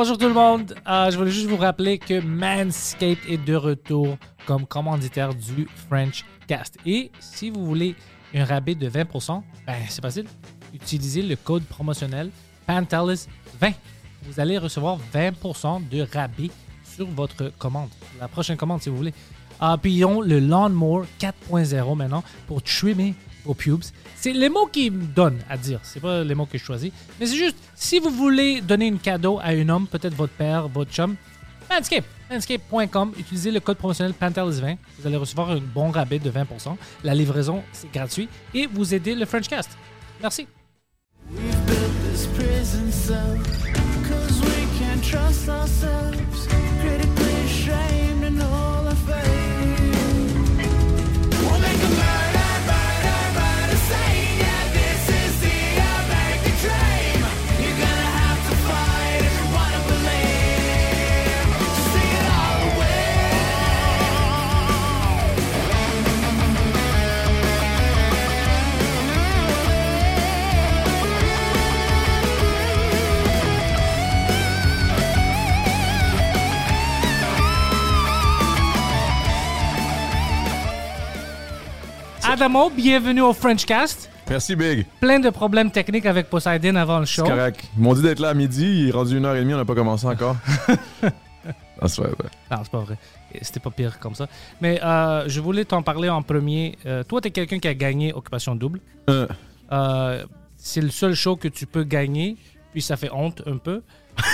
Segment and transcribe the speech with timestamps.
[0.00, 0.76] Bonjour tout le monde.
[0.86, 4.16] Euh, je voulais juste vous rappeler que Manscaped est de retour
[4.46, 6.76] comme commanditaire du French Cast.
[6.86, 7.96] Et si vous voulez
[8.32, 10.26] un rabais de 20%, ben c'est facile.
[10.72, 12.30] Utilisez le code promotionnel
[12.68, 13.74] Pantelis20.
[14.22, 16.50] Vous allez recevoir 20% de rabais
[16.84, 17.88] sur votre commande.
[18.20, 19.14] La prochaine commande, si vous voulez.
[19.58, 23.16] Ah, puis le Lawnmower 4.0 maintenant pour trimmer
[23.48, 23.82] vos pubes.
[24.14, 25.80] C'est les mots qu'ils me donnent à dire.
[25.82, 26.92] C'est pas les mots que je choisis.
[27.18, 30.68] Mais c'est juste, si vous voulez donner un cadeau à un homme, peut-être votre père,
[30.68, 31.16] votre chum,
[31.70, 32.04] Manscaped.
[32.30, 33.12] Manscaped.com.
[33.18, 34.76] Utilisez le code promotionnel Pantelis20.
[34.98, 36.76] Vous allez recevoir un bon rabais de 20%.
[37.04, 38.28] La livraison, c'est gratuit.
[38.54, 39.70] Et vous aidez le Frenchcast.
[40.20, 40.46] Merci.
[82.30, 84.10] Adamo, bienvenue au Frenchcast.
[84.28, 84.84] Merci, Big.
[85.00, 87.24] Plein de problèmes techniques avec Poseidon avant le show.
[87.24, 87.64] C'est correct.
[87.76, 88.64] Ils m'ont dit d'être là à midi.
[88.82, 89.54] Il est rendu une heure et demie.
[89.54, 90.36] On n'a pas commencé encore.
[91.02, 92.30] ah, c'est vrai, ouais.
[92.50, 92.98] Non, c'est pas vrai.
[93.40, 94.26] C'était pas pire comme ça.
[94.60, 96.76] Mais euh, je voulais t'en parler en premier.
[96.84, 98.80] Euh, toi, t'es quelqu'un qui a gagné Occupation Double.
[99.08, 99.26] Euh,
[99.70, 100.24] Euh,
[100.56, 102.36] c'est le seul show que tu peux gagner,
[102.72, 103.82] puis ça fait honte un peu.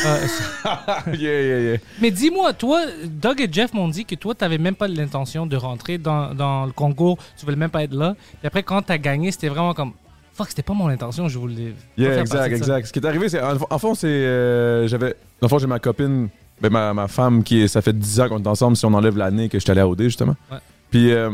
[0.06, 0.26] Euh,
[1.08, 1.76] yeah, yeah, yeah.
[2.00, 5.56] mais dis-moi, toi, Doug et Jeff m'ont dit que toi, t'avais même pas l'intention de
[5.56, 7.18] rentrer dans, dans le concours.
[7.38, 8.14] Tu voulais même pas être là.
[8.38, 9.92] Puis après, quand t'as gagné, c'était vraiment comme...
[10.34, 11.74] Fuck, c'était pas mon intention, je voulais...
[11.96, 12.86] Yeah, exact, exact.
[12.86, 13.40] Ce qui est arrivé, c'est.
[13.40, 14.08] En, en fond, c'est.
[14.08, 15.14] euh, J'avais.
[15.40, 16.28] En fond, j'ai ma copine.
[16.60, 17.68] Ben, ma, ma femme qui.
[17.68, 19.80] Ça fait 10 ans qu'on est ensemble si on enlève l'année que je suis allé
[19.80, 20.34] à OD, justement.
[20.50, 20.58] Ouais.
[20.90, 21.12] Puis.
[21.12, 21.30] euh,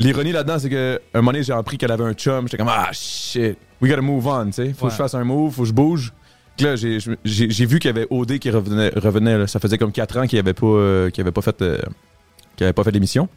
[0.00, 2.46] L'ironie là-dedans, c'est que un moment donné, j'ai appris qu'elle avait un chum.
[2.46, 4.72] J'étais comme, ah shit, we gotta move on, tu sais.
[4.72, 4.90] Faut Ouais.
[4.90, 6.12] que je fasse un move, faut que je bouge.
[6.60, 6.98] Là, j'ai-
[7.66, 8.90] vu qu'il y avait OD qui revenait.
[8.96, 9.46] revenait là.
[9.46, 11.78] Ça faisait comme 4 ans qu'il avait pas, euh, avait pas fait, euh,
[12.60, 13.28] avait pas fait l'émission.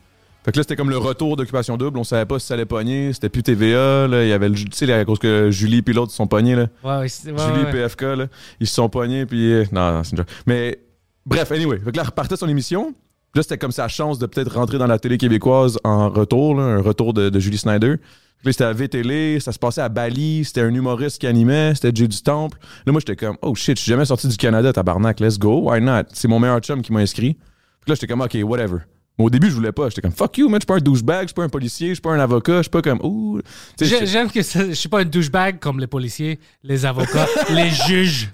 [0.44, 2.00] Fait que là, c'était comme le retour d'Occupation Double.
[2.00, 3.14] On savait pas si ça allait pogner.
[3.14, 4.08] C'était plus TVA.
[4.08, 4.24] Là.
[4.24, 6.56] Il y avait le, tu sais, à cause que Julie et l'autre se sont pognés.
[6.56, 6.68] Là.
[6.84, 7.72] Ouais, ouais, Julie ouais.
[7.72, 8.26] PFK, là,
[8.60, 9.26] ils se sont pognés.
[9.28, 9.54] Puis.
[9.54, 10.28] euh, non, non, c'est une joke.
[10.48, 10.80] Mais
[11.28, 11.78] bref, anyway.
[11.80, 12.96] Fait que là, repartait son émission.
[13.34, 16.64] Là, c'était comme sa chance de peut-être rentrer dans la télé québécoise en retour, là,
[16.64, 17.96] un retour de, de Julie Snyder.
[18.44, 21.92] Là, c'était à VTL, ça se passait à Bali, c'était un humoriste qui animait, c'était
[21.94, 22.58] Jay du Temple.
[22.86, 25.70] Là, moi, j'étais comme, oh shit, je suis jamais sorti du Canada, tabarnak, let's go,
[25.70, 26.04] why not?
[26.14, 27.36] C'est mon meilleur chum qui m'a inscrit.
[27.36, 28.78] Puis là, j'étais comme, ok, whatever.
[29.20, 29.90] Mais au début, je voulais pas.
[29.90, 31.90] J'étais comme, fuck you, man, je suis pas un douchebag, je suis pas un policier,
[31.90, 33.40] je suis pas un avocat, je suis pas comme, ouh.
[33.80, 38.30] J'aime que je suis pas un douchebag comme les policiers, les avocats, les juges,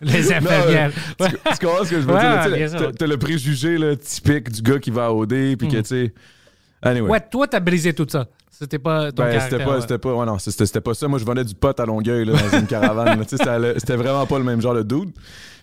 [0.00, 0.90] les infirmières.
[1.18, 1.32] Non, Ouais.
[1.32, 2.92] Tu, tu comprends ce que je veux Ouais, dire?
[2.96, 6.14] T'as le préjugé là, typique du gars qui va à OD, puis que, tu sais.
[6.82, 7.10] Anyway.
[7.10, 8.26] Ouais, toi, t'as brisé tout ça.
[8.50, 9.80] C'était pas ton Ben, c'était pas, ouais.
[9.80, 11.08] c'était pas, ouais, non, c'était, pas ça.
[11.08, 13.22] Moi, je vendais du pot à Longueuil, là, dans une caravane.
[13.26, 15.10] c'était, vraiment pas le même genre de dude.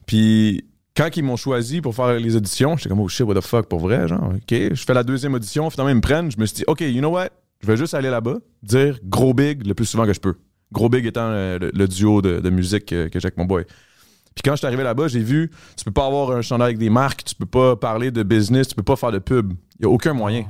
[0.07, 0.65] Puis,
[0.95, 3.67] quand ils m'ont choisi pour faire les auditions, j'étais comme, oh shit, what the fuck,
[3.67, 4.49] pour vrai, genre, ok.
[4.49, 6.31] Je fais la deuxième audition, finalement, ils me prennent.
[6.31, 7.29] Je me suis dit, ok, you know what?
[7.61, 10.35] Je vais juste aller là-bas, dire gros big le plus souvent que je peux.
[10.71, 13.45] Gros big étant euh, le, le duo de, de musique que, que j'ai avec mon
[13.45, 13.63] boy.
[14.37, 16.77] Puis quand je suis arrivé là-bas, j'ai vu, tu peux pas avoir un chandail avec
[16.77, 19.53] des marques, tu peux pas parler de business, tu peux pas faire de pub.
[19.79, 20.45] Il y a aucun moyen.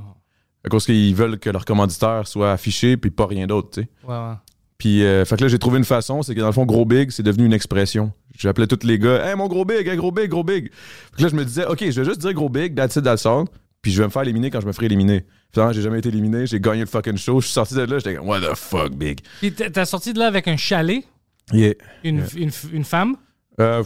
[0.66, 3.88] À cause qu'ils veulent que leur commanditaire soit affiché, puis pas rien d'autre, tu sais.
[4.06, 4.34] Ouais, ouais.
[4.78, 6.84] Puis, euh, fait que là, j'ai trouvé une façon, c'est que dans le fond, gros
[6.86, 8.12] big, c'est devenu une expression.
[8.38, 10.66] J'appelais tous les gars, hey, mon gros big, hey, gros big, gros big.
[10.74, 13.04] Fait que là, je me disais, OK, je vais juste dire gros big, that's it,
[13.06, 13.46] that's all.
[13.82, 15.26] Puis je vais me faire éliminer quand je me ferai éliminer.
[15.54, 17.40] Finalement, j'ai jamais été éliminé, j'ai gagné le fucking show.
[17.40, 19.22] Je suis sorti de là, j'étais comme, what the fuck, big.
[19.40, 21.06] Puis t'as sorti de là avec un chalet,
[21.54, 21.76] Yeah.
[22.04, 23.16] une, une, une femme?
[23.60, 23.84] Euh,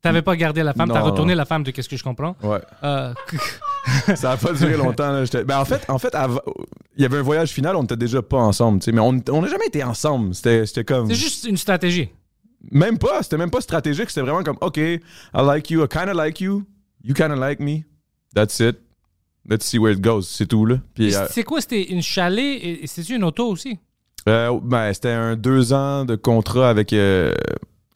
[0.00, 1.06] T'avais pas gardé la femme, t'as Non.
[1.06, 2.36] retourné la femme, de qu'est-ce que je comprends?
[2.42, 2.60] ouais.
[2.84, 3.12] Euh,
[4.16, 5.10] Ça a pas duré longtemps.
[5.12, 5.24] Là.
[5.44, 6.40] Ben, en fait, en fait av-
[6.96, 9.12] il y avait un voyage final, on était déjà pas ensemble, tu sais, mais on
[9.42, 10.34] n'a jamais été ensemble.
[10.34, 11.08] C'était comme.
[11.08, 12.10] c'est juste une stratégie.
[12.70, 15.00] Même pas, c'était même pas stratégique, c'était vraiment comme, OK, I
[15.34, 16.64] like you, I kinda like you,
[17.02, 17.80] you kinda like me,
[18.34, 18.76] that's it.
[19.48, 20.76] Let's see where it goes, c'est tout, là.
[20.94, 23.78] Puis, euh, C'est quoi, c'était une chalet et et c'était une auto aussi?
[24.28, 27.32] Euh, ben, c'était un deux ans de contrat avec euh,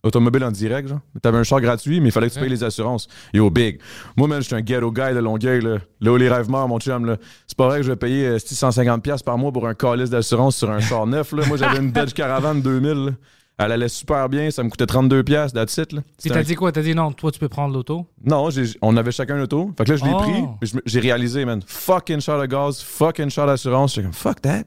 [0.04, 0.98] Automobile en direct, genre.
[1.22, 3.06] T'avais un char gratuit, mais il fallait que tu payes les assurances.
[3.32, 3.78] Yo, big.
[4.16, 5.78] Moi, man, j'étais un ghetto guy de Longueuil, là.
[6.00, 7.18] Là où les rêves meurent, mon chum, là.
[7.46, 10.56] C'est pas vrai que je vais payer euh, 150$ par mois pour un calice d'assurance
[10.56, 11.46] sur un char neuf, là.
[11.46, 13.10] Moi, j'avais une Dodge Caravan 2000, là.
[13.58, 16.00] Elle allait super bien, ça me coûtait 32$, that's it, là.
[16.20, 16.72] Puis t'as un- dit quoi?
[16.72, 18.06] T'as dit non, toi tu peux prendre l'auto?
[18.24, 18.48] Non,
[18.80, 19.70] on avait chacun un auto.
[19.78, 20.18] Fait que là, je l'ai Oh.
[20.18, 20.44] pris.
[20.62, 23.90] je J'ai réalisé, man, fucking char de gaz, fucking char d'assurance.
[23.94, 24.64] J'étais comme, fuck that.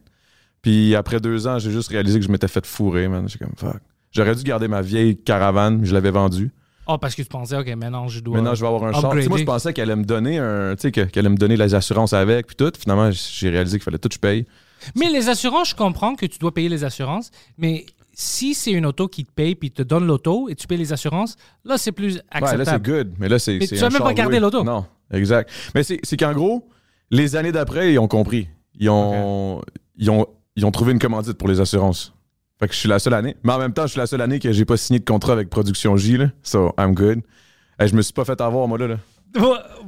[0.61, 3.27] Puis après deux ans, j'ai juste réalisé que je m'étais fait fourrer, man.
[3.27, 3.81] J'étais comme, fuck.
[4.15, 6.51] J'aurais dû garder ma vieille caravane, mais je l'avais vendue.
[6.87, 8.37] Oh, parce que tu pensais, ok, maintenant je dois.
[8.37, 9.05] Maintenant, je vais avoir un char.
[9.05, 9.27] Upgrader.
[9.27, 11.57] moi, je pensais qu'elle allait me donner un, tu sais, que- qu'elle allait me donner
[11.57, 12.71] les assurances avec, puis tout.
[12.79, 14.45] Finalement, j'ai réalisé qu'il fallait tout que je paye.
[14.95, 18.85] Mais les assurances, je comprends que tu dois payer les assurances, mais si c'est une
[18.85, 21.35] auto qui te paye puis te donne l'auto et tu payes les assurances,
[21.65, 22.85] là c'est plus Ouais, là, c'est acceptable.
[22.85, 23.13] good.
[23.17, 23.57] Mais là, c'est.
[23.57, 24.63] Mais tu vas même pas garder l'auto.
[24.63, 25.49] Non, exact.
[25.73, 26.69] Mais c'est c'est qu'en gros,
[27.09, 28.47] les années d'après, ils ont compris.
[28.79, 29.61] Ils ont,
[29.97, 32.13] ils, ont, ils ont trouvé une commandite pour les assurances.
[32.59, 33.35] Fait que je suis la seule année.
[33.43, 35.33] Mais en même temps, je suis la seule année que j'ai pas signé de contrat
[35.33, 36.17] avec Production J.
[36.17, 36.31] Là.
[36.41, 37.21] So, I'm good.
[37.77, 38.87] Hey, je me suis pas fait avoir, moi, là.
[38.87, 38.97] là.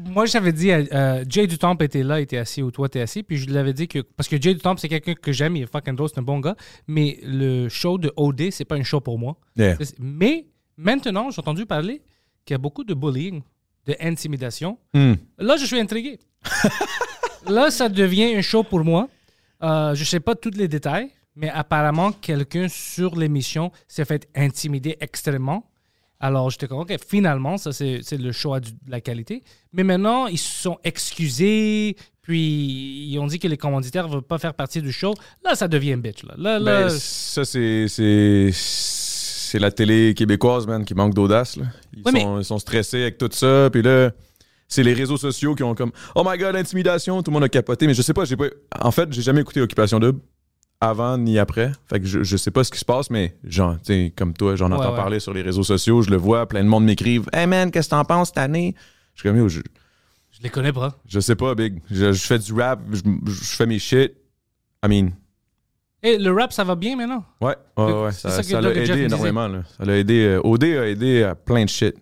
[0.05, 3.23] Moi, j'avais dit, à- euh, Jay Dutomp était là, était assis où toi t'es assis,
[3.23, 3.99] puis je lui avais dit que.
[3.99, 6.39] Parce que Jay Dutomp, c'est quelqu'un que j'aime, il est fucking drôle, c'est un bon
[6.39, 6.55] gars,
[6.87, 9.37] mais le show de OD, c'est pas un show pour moi.
[9.55, 9.77] Yeah.
[9.99, 12.01] Mais maintenant, j'ai entendu parler
[12.45, 13.41] qu'il y a beaucoup de bullying,
[13.85, 14.77] de intimidation.
[14.93, 15.13] Hmm.
[15.37, 16.19] Là, je suis intrigué.
[17.47, 19.07] Là, ça devient un show pour moi.
[19.63, 24.97] Euh, je sais pas tous les détails, mais apparemment, quelqu'un sur l'émission s'est fait intimider
[24.99, 25.69] extrêmement.
[26.19, 29.43] Alors, j'étais comme, OK, finalement, ça, c'est le choix de la qualité.
[29.71, 34.21] Mais maintenant, ils se sont excusés, puis ils ont dit que les commanditaires ne veulent
[34.23, 35.13] pas faire partie du show.
[35.45, 36.23] Là, ça devient bitch.
[36.23, 37.85] Là, là, là, Ben, ça, c'est.
[39.59, 41.55] la télé québécoise, man, qui manque d'audace.
[41.93, 43.69] Ils, Ouais, mais- sont, ils sont stressés avec tout ça.
[43.71, 44.11] Puis là,
[44.67, 47.49] c'est les réseaux sociaux qui ont comme Oh my god, intimidation, tout le monde a
[47.49, 47.85] capoté.
[47.87, 48.47] Mais je sais pas, j'ai pas.
[48.81, 50.19] En fait, j'ai jamais écouté Occupation Double
[50.79, 51.71] avant ni après.
[51.87, 53.77] Fait que je, je sais pas ce qui se passe, mais genre,
[54.15, 54.95] comme toi, j'en Ouais, entends ouais.
[54.95, 57.89] parler sur les réseaux sociaux, je le vois, plein de monde m'écrivent Hey man, qu'est-ce
[57.89, 58.75] que t'en penses cette année?
[59.15, 59.61] Je suis comme je,
[60.31, 60.95] je les connais pas.
[61.07, 61.81] je sais pas, Big.
[61.89, 64.13] Je, je fais du rap, je, je fais mes shit.
[64.85, 65.09] I mean,
[66.03, 67.25] Et le rap, ça va bien maintenant?
[67.41, 68.11] Ouais, ouais, ouais.
[68.11, 69.47] Ça, ça l'a aidé me énormément.
[69.47, 69.63] Là.
[69.77, 70.25] Ça l'a aidé.
[70.25, 71.95] euh, OD a aidé à plein de shit.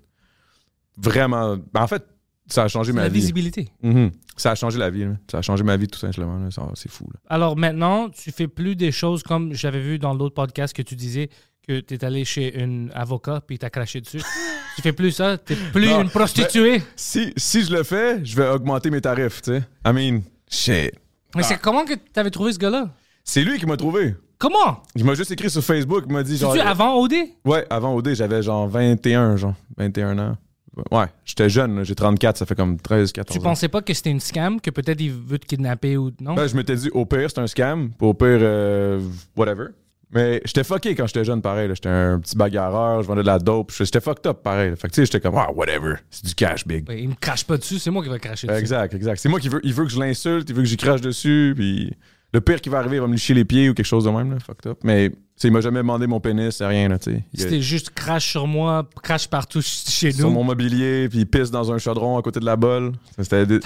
[0.98, 1.58] Vraiment.
[1.74, 2.06] Ben, en fait,
[2.48, 3.20] ça a changé ma la vie.
[3.20, 3.68] visibilité.
[3.82, 4.12] Mhm.
[4.38, 5.06] Ça a changé la vie.
[5.06, 5.12] là.
[5.32, 6.40] Ça a changé ma vie tout simplement.
[6.76, 7.06] C'est fou.
[7.14, 7.20] là.
[7.30, 10.96] Alors maintenant, tu fais plus des choses comme j'avais vu dans l'autre podcast que tu
[10.96, 11.30] disais
[11.68, 14.22] que tu es allé chez un avocat puis t'as craché dessus.
[14.76, 16.84] tu fais plus ça, t'es plus Non, une prostituée?
[16.96, 19.42] Si, si je le fais, je vais augmenter mes tarifs.
[19.42, 19.64] tu sais.
[19.86, 20.92] I mean, shit.
[21.36, 22.90] Mais c'est comment que tu avais trouvé ce gars-là?
[23.24, 24.16] C'est lui qui m'a trouvé.
[24.38, 24.84] Comment?
[24.96, 26.04] Il m'a juste écrit sur Facebook.
[26.08, 26.54] Il m'a dit genre.
[26.54, 27.14] Tu avant OD?
[27.46, 29.56] Ouais, avant OD, j'avais genre 21, genre.
[29.78, 30.38] 21 ans.
[30.92, 31.84] Ouais, j'étais jeune.
[31.84, 33.50] J'ai 34, ça fait comme 13, 14 Tu ans.
[33.50, 36.34] pensais pas que c'était une scam, que peut-être il veut te kidnapper ou non?
[36.36, 37.90] Ben, je m'étais dit, au pire, c'est un scam.
[37.98, 39.00] Puis Au pire, euh,
[39.38, 39.68] whatever.
[40.12, 41.68] Mais j'étais fucké quand j'étais jeune, pareil.
[41.74, 43.72] J'étais un petit bagarreur, je vendais de la dope.
[43.78, 44.70] J'étais fucked up, pareil.
[44.70, 44.76] là.
[44.76, 45.96] Fait que, tu sais, j'étais comme, ah, whatever.
[46.10, 46.88] C'est du cash, big.
[46.88, 48.60] Ouais, il me crache pas dessus, c'est moi qui vais cracher dessus.
[48.60, 49.20] Exact, exact.
[49.20, 51.54] C'est moi qui veux, il veut que je l'insulte, il veut que j'y crache dessus.
[51.56, 51.94] Puis
[52.36, 54.10] le pire qui va arriver, il va me licher les pieds ou quelque chose de
[54.10, 54.38] même, là.
[54.46, 54.80] Fucked up.
[54.84, 55.10] Mais,
[55.44, 57.24] il m'a jamais demandé mon pénis, c'est rien, là, tu sais.
[57.34, 60.34] Il- C'était juste crache sur moi, crache partout ch- chez sur nous.
[60.34, 62.92] mon mobilier, puis il pisse dans un chaudron à côté de la bolle.
[63.18, 63.60] C'était des-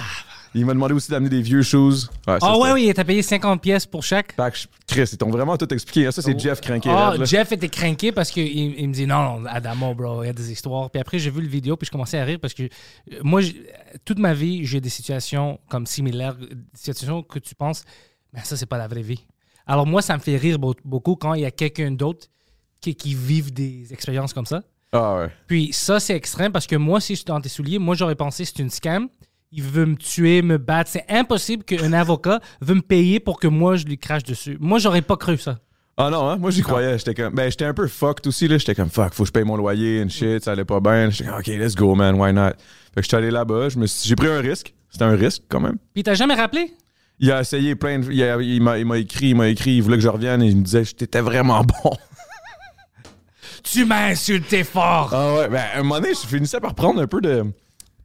[0.52, 2.08] Il m'a demandé aussi d'amener des vieux shoes.
[2.26, 4.34] Ouais, Ah ouais, oui, t'as payé 50 pièces pour chaque.
[4.34, 6.10] Fait que je- Chris, ils t'ont vraiment tout expliqué.
[6.10, 6.60] Ça, c'est Jeff.
[6.86, 7.24] Ah, raide, là.
[7.24, 10.32] Jeff était craqué parce qu'il il me dit non, non, Adamo, bro, il y a
[10.32, 10.90] des histoires.
[10.90, 12.68] Puis après, j'ai vu le vidéo, puis je commençais à rire parce que euh,
[13.22, 13.42] moi,
[14.04, 17.84] toute ma vie, j'ai des situations comme similaires, des situations que tu penses,
[18.32, 19.26] mais ça, c'est pas la vraie vie.
[19.66, 22.26] Alors moi, ça me fait rire beau- beaucoup quand il y a quelqu'un d'autre
[22.80, 24.62] qui, qui vive des expériences comme ça.
[24.92, 25.30] Ah ouais.
[25.46, 28.16] Puis ça, c'est extrême parce que moi, si je suis dans tes souliers, moi, j'aurais
[28.16, 29.08] pensé que c'est une scam.
[29.52, 30.90] Il veut me tuer, me battre.
[30.90, 34.56] C'est impossible qu'un avocat veut me payer pour que moi, je lui crache dessus.
[34.60, 35.58] Moi, j'aurais pas cru ça.
[35.96, 36.38] Ah non, hein?
[36.38, 36.96] moi j'y croyais.
[36.96, 37.34] J'étais comme.
[37.34, 38.56] Ben, j'étais un peu fucked aussi, là.
[38.56, 41.10] J'étais comme fuck, faut que je paye mon loyer and shit, ça allait pas bien.
[41.10, 42.52] J'étais comme ok, let's go, man, why not?
[42.94, 44.74] Fait que j'étais allé là-bas, j'ai pris un risque.
[44.88, 45.76] C'était un risque quand même.
[45.92, 46.72] Puis t'as jamais rappelé?
[47.22, 48.10] Il a essayé plein de.
[48.10, 50.42] Il, a- il m'a il m'a écrit, il m'a écrit, il voulait que je revienne
[50.42, 51.90] et il me disait que t'étais vraiment bon.
[53.62, 55.10] Tu m'as insulté fort.
[55.12, 57.44] Ah ouais, ben, à un moment donné, je finissais par prendre un peu de.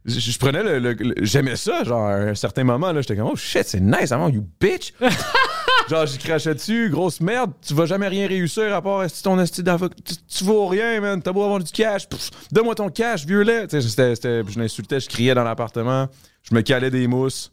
[0.04, 0.78] Je, je prenais le.
[0.78, 3.80] le- le- J'aimais ça, genre, à un certain moment, là, j'étais comme, oh shit, c'est
[3.80, 4.92] nice, avant, you bitch!
[5.90, 9.40] genre, j'y crachais dessus, grosse merde, tu vas jamais rien réussir à part esti ton
[9.40, 9.96] esti d'avocat.
[10.04, 13.66] Tu, tu vaux rien, man, t'as beau avoir du cash, pff, donne-moi ton cash, vieux-lait!
[13.66, 16.06] Tu sais, je l'insultais, je criais dans l'appartement,
[16.48, 17.50] je me calais des mousses.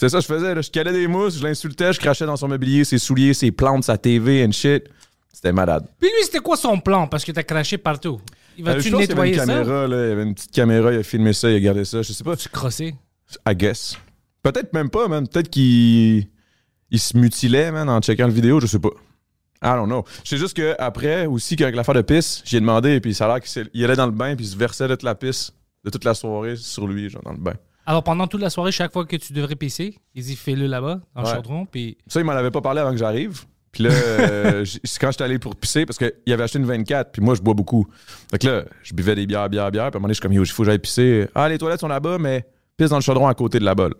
[0.00, 2.34] C'était ça que je faisais, là, je calais des mousses, je l'insultais, je crachais dans
[2.36, 4.84] son mobilier, ses souliers, ses plantes, sa TV and shit.
[5.30, 5.86] C'était malade.
[6.00, 7.06] Puis lui, c'était quoi son plan?
[7.06, 8.18] Parce que t'as craché partout.
[8.56, 9.46] Il Euh, va-tu je pense qu'il y avait nettoyer une ça?
[9.46, 11.84] caméra, là, il y avait une petite caméra, il a filmé ça, il a gardé
[11.84, 12.34] ça, je sais pas.
[12.34, 12.94] Tu crossé.
[13.46, 13.98] I guess.
[14.42, 15.28] Peut-être même pas, man.
[15.28, 16.26] Peut-être qu'il
[16.90, 18.88] il se mutilait, man, en checkant le vidéo, je sais pas.
[19.62, 20.04] I don't know.
[20.24, 23.40] Je sais juste qu'après, aussi, qu'avec l'affaire de pisse, j'ai demandé, puis ça a l'air
[23.42, 25.52] qu'il il allait dans le bain, puis il se versait de toute la pisse
[25.84, 27.52] de toute la soirée sur lui, genre dans le bain.
[27.90, 31.00] Alors, pendant toute la soirée, chaque fois que tu devrais pisser, il dit fais-le là-bas,
[31.12, 31.34] dans le Ouais.
[31.34, 31.98] chaudron, puis.
[32.06, 33.46] Ça, il m'en avait pas parlé avant que j'arrive.
[33.72, 34.64] Puis là, euh,
[35.00, 37.52] quand j'étais allé pour pisser, parce qu'il avait acheté une 24, puis moi, je bois
[37.54, 37.88] beaucoup.
[38.30, 40.18] Fait que là, je buvais des bières, bières, bières, puis à un moment donné, je
[40.18, 41.26] suis comme, il faut que j'aille pisser.
[41.34, 43.94] Ah, les toilettes sont là-bas, mais pisse dans le chaudron à côté de la bolle.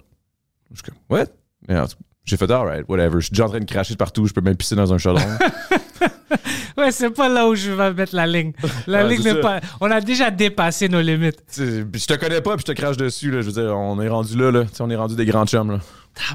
[0.70, 1.24] Je suis comme, what?
[1.68, 1.84] En
[2.24, 3.16] J'ai fait, alright, whatever.
[3.18, 4.98] Je suis déjà en train de cracher de partout, je peux même pisser dans un
[4.98, 5.26] chaudron.
[6.90, 8.52] Ouais, c'est pas là où je vais mettre la ligne.
[8.86, 9.60] La Ouais, ligne n'est pas.
[9.80, 11.42] On a déjà dépassé nos limites.
[11.52, 13.40] Tu puis je te connais pas, puis je te crache dessus, là.
[13.40, 14.64] Je veux dire, on est rendu là, là.
[14.64, 15.80] Tu sais, on est rendu des grands chums, là.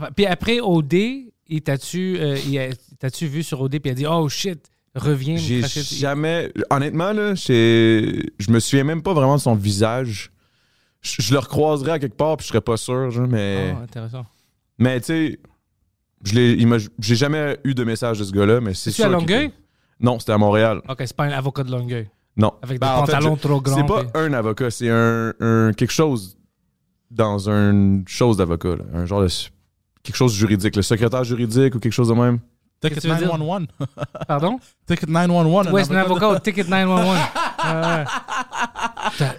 [0.01, 0.93] Ah, Puis après, OD,
[1.47, 2.37] il t'a-tu euh,
[2.99, 4.59] t'as-tu vu sur OD, puis il a dit Oh shit,
[4.95, 5.37] reviens.
[5.37, 6.51] J'ai jamais.
[6.69, 10.31] Honnêtement, là, je me souviens même pas vraiment de son visage.
[11.01, 13.75] Je, je le recroiserais à quelque part, puis je serais pas sûr, genre, mais.
[13.77, 14.25] Ah, intéressant.
[14.79, 15.39] Mais tu sais,
[16.23, 19.05] j'ai jamais eu de message de ce gars-là, mais c'est sûr.
[19.05, 19.51] à qu'il- Longueuil?
[19.99, 20.81] Non, c'était à Montréal.
[20.89, 22.09] Ok, c'est pas un avocat de Longueuil.
[22.37, 22.53] Non.
[22.61, 23.75] Avec Ben, des en fait, pantalons je- trop grands.
[23.75, 26.37] C'est pas un avocat, c'est un, un- quelque chose
[27.09, 28.83] dans une chose d'avocat, là.
[28.93, 29.29] un genre de
[30.03, 32.39] quelque chose de juridique, le secrétaire juridique ou quelque chose de même.
[32.81, 33.27] Ticket que tu veux dire?
[33.27, 33.67] 911.
[34.27, 34.59] Pardon?
[34.85, 35.67] Ticket 911.
[35.71, 37.17] Ouais, c'est un avocat au Ticket 911.
[37.65, 38.03] Ouais.
[39.17, 39.35] T'as-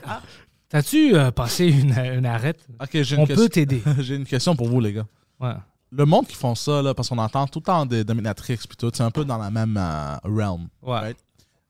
[0.68, 2.66] T'as-tu euh, passé une, une arrête?
[2.82, 3.82] Ok, j'ai une, On question- peut t'aider.
[4.00, 5.06] j'ai une question pour vous, les gars.
[5.38, 5.52] Ouais.
[5.92, 8.76] Le monde qui font ça, là, parce qu'on entend tout le temps des dominatrix puis
[8.76, 10.68] tout, c'est un peu dans la même euh, realm.
[10.82, 10.98] Ouais.
[10.98, 11.16] Right?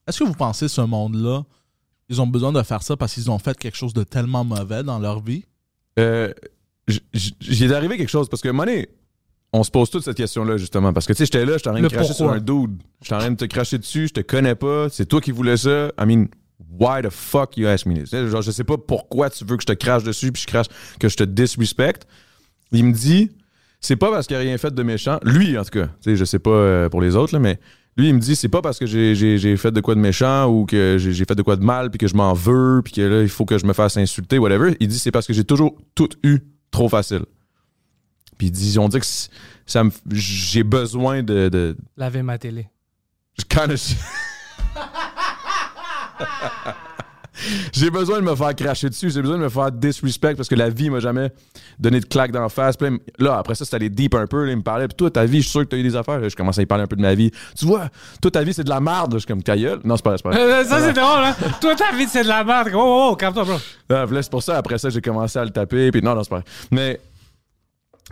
[0.06, 1.44] Est-ce que vous pensez ce monde-là,
[2.08, 4.82] ils ont besoin de faire ça parce qu'ils ont fait quelque chose de tellement mauvais
[4.82, 5.44] dans leur vie?
[5.98, 6.32] Euh,
[7.40, 8.88] J'ai arrivé quelque chose parce que, monnaie,
[9.52, 10.92] on se pose toute cette question-là, justement.
[10.92, 12.82] Parce que, tu sais, j'étais là, j'étais en train de cracher sur un dude.
[13.02, 15.56] J'étais en train de te cracher dessus, je te connais pas, c'est toi qui voulais
[15.56, 15.88] ça.
[15.98, 16.26] I mean,
[16.78, 18.10] why the fuck you ask me this?
[18.10, 20.66] Genre, je sais pas pourquoi tu veux que je te crache dessus puis je crache,
[21.00, 22.06] que je te disrespecte.
[22.72, 23.30] Il me dit,
[23.80, 25.18] c'est pas parce qu'il a rien fait de méchant.
[25.22, 25.88] Lui, en tout cas.
[26.04, 27.58] Je sais pas euh, pour les autres, là, mais
[27.96, 30.66] lui, il me dit, c'est pas parce que j'ai- fait de quoi de méchant ou
[30.66, 33.22] que j'ai fait de quoi de mal puis que je m'en veux puis que là,
[33.22, 34.76] il faut que je me fasse insulter, whatever.
[34.80, 36.40] Il dit, c'est parce que j'ai toujours tout eu
[36.70, 37.24] trop facile.
[38.38, 39.06] Puis il dit, on dit que
[39.64, 42.68] ça me- j'ai besoin de, de Laver ma télé.
[43.38, 43.76] je kinda-
[47.72, 50.54] J'ai besoin de me faire cracher dessus, j'ai besoin de me faire disrespect parce que
[50.54, 51.30] la vie m'a jamais
[51.78, 52.76] donné de claque d'en face.
[52.76, 52.88] Puis
[53.18, 54.44] là, après ça, c'était allé deep un peu.
[54.44, 55.96] là, il me parlait, puis toi, ta vie, je suis sûr que t'as eu des
[55.96, 56.28] affaires.
[56.28, 57.30] Je commençais à y parler un peu de ma vie.
[57.56, 57.88] Tu vois,
[58.20, 59.14] toi, ta vie, c'est de la merde.
[59.14, 59.80] Je suis comme gueule.
[59.84, 60.40] Non, c'est pas pas vrai.
[60.40, 61.34] Euh, ça, c'est drôle, hein?
[61.60, 62.70] Toi, ta vie, c'est de la merde.
[62.74, 63.56] Oh, oh, oh, calme-toi, bro.
[63.90, 65.90] Ah, c'est pour ça, après ça, j'ai commencé à le taper.
[65.90, 66.44] Puis non, non, c'est pas vrai.
[66.70, 67.00] Mais.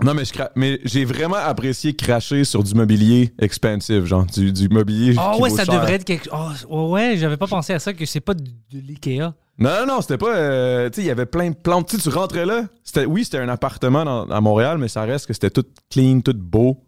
[0.03, 4.53] Non, mais, je cra- mais j'ai vraiment apprécié cracher sur du mobilier expensive, genre du,
[4.53, 5.15] du mobilier.
[5.17, 5.75] Oh, qui ouais, vaut ça cher.
[5.75, 6.67] devrait être quelque chose.
[6.69, 9.35] Oh, ouais, j'avais pas pensé à ça, que c'est pas de, de l'IKEA.
[9.57, 10.35] Non, non, non, c'était pas.
[10.35, 11.89] euh, tu sais, il y avait plein de plantes.
[11.89, 12.65] Tu sais, tu rentrais là.
[12.83, 16.21] C'était, oui, c'était un appartement dans- à Montréal, mais ça reste que c'était tout clean,
[16.23, 16.83] tout beau.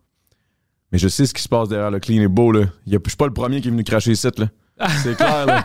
[0.90, 2.62] Mais je sais ce qui se passe derrière le clean et beau, là.
[2.86, 4.46] Il y a- Je suis pas le premier qui est venu cracher ici, là.
[5.04, 5.64] C'est clair, là.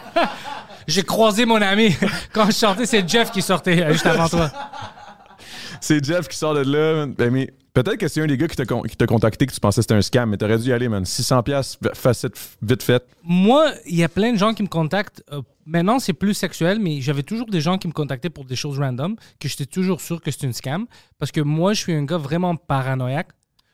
[0.88, 1.96] J'ai croisé mon ami.
[2.34, 4.52] Quand je sortais, c'est Jeff qui sortait euh, juste avant toi.
[5.82, 7.06] C'est Jeff qui sort de là.
[7.08, 9.80] Ben, mais peut-être que c'est un des gars qui t'a, con- contacté que tu pensais
[9.80, 11.04] que c'était un scam, mais t'aurais dû y aller, man.
[11.04, 13.04] 600$ piastres, facette vite fait.
[13.24, 15.24] Moi, il y a plein de gens qui me contactent.
[15.34, 18.56] euh, maintenant, c'est plus sexuel, mais j'avais toujours des gens qui me contactaient pour des
[18.56, 20.86] choses random, que j'étais toujours sûr que c'était une scam.
[21.20, 23.30] Parce que moi, je suis un gars vraiment paranoïaque.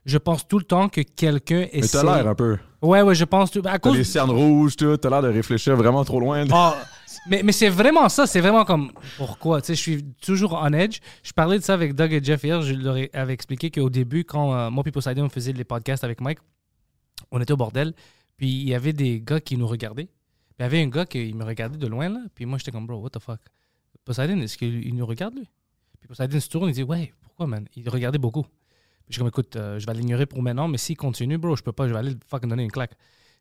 [0.06, 1.98] Je pense tout le temps que quelqu'un Mais essaie...
[2.02, 2.58] t'as l'air un peu.
[2.82, 3.52] Ouais, ouais, je pense...
[3.52, 3.98] tout- À T'as cause...
[3.98, 4.96] les cernes rouges, tout.
[4.96, 6.46] T'as l'air de réfléchir vraiment trop loin.
[6.50, 6.78] Ah,
[7.30, 9.62] mais mais c'est vraiment ça, c'est vraiment comme pourquoi?
[9.62, 11.00] Tu sais, je suis toujours on edge.
[11.24, 12.62] Je parlais de ça avec Doug et Jeff hier.
[12.62, 15.64] Je leur ai- avais expliqué qu'au début, quand euh, moi et Poseidon on faisait les
[15.64, 16.40] podcasts avec Mike,
[17.32, 17.94] on était au bordel.
[18.38, 20.10] Puis il y avait des gars qui nous regardaient.
[20.60, 22.20] Il y avait un gars qui me regardait de loin là.
[22.36, 23.40] Puis moi j'étais comme bro, what the fuck?
[24.06, 25.50] Poseidon, est-ce qu'il nous regarde lui?
[26.00, 27.66] Puis Poseidon se tourne et dit ouais, pourquoi man?
[27.76, 28.44] Il regardait beaucoup.
[28.44, 28.52] Puis
[29.10, 31.64] je suis comme écoute, euh, je vais l'ignorer pour maintenant, mais s'il continue, bro, je
[31.64, 32.92] peux pas, je vais aller le fucking donner une claque.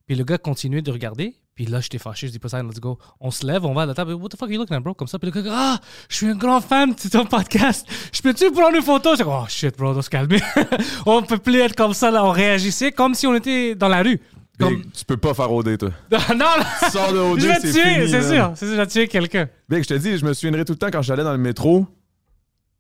[0.07, 1.35] Puis le gars continuait de regarder.
[1.57, 2.29] Puis là, j'étais fâché.
[2.29, 2.99] Je dis, Poseidon, let's go.
[3.19, 4.13] On se lève, on va à la table.
[4.13, 4.95] What the fuck are you looking at, bro?
[4.95, 5.19] Comme ça.
[5.19, 7.87] Puis le gars, ah, je suis un grand fan de ton podcast.
[8.13, 9.13] Je peux-tu prendre une photo?
[9.13, 10.41] Je dis, oh shit, bro, on doit se calmer.
[11.07, 12.25] on peut plus être comme ça, là.
[12.25, 14.21] On réagissait comme si on était dans la rue.
[14.61, 14.83] Comme...
[14.93, 15.91] Tu peux pas faire OD, toi.
[16.31, 16.67] non, là.
[16.85, 18.53] Tu sors de OD, c'est tuer, fini, c'est sûr.
[18.55, 19.49] C'est sûr, je vais tuer quelqu'un.
[19.69, 21.87] Big, je te dis, je me souviendrai tout le temps quand j'allais dans le métro.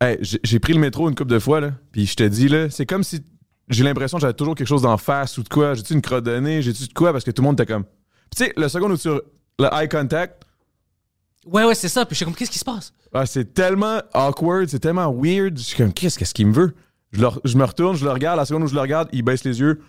[0.00, 1.72] Hey, j'ai j'ai pris le métro une couple de fois, là.
[1.90, 3.22] Puis je te dis, là, c'est comme si
[3.68, 5.74] j'ai l'impression que j'avais toujours quelque chose d'en face ou de quoi.
[5.74, 6.62] J'ai-tu une crotte de nez?
[6.62, 7.12] J'ai-tu de quoi?
[7.12, 7.84] Parce que tout le monde était comme.
[8.36, 9.08] Tu sais, le seconde où tu.
[9.58, 10.42] Le eye contact,
[11.46, 12.04] Ouais, ouais, c'est ça.
[12.04, 12.92] Puis je suis comme, qu'est-ce qui se passe?
[13.14, 15.56] ah, c'est tellement awkward, c'est tellement weird.
[15.56, 16.74] Je suis comme, qu'est-ce qu'est-ce qu'il me veut?
[17.12, 19.22] Je, le- je me retourne, je le regarde, la seconde où je le regarde, il
[19.22, 19.80] baisse les yeux.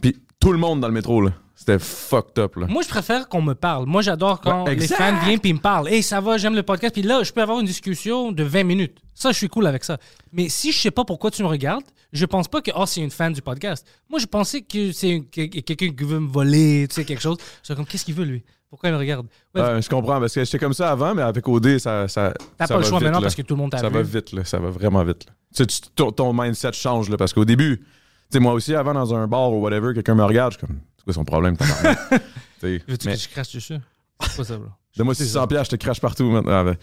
[0.00, 1.30] Puis tout le monde dans le métro, là.
[1.54, 2.66] C'était fucked up, là.
[2.66, 3.86] Moi, je préfère qu'on me parle.
[3.86, 5.88] Moi, j'adore quand Ouais, les fans viennent puis ils me parlent.
[5.88, 6.92] Hey, ça va, j'aime le podcast.
[6.92, 8.98] Puis là, je peux avoir une discussion de 20 minutes.
[9.14, 9.98] Ça, je suis cool avec ça.
[10.32, 13.00] Mais si je sais pas pourquoi tu me regardes, je pense pas que oh, c'est
[13.00, 13.86] une fan du podcast.
[14.10, 17.36] Moi, je pensais que c'est quelqu'un qui veut me voler, tu sais, quelque chose.
[17.62, 18.42] C'est comme, qu'est-ce qu'il veut, lui?
[18.68, 19.26] Pourquoi il me regarde?
[19.54, 22.08] Ouais, je comprends, parce que j'étais comme ça avant, mais avec OD, ça.
[22.08, 23.24] ça T'as pas le choix vite, maintenant là.
[23.26, 23.94] parce que tout le monde t'a Ça vu.
[23.94, 24.44] va vite, là.
[24.44, 25.26] Ça va vraiment vite.
[25.26, 25.32] là.
[25.54, 27.84] Tu sais, tu- ton, mindset change, là, parce qu'au début,
[28.32, 30.78] sais, moi aussi, avant, dans un bar ou whatever, quelqu'un me regarde, je suis comme,
[30.96, 31.56] c'est quoi son problème,
[32.60, 33.74] sais, Veux-tu mais que je crache dessus?
[34.20, 34.68] C'est pas ça, bro.
[34.96, 36.52] donne-moi 600 pièces, je te crache partout maintenant.
[36.52, 36.76] Ah, ben.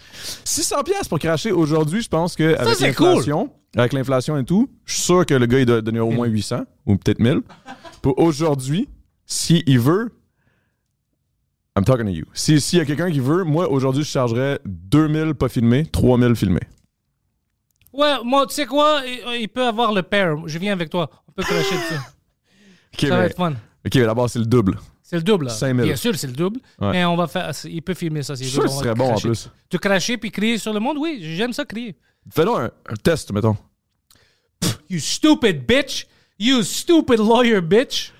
[0.43, 4.93] 600 pièces pour cracher aujourd'hui, je pense que avec l'inflation, avec l'inflation et tout, je
[4.95, 7.41] suis sûr que le gars, il doit donner au moins 800 ou peut-être 1000.
[8.01, 8.89] Pour aujourd'hui,
[9.25, 10.09] s'il veut,
[11.77, 12.25] I'm talking to you.
[12.33, 16.35] Si- S'il y a quelqu'un qui veut, moi, aujourd'hui, je chargerais 2000 pas filmés, 3000
[16.35, 16.59] filmés.
[17.93, 19.01] Ouais, moi, tu sais quoi?
[19.05, 20.35] Il, il peut avoir le pair.
[20.45, 21.09] Je viens avec toi.
[21.27, 21.99] On peut cracher dessus.
[22.93, 23.51] Ok, Ça va mais, être fun.
[23.51, 24.79] ok, mais d'abord, c'est le double.
[25.03, 25.45] C'est le double.
[25.45, 25.51] là.
[25.51, 25.85] 5000.
[25.85, 26.59] Bien sûr, c'est le double.
[26.81, 26.91] Ouais.
[26.91, 27.51] Mais on va faire.
[27.65, 28.33] Il peut filmer ça.
[28.33, 29.27] Je sûr ce on va serait bon en cracher.
[29.27, 29.49] plus.
[29.69, 30.97] Tu cracher puis crier sur le monde?
[30.99, 31.95] Oui, j'aime ça crier.
[32.31, 33.55] Fais-nous un, un test, mettons.
[34.89, 36.07] You stupid bitch!
[36.39, 38.11] You stupid lawyer bitch!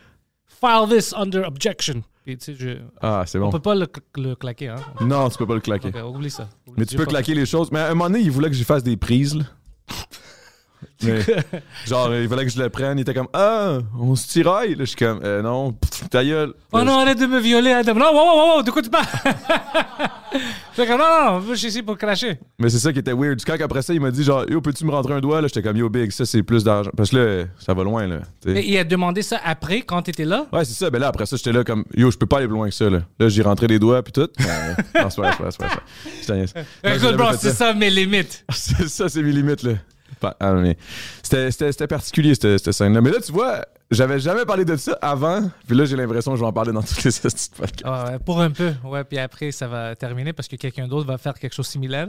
[0.46, 2.04] File this under objection.
[2.24, 3.50] Puis, tu sais, je- Ah, c'est On bon.
[3.52, 4.76] peut pas le, le claquer, hein?
[5.02, 5.88] Non, tu peux pas le claquer.
[5.90, 6.48] Ok, oublie ça.
[6.68, 7.72] Oublie- Mais tu j'ai peux pas- claquer les choses.
[7.72, 9.36] Mais à un moment donné, il voulait que j'y fasse des prises.
[9.36, 9.46] là.
[11.04, 11.20] Mais,
[11.86, 12.98] genre, il fallait que je le prenne.
[12.98, 14.72] Il était comme Ah, on se tiraille.
[14.72, 16.54] Là, je suis comme euh, Non, pff, ta gueule.
[16.74, 17.94] Oh non, arrête de me violer, Adam.
[17.94, 19.06] Non, wow, wow, wow, de quoi tu parles?
[20.80, 22.40] J'étais comme, non, non, je suis ici pour cracher.
[22.58, 23.44] Mais c'est ça qui était weird.
[23.46, 25.42] Quand après ça, il m'a dit genre Yo, peux-tu me rentrer un doigt?
[25.42, 26.90] Là, j'étais comme Yo, big, ça c'est plus d'argent.
[26.96, 28.08] Parce que là, ça va loin.
[28.08, 28.20] Là.
[28.46, 30.46] Mais il a demandé ça après, quand t'étais là?
[30.54, 30.90] Ouais, c'est ça.
[30.90, 32.76] Ben là, après ça, j'étais là comme Yo, je peux pas aller plus loin que
[32.76, 32.90] ça.
[32.90, 34.30] Là, là j'ai rentré les doigts puis tout.
[34.40, 38.46] Non, c'est pas c'est pas c'est pas Écoute, bro, c'est ça mes limites.
[38.54, 39.74] C'est ça, c'est mes limites, là.
[40.40, 40.78] Ah, mais
[41.24, 43.02] C'était particulier, cette, scène-là.
[43.02, 45.50] Mais là, tu vois, j'avais jamais parlé de ça avant.
[45.68, 47.60] Puis là, j'ai l'impression que je vais en parler dans toutes les podcasts.
[47.86, 48.74] Ouais, pour un peu.
[48.84, 51.72] Ouais, puis après, ça va terminer parce que quelqu'un d'autre va faire quelque chose de
[51.72, 52.08] similaire.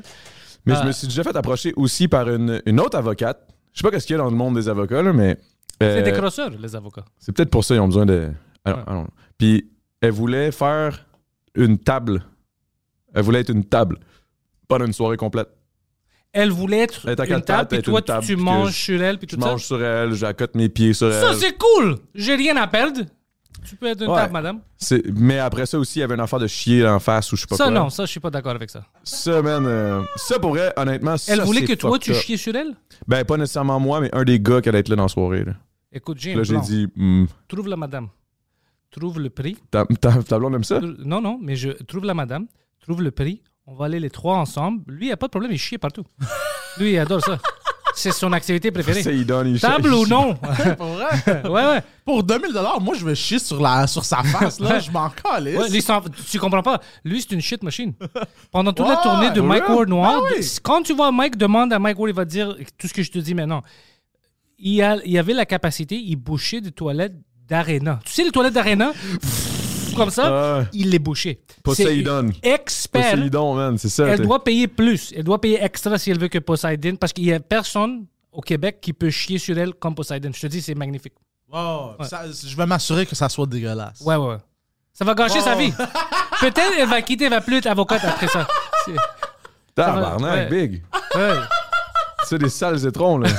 [0.67, 0.81] Mais Ah.
[0.83, 3.39] je me suis déjà fait approcher aussi par une, une autre avocate.
[3.73, 5.39] Je sais pas qu'est-ce qu'il y a dans le monde des avocats, là, mais.
[5.83, 7.05] euh, C'est des crosseurs, les avocats.
[7.19, 8.31] c'est peut-être pour ça qu'ils ont besoin de.
[8.65, 8.83] Ah, Ouais.
[8.87, 9.07] ah, non.
[9.39, 9.71] Puis
[10.03, 11.07] elle voulait faire
[11.55, 12.23] une table.
[13.15, 13.99] Elle voulait être une table.
[14.69, 15.49] Pas une soirée complète.
[16.33, 19.35] Elle voulait être une table, puis toi, table, tu, manges je- sur elle, puis Je
[19.37, 19.49] tout ça.
[19.49, 21.37] mange sur elle, j'accote mes pieds sur Ça, elle.
[21.37, 21.97] c'est cool!
[22.15, 23.01] J'ai rien à perdre.
[23.69, 24.17] Tu peux être une Ouais.
[24.17, 24.61] table, madame.
[25.17, 27.43] Mais après ça aussi, il y avait une affaire de chier en face ou je
[27.43, 27.73] sais pas Ça, quoi.
[27.73, 28.85] non, ça, je suis pas d'accord avec ça.
[29.03, 32.55] Ça, man, euh, ça pour vrai, honnêtement, ça, Elle voulait que toi, tu chies sur
[32.57, 32.75] elle?
[33.07, 35.45] Ben, pas nécessairement moi, mais un des gars qui allait être là dans la soirée.
[35.45, 35.53] Là,
[35.93, 38.09] Écoute, j'ai Là, j'ai dit, Hmm, Trouve la madame.
[38.91, 39.57] Trouve le prix.
[39.71, 40.81] ta, ta- ta blonde aime ça?
[40.81, 42.47] Non, non, mais je trouve la madame,
[42.81, 43.43] trouve le prix.
[43.73, 44.83] On va aller les trois ensemble.
[44.89, 46.05] Lui, il n'y a pas de problème, il chie partout.
[46.79, 47.39] Lui, il adore ça.
[47.95, 49.03] C'est son activité préférée.
[49.03, 50.35] Ça, il donne, il Table ou non?
[50.77, 51.09] Pour vrai?
[51.45, 51.83] ouais, ouais.
[52.05, 54.81] Pour 2000 moi, je vais chier sur, la, sur sa face, là.
[54.81, 55.57] Je m'en calisse.
[55.57, 55.85] Ouais, lui,
[56.29, 56.81] tu comprends pas.
[57.05, 57.93] Lui, c'est une shit machine.
[58.51, 59.77] Pendant toute la Ouais, tournée de for Mike real?
[59.77, 60.47] Ward Noir, oui.
[60.65, 63.05] quand tu vois Mike, demande à Mike Ward, il va te dire tout ce que
[63.05, 63.63] je te dis maintenant.
[64.59, 67.15] Il, a, il avait la capacité, il bouchait des toilettes
[67.47, 68.01] d'Arena.
[68.05, 68.93] Tu sais, les toilettes d'Arena,
[70.05, 71.41] comme ça, il les bouchait.
[71.63, 72.31] Poseidon.
[72.43, 73.13] Expert.
[73.13, 74.07] Poséidon, man, c'est ça.
[74.09, 75.13] Elle doit payer plus.
[75.17, 78.41] Elle doit payer extra si elle veut que Poseidon, parce qu'il y a personne au
[78.41, 80.31] Québec qui peut chier sur elle comme Poseidon.
[80.35, 81.15] Je te dis, c'est magnifique.
[81.53, 84.01] Wow, ça- je vais m'assurer que ça soit dégueulasse.
[84.03, 84.37] Ouais, ouais.
[84.93, 85.73] Ça va gâcher sa vie.
[86.41, 88.47] Peut-être elle va quitter, elle va plus être avocate après ça.
[88.85, 88.95] C'est-
[89.75, 90.69] Tabarnak, Ouais.
[90.69, 90.83] big.
[91.15, 91.35] Ouais.
[92.25, 93.29] C'est des sales étrons, là.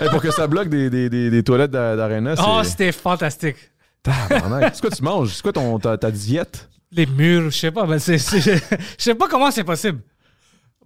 [0.00, 2.34] Hey, pour que ça bloque des, des, des, des toilettes d'a- d'Arena.
[2.46, 3.56] Oh, c'était fantastique.
[4.04, 5.34] C'est quoi tu manges?
[5.34, 6.68] C'est quoi ton, ta, ta diète?
[6.90, 8.58] Les murs, je sais pas, mais c'est, je
[8.98, 10.00] sais pas comment c'est possible.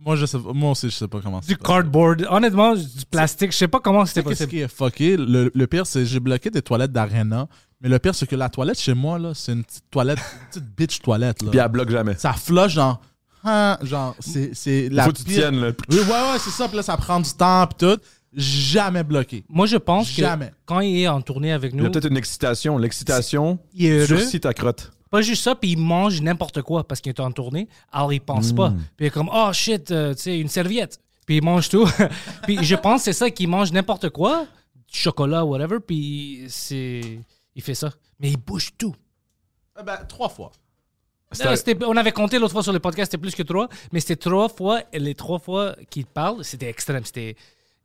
[0.04, 1.62] Moi, je sais, moi aussi, je sais pas comment Du c'est.
[1.62, 4.50] cardboard, honnêtement, du plastique, je sais pas comment c'était Qu'est-ce possible.
[4.50, 5.16] qui est fucké?
[5.16, 7.46] Le, le pire, c'est que j'ai bloqué des toilettes d'Arena.
[7.80, 10.48] Mais le pire, c'est que la toilette chez moi, là, c'est une petite toilette, une
[10.48, 11.42] petite bitch toilette.
[11.42, 11.50] Là.
[11.50, 12.14] Puis elle bloque jamais.
[12.16, 13.00] Ça flush genre.
[13.44, 15.70] hein, genre, c'est, c'est Il la faut que tu pire- tiennes, là.
[15.88, 16.66] Oui, ouais, ouais, c'est ça.
[16.66, 18.00] Puis là, ça prend du temps, puis tout.
[18.34, 19.44] Jamais bloqué.
[19.48, 20.48] Moi, je pense Jamais.
[20.48, 22.78] que quand il est en tournée avec Il y nous, a peut-être une excitation.
[22.78, 24.18] L'excitation il est heureux.
[24.18, 24.90] sursit ta crotte.
[25.10, 27.68] Pas juste ça, puis il mange n'importe quoi parce qu'il est en tournée.
[27.90, 28.70] Alors, il pense pas.
[28.96, 30.98] Puis il est comme, oh shit, euh, tu sais, une serviette.
[31.26, 31.86] Puis il mange tout.
[32.44, 34.46] puis je pense que c'est ça qu'il mange n'importe quoi,
[34.90, 37.20] du chocolat, whatever, puis c'est.
[37.54, 37.90] Il fait ça.
[38.18, 38.94] Mais il bouge tout.
[39.78, 40.50] Eh ben, trois fois.
[41.86, 44.48] On avait compté l'autre fois sur le podcast, c'était plus que trois, mais c'était trois
[44.48, 47.04] fois, et les trois fois qu'il parle, c'était extrême.
[47.04, 47.36] C'était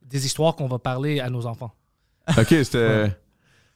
[0.08, 1.72] des histoires qu'on va parler à nos enfants.
[2.36, 3.16] Ok, c'était.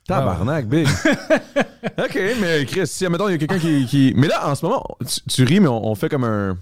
[0.07, 0.89] Tabarnak, big.
[1.99, 4.65] ok, mais Chris, si, admettons, il y a quelqu'un qui, qui- Mais là, en ce
[4.67, 6.59] moment, tu, tu ris, mais on, on fait comme un.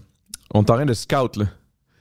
[0.52, 1.46] On est en train de scout, là.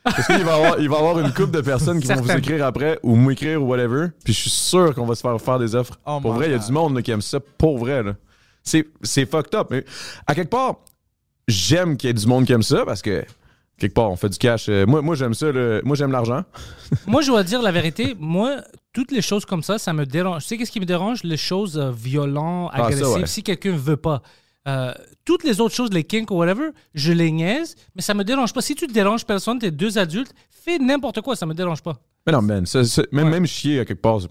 [0.03, 2.21] Parce qu'il va y avoir, il va y avoir une couple de personnes qui vont
[2.21, 4.08] vous écrire après ou m'écrire ou whatever.
[4.23, 5.99] Puis je suis sûr qu'on va se faire faire des offres.
[6.05, 7.39] Oh pour vrai, il y a du monde là, qui aime ça.
[7.58, 8.15] Pour vrai, là.
[8.63, 9.67] C'est, c'est fucked up.
[9.71, 9.86] Mais
[10.25, 10.77] à quelque part,
[11.47, 13.23] j'aime qu'il y ait du monde qui aime ça parce que
[13.80, 14.68] quelque part, on fait du cash.
[14.70, 15.52] Euh, moi, moi j'aime ça.
[15.52, 15.82] là.
[15.84, 16.44] Moi, j'aime l'argent.
[17.08, 18.15] Moi, je dois dire la vérité.
[18.20, 18.58] Moi,
[18.94, 20.42] toutes les choses comme ça, ça me dérange.
[20.44, 21.24] Tu sais, qu'est-ce qui me dérange?
[21.24, 23.26] Les choses euh, violentes, Ah, ça, agressives, ouais.
[23.28, 24.22] si quelqu'un veut pas.
[24.68, 24.94] Euh,
[25.26, 28.54] toutes les autres choses, les kinks ou whatever, je les niaise, mais ça me dérange
[28.54, 28.62] pas.
[28.62, 31.98] Si tu te déranges personne, t'es deux adultes, fais n'importe quoi, ça me dérange pas.
[32.27, 32.65] Mais non, man.
[32.65, 33.32] ça- ça- même, Ouais.
[33.32, 34.27] même chier à quelque part, c'est,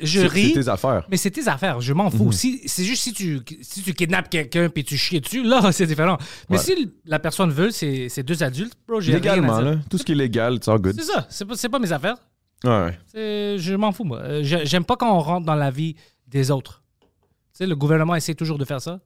[0.00, 1.06] Je, je ris, c'est tes affaires.
[1.10, 2.24] mais c'est tes affaires, je m'en fous.
[2.26, 2.32] Mhm.
[2.32, 5.86] Si, c'est juste si tu, si tu kidnappes quelqu'un puis tu chies dessus, là, c'est
[5.86, 6.16] différent.
[6.48, 6.62] Mais Ouais.
[6.62, 9.76] si la personne veut, c'est c'est deux adultes, bro, j'ai Légalement, là.
[9.90, 10.94] Tout ce qui est légal, it's all good.
[10.98, 12.16] C'est ça, c'est pas, c'est pas mes affaires.
[12.64, 14.18] Ouais, Je m'en fous, moi.
[14.20, 15.94] Euh, j'ai- J'aime pas quand on rentre dans la vie
[16.26, 16.82] des autres.
[17.00, 17.06] Tu
[17.52, 18.98] sais, le gouvernement essaie toujours de faire ça.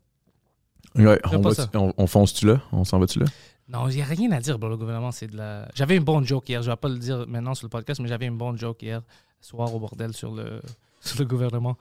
[0.94, 2.60] Ouais, va- on fonce-tu là?
[2.72, 3.26] On s'en va-tu là?
[3.68, 5.68] Non, il n'y a rien à dire, bro, le gouvernement, c'est de la...
[5.74, 8.08] J'avais une bonne joke hier, je vais pas le dire maintenant sur le podcast, mais
[8.08, 9.02] j'avais une bonne joke hier
[9.40, 10.60] soir au bordel sur le,
[11.00, 11.76] sur le gouvernement.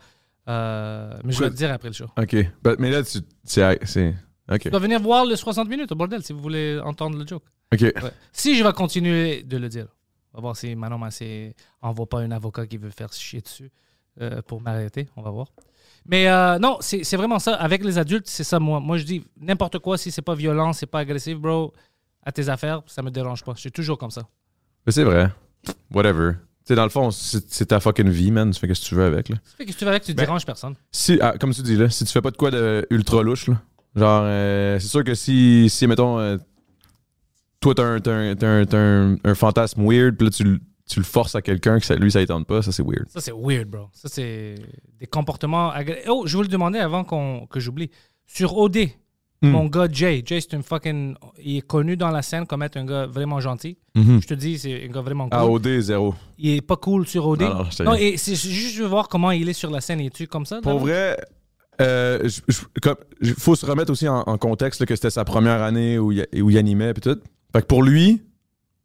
[0.48, 2.08] Euh, mais je vais te dire après le show.
[2.18, 2.36] OK.
[2.80, 4.16] Mais là, tu, c'est, c'est...
[4.52, 4.62] OK.
[4.62, 7.44] Tu dois venir voir le 60 minutes au bordel si vous voulez entendre le joke.
[7.74, 7.82] OK.
[7.82, 7.94] Ouais.
[8.34, 9.88] Si je vais continuer de le dire.
[10.34, 13.70] On va voir si Manon Massé envoie pas un avocat qui veut faire chier dessus
[14.22, 15.10] euh, pour m'arrêter.
[15.16, 15.48] On va voir.
[16.06, 17.54] Mais euh, non, c'est vraiment ça.
[17.56, 18.80] Avec les adultes, c'est ça, moi.
[18.80, 21.74] Moi, je dis n'importe quoi, si c'est pas violent, c'est pas agressif, bro,
[22.24, 23.54] à tes affaires, ça me dérange pas.
[23.56, 24.24] Je suis toujours comme ça.
[24.86, 25.30] Mais c'est vrai.
[25.94, 26.32] Whatever.
[26.34, 28.52] Tu sais, dans le fond, c'est, ta fucking vie, man.
[28.52, 29.36] Tu fais ce que tu veux avec, là.
[29.46, 30.76] Ça fait que tu vas avec, tu Ben- déranges personne.
[30.92, 33.48] Si, ah, comme tu dis, là, si tu fais pas de quoi de ultra louche,
[33.48, 33.62] là,
[33.96, 36.38] genre, euh, c'est sûr que si, si mettons, euh,
[37.60, 38.00] toi, t'as un,
[38.42, 40.62] un, un, un- fantasme weird, puis là, tu,
[40.94, 43.08] tu le forces à quelqu'un que ça, lui, ça ne tente pas, ça, c'est weird.
[43.10, 43.88] Ça, c'est weird, bro.
[43.94, 44.56] Ça, c'est
[45.00, 46.06] des comportements agressifs.
[46.10, 47.90] Oh, je vous le demandais avant qu'on que j'oublie.
[48.28, 48.90] Sur OD,
[49.44, 49.50] Hmm.
[49.50, 51.16] mon gars Jay, Jay, c'est un fucking.
[51.44, 53.76] Il est connu dans la scène comme être un gars vraiment gentil.
[53.96, 54.22] Mhm.
[54.22, 55.32] Je te dis, c'est un gars vraiment cool.
[55.40, 56.14] Ah, OD, zéro.
[56.38, 57.42] Il est pas cool sur OD.
[57.84, 60.00] Non, et c'est juste je veux voir comment il est sur la scène.
[60.00, 60.62] Es-tu comme ça?
[60.62, 61.18] Pour vrai,
[61.82, 62.30] euh,
[62.84, 65.98] comme- je- faut se remettre aussi en, en contexte là, que c'était sa première année
[65.98, 67.20] où il, où il animait puis tout.
[67.52, 68.22] Fait que pour lui,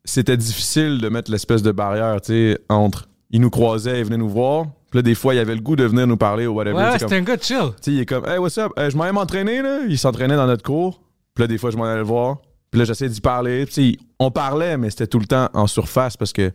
[0.06, 3.08] c'était difficile de mettre l'espèce de barrière, tu sais, entre.
[3.30, 4.66] Il nous croisait, il venait nous voir.
[4.90, 6.76] Puis là, des fois, il avait le goût de venir nous parler ou whatever.
[6.76, 7.58] Ouais, comme- un gars chill.
[7.58, 8.72] Tu sais, il est comme, hey, what's up?
[8.78, 9.80] Euh, je m'en vais m'entraîner, là.
[9.88, 11.02] Il s'entraînait dans notre cours.
[11.34, 12.38] Puis là, des fois, je m'en allais le voir.
[12.70, 13.66] Puis là, j'essayais d'y parler.
[13.66, 16.52] Puis, tu sais, on parlait, mais c'était tout le temps en surface parce que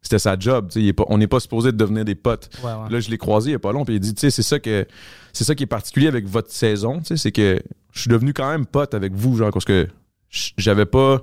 [0.00, 0.68] c'était sa job.
[0.68, 2.48] Tu sais, il est pas- on n'est pas supposé de devenir des potes.
[2.64, 2.90] Ouais, ouais.
[2.90, 4.42] Là, je l'ai croisé il n'y a pas long, puis il dit, tu sais, c'est
[4.42, 4.86] ça que
[5.34, 7.60] c'est ça qui est particulier avec votre saison, tu sais, c'est que
[7.92, 9.86] je suis devenu quand même pote avec vous, genre, parce que
[10.56, 11.20] j'avais pas,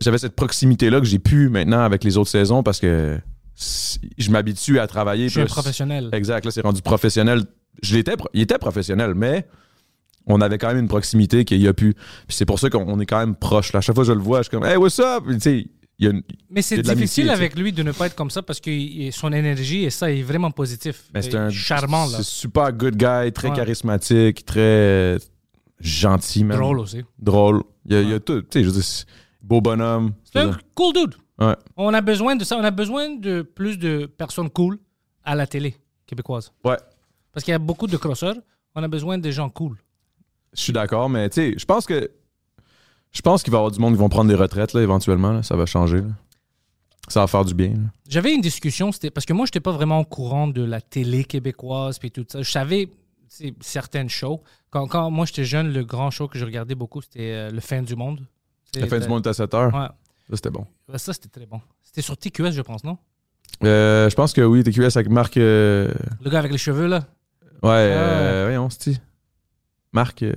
[0.00, 3.18] j'avais cette proximité-là que j'ai pu maintenant avec les autres saisons parce que
[4.18, 5.24] je m'habitue à travailler.
[5.28, 6.08] Je suis un professionnel.
[6.12, 7.44] Exact, là, c'est rendu professionnel.
[7.82, 9.46] Je l'étais, il était professionnel, mais
[10.26, 11.94] on avait quand même une proximité qu'il y a pu.
[11.94, 13.72] Puis c'est pour ça qu'on est quand même proche.
[13.72, 13.78] Là.
[13.78, 15.24] À chaque fois que je le vois, je suis comme, hey, what's up?
[15.30, 15.66] Tu sais,
[15.98, 18.42] il y a une- Mais c'est difficile avec lui de ne pas être comme ça
[18.42, 18.70] parce que
[19.12, 21.04] son énergie et ça il est vraiment positif.
[21.20, 22.06] C'est un charmant.
[22.06, 23.56] C'est super good guy, très Ouais.
[23.56, 25.18] charismatique, très euh,
[25.80, 26.58] gentil, même.
[26.58, 27.02] Drôle aussi.
[27.18, 27.62] Drôle.
[27.86, 28.20] Il y a, il y a Ouais.
[28.20, 28.40] tout.
[28.42, 29.04] Tu sais, je veux dire, c'est
[29.50, 30.12] beau bonhomme.
[30.24, 31.14] C'est un cool dude.
[31.38, 31.56] Ouais.
[31.76, 32.56] On a besoin de ça.
[32.56, 34.78] On a besoin de plus de personnes cool
[35.24, 36.52] à la télé québécoise.
[36.64, 36.76] Ouais.
[37.32, 38.36] Parce qu'il y a beaucoup de crosseurs.
[38.74, 39.76] On a besoin de gens cool.
[40.54, 42.10] Je suis d'accord, mais tu sais, je pense que.
[43.12, 45.32] Je pense qu'il va y avoir du monde qui vont prendre des retraites, là, éventuellement.
[45.32, 45.42] là.
[45.42, 45.98] Ça va changer.
[46.02, 46.08] là.
[47.08, 47.74] Ça va faire du bien.
[48.08, 50.80] J'avais une discussion, c'était parce que moi, je n'étais pas vraiment au courant de la
[50.80, 52.42] télé québécoise puis tout ça.
[52.42, 52.88] Je savais
[53.60, 54.40] certaines shows.
[54.70, 57.60] Quand, quand moi, j'étais jeune, le grand show que je regardais beaucoup, c'était euh, Le
[57.60, 58.20] Fin du Monde.
[58.76, 59.74] La fin du monde est à 7 heures.
[59.74, 59.88] Ouais.
[60.28, 60.66] Ça, c'était bon.
[60.88, 61.60] Ouais, Ça, c'était très bon.
[61.82, 62.98] C'était sur TQS, je pense, non?
[63.64, 65.36] Euh, je pense que oui, TQS avec Marc.
[65.36, 67.00] euh, Le gars avec les cheveux, là?
[67.62, 69.00] Ouais, euh, voyons, c'est
[69.92, 70.22] Marc.
[70.22, 70.32] euh,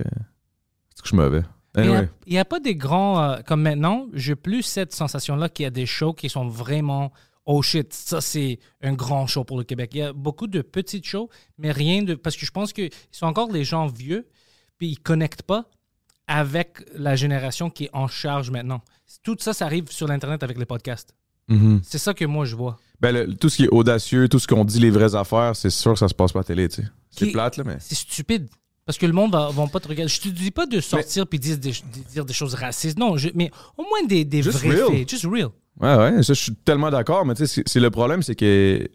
[0.94, 1.42] C'est que je suis mauvais.
[1.76, 2.08] Il n'y a, Anyway.
[2.26, 3.20] il y a pas des grands.
[3.20, 7.12] euh, comme maintenant, j'ai plus cette sensation-là qu'il y a des shows qui sont vraiment.
[7.46, 9.90] Oh shit, ça c'est un grand show pour le Québec.
[9.94, 12.14] Il y a beaucoup de petites shows, mais rien de.
[12.14, 14.28] Parce que je pense qu'ils sont encore des gens vieux,
[14.78, 15.66] puis ils connectent pas
[16.26, 18.80] avec la génération qui est en charge maintenant.
[19.22, 21.14] Tout ça, ça arrive sur l'Internet avec les podcasts.
[21.48, 21.80] Mhm.
[21.84, 22.78] C'est ça que moi je vois.
[23.00, 25.68] Ben, le- tout ce qui est audacieux, tout ce qu'on dit les vraies affaires, c'est
[25.70, 26.88] sûr que ça se passe pas à la télé, tu sais.
[27.10, 27.76] C'est plate, là, mais.
[27.80, 28.48] C'est stupide.
[28.86, 30.08] Parce que le monde va, vont pas te regarder.
[30.12, 32.98] Je te dis pas de sortir puis dire des, de dire des choses racistes.
[32.98, 34.88] Non, je- mais au moins des, des Just vrais real.
[34.90, 35.08] faits.
[35.10, 35.48] Just real.
[35.80, 38.88] Ouais, ouais, ça, je suis tellement d'accord, mais tu sais, c'est- le problème, c'est que.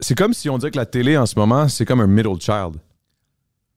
[0.00, 2.40] C'est comme si on disait que la télé en ce moment, c'est comme un middle
[2.40, 2.74] child.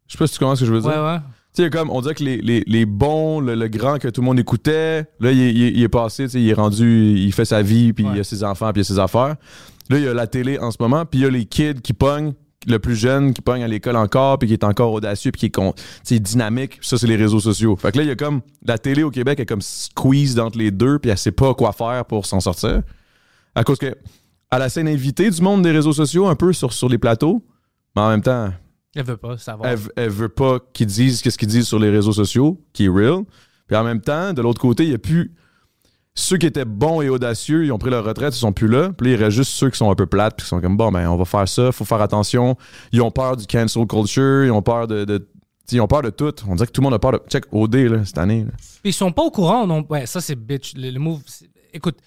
[0.07, 0.89] Je sais pas si tu comprends ce que je veux dire.
[0.89, 1.19] Ouais, ouais.
[1.55, 4.21] Tu sais, comme on dirait que les, les, les bons, le, le grand que tout
[4.21, 6.53] le monde écoutait, là, il, est- il est- il est passé, tu sais, il est
[6.53, 9.35] rendu, il fait sa vie, puis il a ses enfants, puis il a ses affaires.
[9.89, 11.81] Là, il y a la télé en ce moment, puis il y a les kids
[11.83, 12.33] qui pognent
[12.67, 15.45] le plus jeune qui pogne à l'école encore, puis qui est encore audacieux, puis qui
[15.45, 15.75] est con-
[16.09, 16.79] dynamique.
[16.81, 17.75] Ça, c'est les réseaux sociaux.
[17.75, 18.41] Fait que là, il y a comme.
[18.65, 21.71] La télé au Québec est comme squeeze entre les deux, puis elle sait pas quoi
[21.73, 22.81] faire pour s'en sortir.
[23.53, 23.95] À cause que.
[24.51, 27.43] À la scène invitée du monde des réseaux sociaux, un peu sur, sur les plateaux,
[27.95, 28.49] mais en même temps,
[28.95, 29.69] Elle veut pas savoir.
[29.69, 32.89] elle, elle veut pas qu'ils disent qu'est-ce qu'ils disent sur les réseaux sociaux, qui est
[32.89, 33.23] real.
[33.67, 35.33] Puis en même temps, de l'autre côté, il y a plus
[36.17, 38.91] ceux qui étaient bons et audacieux, ils ont pris leur retraite, ils sont plus là.
[38.97, 40.77] Puis là, il reste juste ceux qui sont un peu plates, puis qui sont comme
[40.77, 42.55] bon, ben on va faire ça, faut faire attention.
[42.93, 45.17] Ils ont peur du cancel culture, ils ont peur de, de
[45.65, 46.33] t'sais, ils ont peur de tout.
[46.47, 48.45] On dirait que tout le monde a peur de check OD là, cette année.
[48.45, 48.51] là.
[48.81, 49.67] Puis ils sont pas au courant.
[49.67, 50.73] Non, ouais, ça c'est bitch.
[50.77, 51.19] Le, le move.
[51.73, 51.97] Écoute,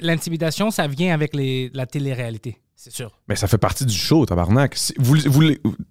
[0.00, 3.10] l'intimidation, ça vient avec les, la télé-réalité, c'est sûr.
[3.28, 4.74] Mais ça fait partie du show, tabarnak.
[4.74, 5.42] Si- Vous, vous,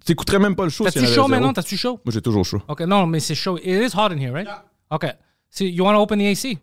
[0.04, 1.52] t'écouterais même pas le show si T'as-tu chaud maintenant?
[1.52, 2.00] T'as-tu chaud?
[2.04, 2.60] Moi j'ai toujours chaud.
[2.68, 3.58] Ok, non, mais c'est chaud.
[3.58, 4.48] It is hot in here, right?
[4.90, 5.06] Ok.
[5.50, 6.58] So, you want to open the AC?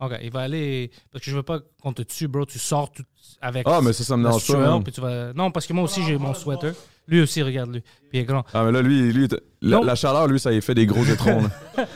[0.00, 0.90] Ok, il va aller.
[1.12, 2.46] Parce que je veux pas qu'on te tue, bro.
[2.46, 3.02] Tu sors tout
[3.42, 3.64] avec.
[3.68, 4.82] Ah, mais ça, ça me la dérange pas, sueur, man.
[4.82, 5.32] puis tu vas...
[5.34, 6.72] Non, parce que moi aussi, j'ai mon sweater.
[7.06, 7.80] Lui aussi, regarde-lui.
[7.82, 8.44] Puis il est grand.
[8.54, 9.28] Ah mais là lui, lui
[9.60, 9.82] la, Non.
[9.84, 11.42] la chaleur lui ça y fait des gros étrons.
[11.76, 11.86] là.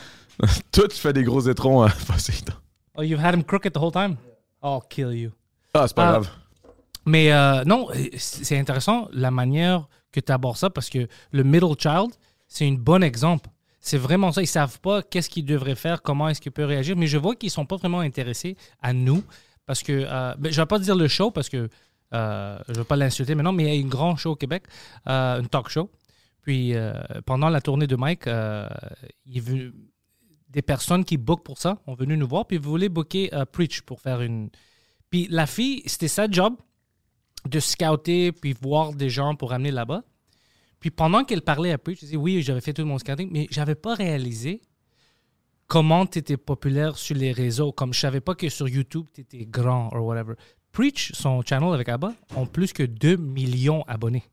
[0.71, 2.53] Tout fait des gros étrons à Poséidon.
[2.95, 4.17] Oh, you've had him crooked the whole time?
[4.63, 5.31] I'll kill you.
[5.73, 6.11] Ah, c'est pas Ah.
[6.11, 6.29] grave.
[7.05, 7.87] Mais euh, non,
[8.17, 12.11] c'est intéressant la manière que tu abordes ça parce que le middle child,
[12.47, 13.49] c'est un bon exemple.
[13.79, 14.41] C'est vraiment ça.
[14.41, 16.95] Ils savent pas qu'est-ce qu'ils devraient faire, comment est-ce qu'ils peuvent réagir.
[16.95, 19.23] Mais je vois qu'ils sont pas vraiment intéressés à nous
[19.65, 21.69] parce que euh, ben, je vais pas dire le show parce que
[22.13, 24.63] euh, je veux pas l'insulter maintenant, mais il y a une grand show au Québec,
[25.07, 25.89] euh, une talk show.
[26.41, 26.73] Puis
[27.25, 28.27] pendant la tournée de Mike,
[29.25, 29.73] il
[30.49, 34.01] des personnes qui bookent pour ça ont venu nous voir puis voulaient booker Preach pour
[34.01, 34.49] faire une.
[35.09, 36.55] Puis la fille, c'était sa job
[37.47, 40.03] de scouter puis voir des gens pour amener là-bas.
[40.79, 43.47] Puis pendant qu'elle parlait à Preach, je disais oui, j'avais fait tout mon scouting, mais
[43.51, 44.61] j'avais pas réalisé
[45.67, 47.71] comment tu étais populaire sur les réseaux.
[47.71, 50.33] Comme je savais pas que sur YouTube, tu étais grand ou whatever.
[50.71, 54.23] Preach, son channel avec Abba, ont plus que 2 millions d'abonnés.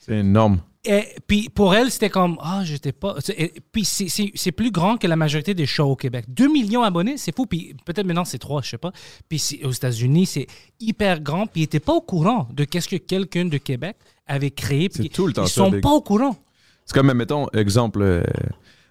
[0.00, 0.60] C'est énorme.
[0.84, 3.14] Et puis pour elle, c'était comme ah, j'étais pas.
[3.20, 6.24] c'est- et puis c'est- plus grand que la majorité des shows au Québec.
[6.28, 7.46] 2 millions d'abonnés, c'est fou.
[7.46, 8.90] Puis peut-être maintenant c'est 3, je sais pas.
[9.28, 10.46] Puis aux États-Unis, c'est
[10.80, 11.46] hyper grand.
[11.46, 14.88] Puis ils n'étaient pas au courant de qu'est-ce que quelqu'un de Québec avait créé.
[14.88, 16.36] Puis tout le temps Ils ça, sont pas au courant.
[16.84, 18.02] C'est comme, mettons, exemple.
[18.02, 18.24] euh,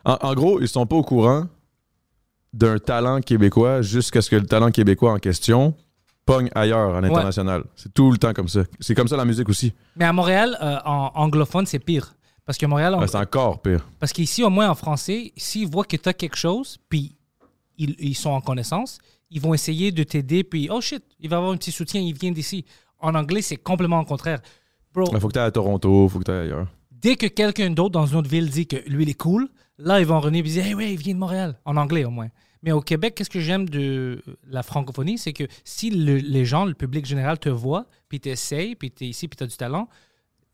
[0.06, 1.48] en, en gros, ils sont pas au courant
[2.54, 5.76] d'un talent québécois jusqu'à ce que le talent québécois en question
[6.26, 7.64] pogne ailleurs en international.
[7.76, 8.62] C'est tout le temps comme ça.
[8.80, 9.74] C'est comme ça la musique aussi.
[9.96, 12.16] Mais à Montréal, euh, en anglophone, c'est pire.
[12.46, 13.88] Parce que Montréal, en- Ah, c'est encore pire.
[14.00, 17.16] Parce qu'ici, au moins en français, s'ils voient que tu as quelque chose, puis
[17.78, 18.98] ils, ils sont en connaissance,
[19.30, 22.14] ils vont essayer de t'aider, puis oh shit, il va avoir un petit soutien, il
[22.14, 22.66] vient d'ici.
[23.00, 24.42] En anglais, c'est complètement le contraire.
[24.94, 26.68] Bro, Il faut que tu à Toronto, faut que tu ailleurs.
[26.92, 30.00] dès que quelqu'un d'autre dans une autre ville dit que lui, il est cool, là,
[30.00, 31.58] ils vont revenir et dire Hey, ouais, il vient de Montréal.
[31.66, 32.28] En anglais, au moins.
[32.64, 36.66] Mais au Québec, qu'est-ce que j'aime de la francophonie, c'est que si le- les gens,
[36.66, 39.88] le public général te voit, puis t'essayes, puis t'es ici, puis t'as du talent,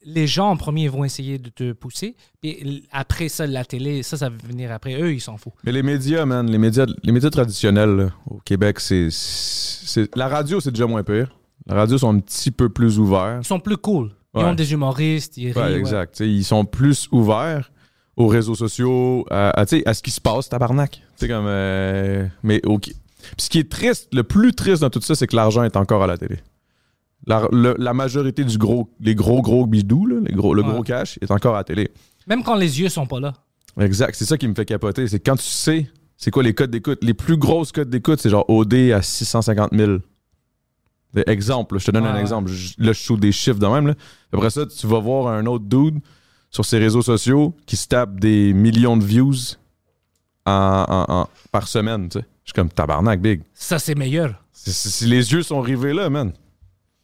[0.06, 2.16] les gens en premier vont essayer de te pousser.
[2.42, 5.02] Puis après ça, la télé, ça, ça va venir après.
[5.02, 5.56] Eux, ils s'en foutent.
[5.66, 10.16] Mais les médias, man, les médias, les médias traditionnels là, au Québec, c'est, c'est.
[10.16, 11.36] La radio, c'est déjà moins pire.
[11.66, 13.40] La radio sont un petit peu plus ouverts.
[13.42, 14.12] Ils sont plus cool.
[14.34, 14.46] Ils Ouais.
[14.46, 15.52] ont des humoristes, ils.
[15.58, 16.20] Ouais, exact.
[16.22, 17.72] Ils sont plus ouverts
[18.18, 21.02] aux réseaux sociaux, à, à, ce qui se passe, tabarnak.
[21.16, 22.84] T'sais, comme, euh, mais ok.
[22.86, 22.96] Puis
[23.38, 26.04] ce qui est triste, le plus triste dans tout ça, c'est que l'argent est encore
[26.04, 26.38] à la télé.
[27.26, 30.70] La, le- la majorité du gros, les gros, gros bidous, là, les gros, le Ouais.
[30.72, 31.90] gros cash, est encore à la télé.
[32.28, 33.34] Même quand les yeux sont pas là.
[33.80, 34.16] Exact.
[34.16, 35.08] C'est ça qui me fait capoter.
[35.08, 37.04] C'est quand tu sais, c'est quoi les codes d'écoute.
[37.04, 39.98] Les plus grosses codes d'écoute, c'est genre OD à 650 000.
[41.14, 42.50] Des- Exemple, là, je te donne Ouais, un exemple.
[42.52, 43.88] Je- Là, je des chiffres de même.
[43.88, 43.94] là.
[44.34, 46.00] Après ça, tu vas voir un autre dude
[46.50, 49.36] sur ses réseaux sociaux qui se tape des millions de views
[50.46, 52.10] en- en- en- par semaine.
[52.10, 52.26] tu sais.
[52.44, 53.42] Je suis comme tabarnak, big.
[53.54, 54.42] Ça, c'est meilleur.
[54.54, 56.32] C'est- c'est- Si les yeux sont rivés là, man.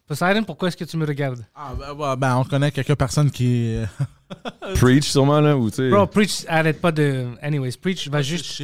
[0.08, 1.46] Poseidon, pourquoi est-ce que tu me regardes?
[1.56, 3.76] Ah, ben, ben, on connaît quelques personnes qui.
[3.76, 3.86] euh,
[4.76, 5.90] Preach sûrement, là, ou tu sais.
[5.90, 7.28] Bro, Preach, arrête pas de.
[7.42, 8.62] Anyways, Preach va juste.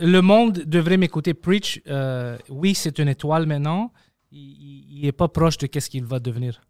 [0.00, 1.34] Le monde devrait m'écouter.
[1.34, 3.92] Preach, euh, oui, c'est une étoile maintenant.
[4.32, 6.60] Il, il- il est pas proche de qu'est-ce qu'il va devenir.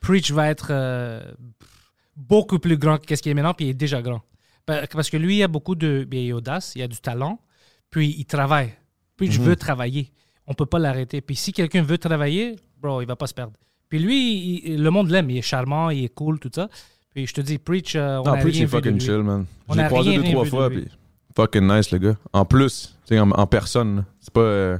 [0.00, 1.20] Preach va être euh,
[2.28, 4.20] beaucoup plus grand que qu'est-ce qu'il est maintenant, puis il est déjà grand.
[4.66, 6.04] Pa- Parce que lui, il a beaucoup de.
[6.04, 7.40] bien, il est audace, il a du talent,
[7.90, 8.72] puis il travaille.
[9.16, 10.12] Preach veut travailler.
[10.46, 11.20] On peut pas l'arrêter.
[11.20, 13.52] Puis si quelqu'un veut travailler, bro, il va pas se perdre.
[13.88, 15.28] Puis lui, il- le monde l'aime.
[15.30, 16.68] Il est charmant, il est cool, tout ça.
[17.14, 18.92] Puis je te dis, Preach, euh, on Non, a Preach rien est vu de fucking
[18.92, 19.00] lui.
[19.00, 19.46] chill, man.
[19.68, 20.86] On Je a croisé rien, deux, trois de fois, puis
[21.36, 22.16] fucking nice, le gars.
[22.32, 24.40] En plus, en, en personne, c'est pas.
[24.40, 24.78] euh,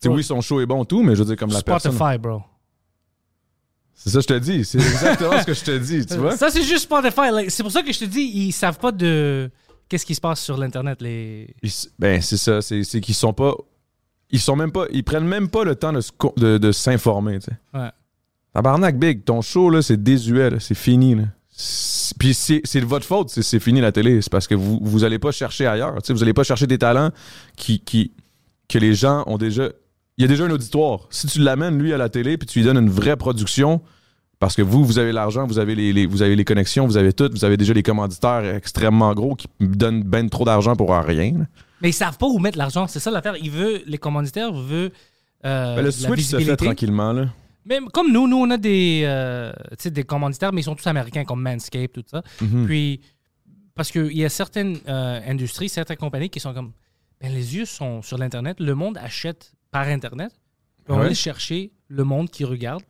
[0.00, 1.92] tu sais, oui, son show est bon, tout, mais je veux dire, comme la personne.
[1.92, 2.42] Spotify, bro.
[3.94, 4.64] C'est ça que je te dis.
[4.64, 6.36] C'est exactement ce que je te dis, tu vois.
[6.36, 7.30] Ça, c'est juste Spotify.
[7.32, 9.50] Like, c'est pour ça que je te dis, ils savent pas de
[9.88, 11.00] qu'est-ce qui se passe sur l'Internet.
[11.00, 11.54] Les...
[11.62, 12.60] Ils ben, c'est ça.
[12.60, 13.54] C'est c'est qu'ils sont pas.
[14.30, 14.86] Ils sont même pas.
[14.92, 16.00] Ils prennent même pas le temps de,
[16.36, 17.78] de, de s'informer, tu sais.
[17.78, 17.90] Ouais.
[18.52, 21.14] Tabarnak, Big, ton show, là, c'est désuet, là, c'est fini.
[21.14, 21.24] Là.
[21.50, 24.20] C'est- Puis c'est c'est de votre faute, c'est c'est fini la télé.
[24.22, 25.94] C'est parce que vous vous allez pas chercher ailleurs.
[26.02, 27.10] Tu sais, vous allez pas chercher des talents
[27.56, 28.12] qui, qui,
[28.68, 29.70] que les gens ont déjà.
[30.18, 31.06] Il y a déjà un auditoire.
[31.10, 33.80] Si tu l'amènes, lui, à la télé, puis tu lui donnes une vraie production,
[34.38, 36.96] parce que vous, vous avez l'argent, vous avez les, les- vous avez les connexions, vous
[36.96, 40.90] avez tout, vous avez déjà les commanditaires extrêmement gros qui donnent ben trop d'argent pour
[40.96, 41.32] rien.
[41.38, 41.44] là.
[41.80, 42.86] Mais ils savent pas où mettre l'argent.
[42.86, 43.36] C'est ça l'affaire.
[43.40, 44.92] Ils veulent, les commanditaires veulent.
[45.44, 46.56] euh, Ben, le la switch se fait visibilité.
[46.66, 47.12] tranquillement.
[47.12, 47.26] Là.
[47.66, 50.74] Même comme nous, nous, on a des, euh, tu sais, des commanditaires, mais ils sont
[50.76, 52.22] tous américains, comme Manscaped, tout ça.
[52.40, 52.66] Mhm.
[52.66, 53.00] Puis,
[53.74, 56.72] parce qu'il y a certaines euh, industries, certaines compagnies qui sont comme,
[57.20, 60.30] ben, les yeux sont sur l'Internet, le monde achète par Internet.
[60.84, 60.98] Puis on Ouais.
[61.00, 62.82] va aller chercher le monde qui regarde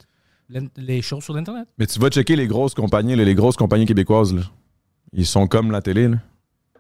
[0.76, 1.66] les choses sur l'Internet.
[1.78, 4.34] Mais tu vas checker les grosses compagnies, les grosses compagnies québécoises.
[4.34, 4.42] Là.
[5.12, 6.08] Ils sont comme la télé.
[6.08, 6.16] Là.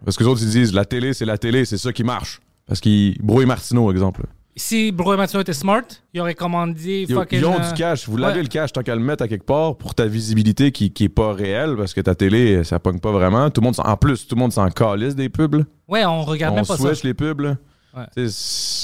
[0.04, 2.40] Parce que les autres, ils disent la télé, c'est la télé, c'est ça qui marche.
[2.66, 3.16] Parce qu'ils.
[3.22, 4.24] Brouille Martineau, exemple.
[4.56, 7.38] Si Bro Mathieu était smart, il aurait commandé Ils, fucking.
[7.40, 8.08] ils ont euh, du cash.
[8.08, 8.42] Vous l'avez ouais.
[8.42, 11.08] le cash tant qu'à le mettre à quelque part pour ta visibilité qui, qui est
[11.08, 13.50] pas réelle parce que ta télé, ça pogne pas vraiment.
[13.50, 15.54] Tout le monde, s'en- en plus, tout le monde s'en calisse des pubs.
[15.56, 15.64] là.
[15.88, 16.82] Ouais, on regarde On même pas ça.
[16.86, 17.40] switch les pubs.
[17.40, 17.56] là.
[17.96, 18.26] Ouais.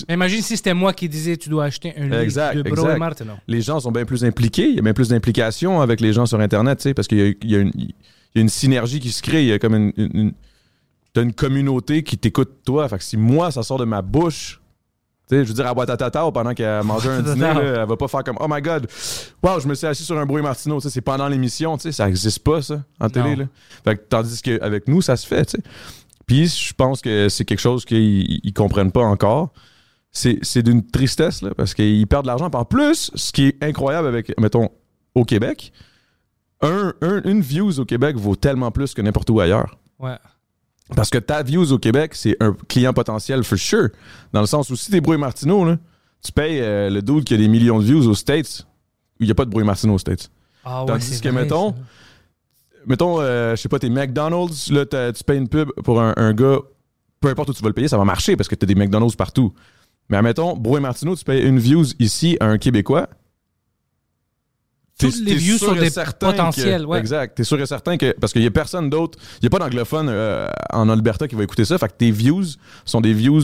[0.08, 2.72] Mais imagine si c'était moi qui disais tu dois acheter un livre Exact, de Bro
[2.72, 2.96] exact.
[2.96, 3.32] et Martineau.
[3.48, 4.68] les gens sont bien plus impliqués.
[4.68, 7.18] Il y a bien plus d'implication avec les gens sur Internet, tu sais, parce qu'il
[7.18, 7.26] y a,
[7.58, 7.90] y une, il
[8.34, 9.42] y a une synergie qui se crée.
[9.42, 9.92] Il y a comme une.
[9.96, 10.32] une- une-
[11.12, 12.88] T'as une communauté qui t'écoute, toi.
[12.88, 14.60] Fait que si moi, ça sort de ma bouche,
[15.28, 17.60] tu sais, je veux dire, à boîte à tata pendant qu'elle mange un dîner, là,
[17.82, 18.86] elle va pas faire comme Oh my god,
[19.42, 20.40] wow, je me suis assis sur un bruit
[20.80, 23.34] sais, c'est pendant l'émission, tu sais, ça existe pas, ça, en télé.
[23.34, 23.46] Là.
[23.82, 25.62] Fait que, tandis qu'avec nous, ça se fait, tu sais.
[26.30, 29.52] Puis je pense que c'est quelque chose qu'ils ils comprennent pas encore.
[30.12, 32.48] C'est d'une tristesse, là, parce qu'ils perdent de l'argent.
[32.52, 34.68] En plus, ce qui est incroyable avec, mettons,
[35.16, 35.72] au Québec,
[36.60, 39.76] un, un- une views au Québec vaut tellement plus que n'importe où ailleurs.
[39.98, 40.16] Ouais.
[40.94, 43.88] Parce que ta views au Québec, c'est un client potentiel for sure.
[44.32, 45.78] Dans le sens où si t'es Brouille Martineau, là,
[46.24, 48.64] tu payes euh, le dude qui a des millions de views aux States,
[49.18, 50.30] où il n'y a pas de Brouille Martineau aux States.
[50.64, 51.76] Ah ouais, Tandis c'est que, vrai, mettons, ça.
[52.86, 56.32] Mettons, euh, je sais pas, t'es McDonald's, là, tu payes une pub pour un, un
[56.32, 56.58] gars,
[57.20, 59.16] peu importe où tu vas le payer, ça va marcher parce que t'as des McDonald's
[59.16, 59.52] partout.
[60.08, 63.08] Mais admettons, Brouille Martineau, tu payes une views ici à un Québécois.
[64.98, 65.90] Toutes les views sont et des
[66.32, 66.98] potentiels, que- ouais.
[66.98, 67.34] Exact.
[67.36, 68.12] T'es sûr et certain que.
[68.20, 69.18] Parce qu'il y a personne d'autre.
[69.40, 71.78] Il y a pas d'anglophone euh, en Alberta qui va écouter ça.
[71.78, 72.44] Fait que tes views
[72.84, 73.40] sont des views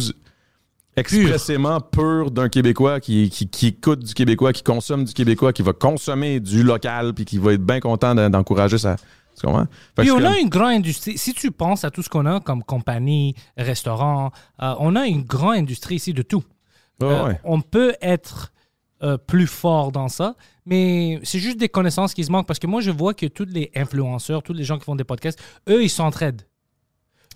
[0.96, 5.62] expressément purs d'un Québécois qui, qui, qui écoute du Québécois, qui consomme du Québécois, qui
[5.62, 8.96] va consommer du local, puis qui va être bien content d'en- d'encourager ça.
[9.38, 9.66] Tu comprends?
[9.96, 11.18] Puis on comme- a une grande industrie.
[11.18, 14.30] Si tu penses à tout ce qu'on a comme compagnie, restaurant,
[14.62, 16.42] euh, on a une grande industrie ici de tout.
[17.02, 17.40] Euh, ouais.
[17.44, 18.52] On peut être
[19.02, 22.66] euh, plus fort dans ça, mais c'est juste des connaissances qui se manquent parce que
[22.66, 25.82] moi, je vois que tous les influenceurs, tous les gens qui font des podcasts, eux,
[25.82, 26.42] ils s'entraident.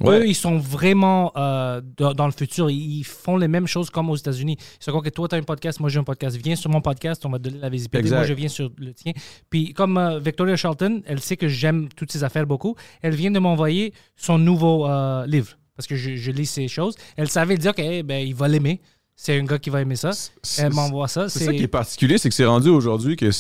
[0.01, 0.21] Ouais.
[0.21, 2.71] Eux, ils sont vraiment euh, dans, dans le futur.
[2.71, 4.57] Ils font les mêmes choses comme aux États-Unis.
[4.79, 6.37] C'est quoi que toi, tu as un podcast, moi, j'ai un podcast.
[6.43, 7.99] Viens sur mon podcast, on va te donner la visibilité.
[7.99, 8.17] Exact.
[8.17, 9.13] Moi, je viens sur le tien.
[9.51, 12.77] Puis, comme euh, Victoria Charlton, elle sait que j'aime toutes ces affaires beaucoup.
[13.03, 16.95] Elle vient de m'envoyer son nouveau euh, livre parce que je, je lis ces choses.
[17.17, 18.81] Elle savait dire que eh, ben, il va l'aimer.
[19.17, 20.13] C'est un gars qui va aimer ça.
[20.59, 21.29] Elle m'envoie ça.
[21.29, 23.31] C'est ça qui est particulier, c'est que c'est rendu aujourd'hui que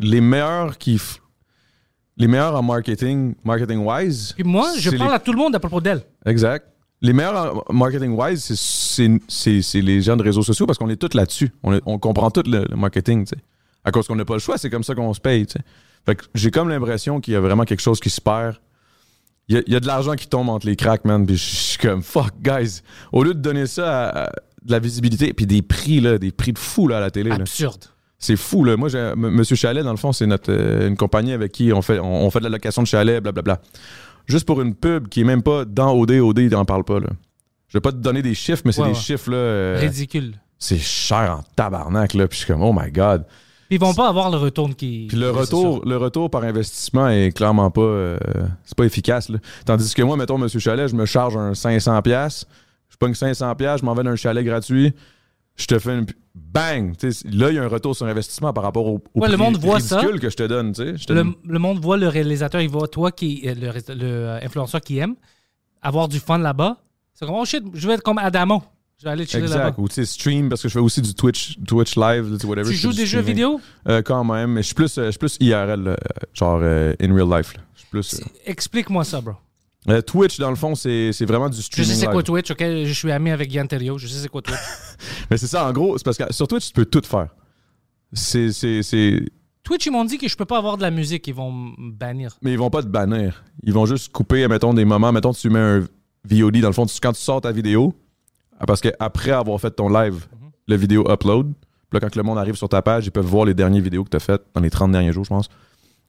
[0.00, 1.00] les meilleurs qui.
[2.20, 4.32] Les meilleurs en marketing, marketing wise.
[4.34, 6.02] Puis moi, je parle les- à tout le monde à propos d'elle.
[6.26, 6.66] Exact.
[7.02, 11.14] Les meilleurs en marketing wise, c'est- les gens de réseaux sociaux parce qu'on est tous
[11.16, 11.50] là-dessus.
[11.62, 13.42] On, est- on comprend tout le, le marketing, tu sais.
[13.84, 15.60] À cause qu'on n'a pas le choix, c'est comme ça qu'on se paye, tu sais.
[16.04, 18.56] Fait que j'ai comme l'impression qu'il y a vraiment quelque chose qui se perd.
[19.48, 21.24] Il y a, il y a de l'argent qui tombe entre les cracks, man.
[21.26, 22.82] Puis je suis comme, fuck, guys.
[23.12, 24.30] Au lieu de donner ça à, à
[24.62, 27.30] de la visibilité, puis des prix, là, des prix de fou là, à la télé.
[27.38, 27.46] là.
[28.22, 28.76] C'est fou, là.
[28.76, 31.98] Moi, Monsieur Chalet, dans le fond, c'est notre euh, une compagnie avec qui on fait,
[31.98, 33.60] on, on fait de la location de chalet, blablabla.
[34.26, 37.00] Juste pour une pub qui est même pas dans OD, OD, il n'en parle pas,
[37.00, 37.08] là.
[37.68, 39.00] Je vais pas te donner des chiffres, mais c'est Ouais, des ouais.
[39.00, 39.36] chiffres, là.
[39.36, 40.34] euh, Ridicule.
[40.58, 42.28] c'est cher en tabarnak, là.
[42.28, 43.24] Puis je suis comme, oh my God.
[43.68, 45.06] Puis ils vont pas avoir le retour qui.
[45.08, 45.88] Puis le retour, sûr.
[45.88, 48.18] le retour par investissement est clairement pas, euh,
[48.64, 49.38] c'est pas efficace, là.
[49.64, 52.46] Tandis que moi, mettons, Monsieur Chalet, je me charge un 500$, piastres,
[52.90, 54.92] je pogne 500$, je m'en vais dans un chalet gratuit,
[55.60, 56.06] je te fais une.
[56.34, 56.94] Bang!
[57.32, 59.56] Là, il y a un retour sur investissement par rapport au, au Ouais, le monde
[59.58, 60.00] voit ça.
[60.20, 60.74] que je te donne.
[60.74, 63.70] Je te Le, donne- le monde voit le réalisateur, il voit toi, qui euh, le,
[64.02, 65.16] euh, influenceur qui aime,
[65.82, 66.76] avoir du fun là-bas.
[67.14, 68.62] C'est comme, oh shit, je vais être comme Adamo.
[68.98, 69.54] Je vais aller chiller là-bas.
[69.68, 69.78] Exact.
[69.78, 72.68] Ou tu sais, stream, parce que je fais aussi du Twitch, Twitch live, whatever.
[72.70, 73.60] Tu je joues des jeux vidéo?
[73.88, 75.96] Euh, quand même, mais je suis plus, euh, je suis plus IRL, là,
[76.34, 77.54] genre euh, in real life.
[77.54, 77.62] là.
[77.74, 78.20] Je suis plus.
[78.46, 79.34] Explique-moi ça, bro.
[79.90, 81.90] Euh, Twitch, dans le fond, c'est vraiment du Je streaming.
[81.90, 82.60] sais c'est quoi Twitch, ok?
[82.60, 83.98] Je suis ami avec Yann Terrio.
[83.98, 84.58] Je sais c'est quoi Twitch.
[85.30, 87.28] Mais c'est ça, en gros, c'est parce que sur Twitch, tu peux tout faire.
[88.12, 88.50] C'est.
[89.62, 91.26] Twitch, ils m'ont dit que je peux pas avoir de la musique.
[91.28, 92.36] Ils vont me bannir.
[92.42, 93.44] Mais ils vont pas te bannir.
[93.62, 95.12] Ils vont juste couper, mettons, des moments.
[95.12, 95.84] Mettons, tu mets un
[96.24, 97.94] VOD, dans le fond, tu- quand tu sors ta vidéo,
[98.58, 100.50] ah, parce qu'après avoir fait ton live, Mhm.
[100.68, 101.52] la vidéo upload,
[101.90, 104.04] Puis là, quand le monde arrive sur ta page, ils peuvent voir les dernières vidéos
[104.04, 105.48] que tu as faites dans les 30 derniers jours, je pense.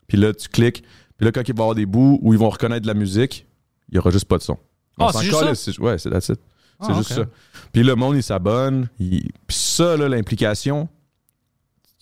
[0.07, 0.83] Puis là, tu cliques.
[1.17, 2.93] Puis là, quand il va y avoir des bouts où ils vont reconnaître de la
[2.93, 3.47] musique,
[3.91, 4.57] il n'y aura juste pas de son.
[4.99, 6.39] Ah, On c'est s'en juste c'est- Ouais, c'est that's it.
[6.83, 7.25] C'est Ah, juste ça.
[7.71, 8.89] Puis le monde, il s'abonne.
[8.99, 10.89] il- Puis ça, là, l'implication,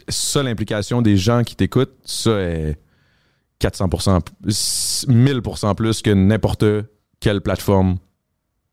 [0.08, 2.80] ça, l'implication des gens qui t'écoutent, ça est
[3.60, 4.20] 400%,
[5.08, 6.64] 1000% plus que n'importe
[7.20, 7.98] quelle plateforme,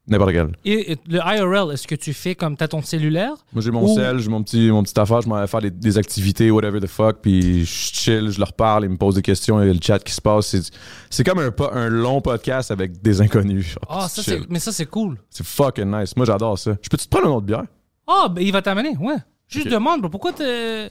[0.08, 0.52] n'importe quelle.
[0.64, 3.32] Et, et le IRL, est-ce que tu fais comme t'as ton cellulaire?
[3.52, 5.60] Moi, j'ai mon Ou- sel, j'ai mon petit, mon petit affaire, je m'en vais faire
[5.60, 9.16] des, des activités, whatever the fuck, puis je chill, je leur parle, ils me posent
[9.16, 10.46] des questions, il y a le chat qui se passe.
[10.46, 10.62] C'est,
[11.10, 13.76] c'est comme un, un long podcast avec des inconnus.
[13.88, 15.16] Ah, tu ça, c'est, mais ça, c'est cool.
[15.30, 16.16] C'est fucking nice.
[16.16, 16.76] Moi, j'adore ça.
[16.82, 17.64] Je peux-tu te prendre un autre bière?
[18.06, 19.16] Ah, ben il va t'amener, ouais.
[19.48, 20.10] Juste demande, bro.
[20.10, 20.88] Pourquoi t'es-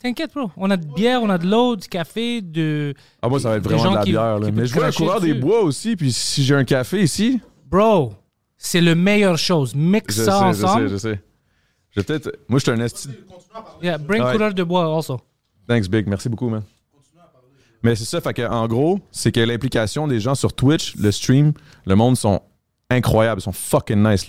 [0.00, 0.50] T'inquiète, bro.
[0.56, 2.94] On a de bière, on a de l'eau, du café, de.
[3.20, 4.38] Ah, moi, ça va être vraiment de la qui- bière.
[4.38, 4.48] là.
[4.54, 8.12] Mais je veux un coureur des bois aussi, puis si j'ai un café ici, Bro,
[8.58, 9.74] c'est le meilleure chose.
[9.74, 10.88] Mix je ça sais, je sais, ensemble.
[10.88, 11.20] je sais.
[11.92, 12.32] Je vais peut-être.
[12.48, 13.08] Moi, je suis un esti.
[13.82, 14.32] Yeah, bring Ouais.
[14.32, 15.20] couleur de bois also.
[15.66, 16.06] Thanks, Big.
[16.06, 16.62] Merci beaucoup, man.
[17.82, 21.12] Mais c'est ça, fait que, en gros, c'est que l'implication des gens sur Twitch, le
[21.12, 21.52] stream,
[21.86, 22.42] le monde sont
[22.90, 24.26] incroyables, ils sont fucking nice.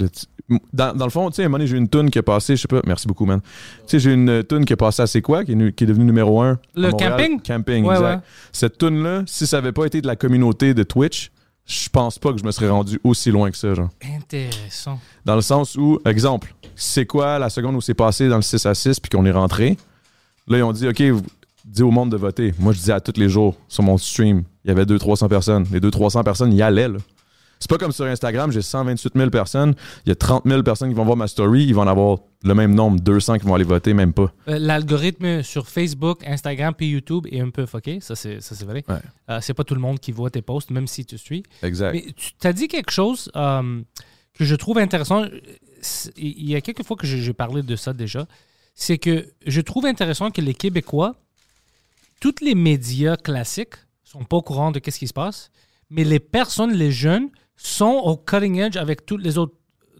[0.71, 2.23] Dans, dans le fond, tu sais, à un moment donné, j'ai une tune qui est
[2.23, 3.41] passée, je sais pas, merci beaucoup, man.
[3.41, 3.47] Tu
[3.87, 6.05] sais, j'ai une tune qui est passée à C'est quoi, qui est, qui est devenue
[6.05, 6.53] numéro un.
[6.53, 7.11] à Le Montréal.
[7.17, 7.41] camping?
[7.41, 8.15] Camping, Ouais, exact.
[8.17, 8.21] ouais.
[8.51, 11.31] Cette tune-là, si ça avait pas été de la communauté de Twitch,
[11.69, 13.89] je pense pas que je me serais rendu aussi loin que ça, genre.
[14.03, 14.99] Intéressant.
[15.23, 18.65] Dans le sens où, exemple, c'est quoi la seconde où c'est passé dans le 6
[18.65, 19.77] à 6 puis qu'on est rentré?
[20.47, 21.03] Là, ils ont dit, OK,
[21.63, 22.55] dis au monde de voter.
[22.57, 25.67] Moi, je disais à tous les jours sur mon stream, il y avait 200-300 personnes.
[25.71, 26.97] Les 200-300 personnes y allaient, là.
[27.59, 29.75] C'est pas comme sur Instagram, j'ai 128 000 personnes.
[30.05, 31.65] Il y a 30 000 personnes qui vont voir ma story.
[31.65, 34.31] Ils vont en avoir le même nombre, 200 qui vont aller voter, même pas.
[34.47, 37.99] Euh, L'algorithme sur Facebook, Instagram puis YouTube est un peu fucké.
[37.99, 38.85] Ça, c'est, vrai.
[38.87, 38.95] Ouais.
[39.29, 41.43] Euh, c'est pas tout le monde qui voit tes posts, même si tu suis.
[41.61, 41.91] Exact.
[41.93, 43.81] Mais tu t'as dit quelque chose euh,
[44.33, 45.25] que je trouve intéressant.
[46.15, 48.25] Il y a quelques fois que j'ai j'ai parlé de ça déjà.
[48.73, 51.15] C'est que je trouve intéressant que les Québécois,
[52.21, 55.51] tous les médias classiques sont pas au courant de ce qui se passe,
[55.89, 57.29] mais les personnes, les jeunes,
[57.61, 59.53] sont au cutting edge avec tous les autres,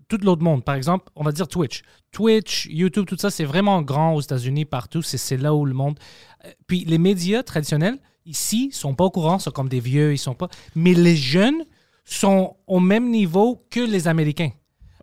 [0.08, 0.64] tout l'autre monde.
[0.64, 1.82] Par exemple, on va dire Twitch.
[2.12, 5.02] Twitch, YouTube, tout ça, c'est vraiment grand aux États-Unis, partout.
[5.02, 6.00] C'est là où le monde.
[6.46, 10.18] Euh, Puis les médias traditionnels, ici, sont pas au courant, sont comme des vieux, ils
[10.18, 10.48] sont pas.
[10.76, 11.66] Mais les jeunes
[12.06, 14.52] sont au même niveau que les Américains.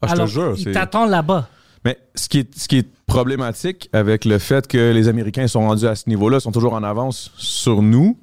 [0.00, 1.48] Ah, je te Alors, jure, ils t'attendent là-bas.
[1.84, 5.60] Mais ce qui, est, ce qui est problématique avec le fait que les Américains sont
[5.60, 8.18] rendus à ce niveau-là, sont toujours en avance sur nous,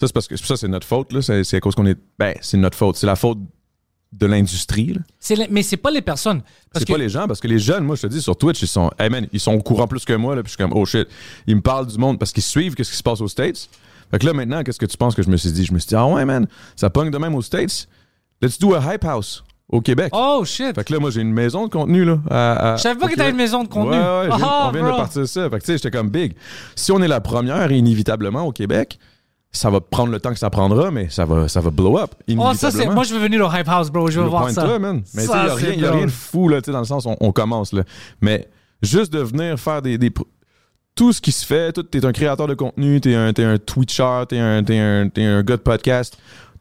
[0.00, 1.22] ça c'est parce que ça c'est notre faute, là.
[1.22, 1.98] C'est à cause qu'on est.
[2.18, 2.96] Ben, c'est notre faute.
[2.96, 3.38] C'est la faute
[4.18, 4.96] de l'industrie.
[5.20, 6.40] C'est mais c'est pas les personnes.
[6.74, 8.62] C'est que pas les gens, parce que les jeunes, moi je te dis, sur Twitch,
[8.62, 8.90] ils sont.
[8.98, 10.84] Hey man, ils sont au courant plus que moi, là, puis je suis comme, oh
[10.86, 11.06] shit.
[11.46, 13.68] Ils me parlent du monde parce qu'ils suivent qu'est-ce qui se passe aux States.
[14.10, 15.64] Fait que là maintenant, qu'est-ce que tu penses que je me suis dit?
[15.64, 16.46] Je me suis dit, ah ouais, man,
[16.76, 17.88] ça pogne de même aux States.
[18.40, 20.10] Let's do a hype house au Québec.
[20.12, 20.74] Oh shit!
[20.76, 22.18] Fait que là, moi, j'ai une maison de contenu, là.
[22.30, 23.90] à- à- Je savais pas que t'avais une maison de contenu.
[23.96, 25.50] Ouais, ouais, Ah, on vient de partir ça.
[25.50, 26.34] Fait que, tu sais, j'étais comme big.
[26.76, 28.98] Si on est la première, inévitablement, au Québec,
[29.56, 32.10] ça va prendre le temps que ça prendra, mais ça va, ça va blow up.
[32.14, 32.84] Oh, ça, c'est.
[32.84, 32.94] inévitablement.
[32.94, 34.08] Moi, je veux venir au Hype House, bro.
[34.10, 34.62] Je veux voir ça.
[34.62, 35.02] toi, man.
[35.14, 35.28] Mais il
[35.78, 37.72] n'y a, a rien de fou, là, tu sais, dans le sens, on, on commence,
[37.72, 37.82] là.
[38.20, 38.48] Mais
[38.82, 39.98] juste de venir faire des.
[39.98, 40.12] des
[40.94, 43.58] tout ce qui se fait, tout, t'es un créateur de contenu, t'es un, t'es un
[43.58, 46.16] Twitcher, t'es un, t'es un, t'es un gars de podcast,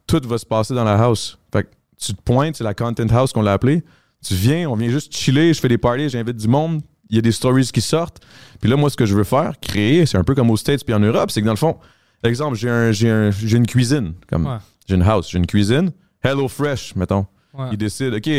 [0.07, 1.39] tout va se passer dans la house.
[1.53, 3.83] Fait que tu te pointes, c'est la content house qu'on l'a appelé.
[4.25, 7.19] Tu viens, on vient juste chiller, je fais des parties, j'invite du monde, il y
[7.19, 8.21] a des stories qui sortent.
[8.59, 10.83] Puis là, moi, ce que je veux faire, créer, c'est un peu comme aux States
[10.83, 11.77] puis en Europe, c'est que dans le fond,
[12.23, 14.57] exemple, j'ai un, un, une cuisine, comme Ouais.
[14.87, 15.91] j'ai une house, j'ai une cuisine.
[16.23, 17.25] Hello Fresh, mettons.
[17.53, 17.67] Ouais.
[17.71, 18.29] Ils décident, OK,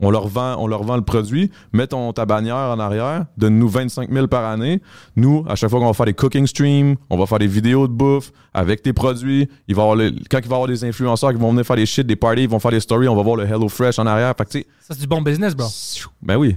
[0.00, 3.68] on leur, vend, on leur vend le produit, mets ton, ta bannière en arrière, donne-nous
[3.68, 4.80] 25 000 par année.
[5.16, 7.88] Nous, à chaque fois qu'on va faire des cooking streams, on va faire des vidéos
[7.88, 9.48] de bouffe avec tes produits.
[9.68, 11.64] Il va y avoir le- quand il va y avoir des influenceurs qui vont venir
[11.64, 13.68] faire des shit, des parties, ils vont faire des stories, on va voir le Hello
[13.68, 14.34] Fresh en arrière.
[14.36, 15.66] Fait que, Ça, c'est du bon business, bro.
[16.22, 16.56] ben oui.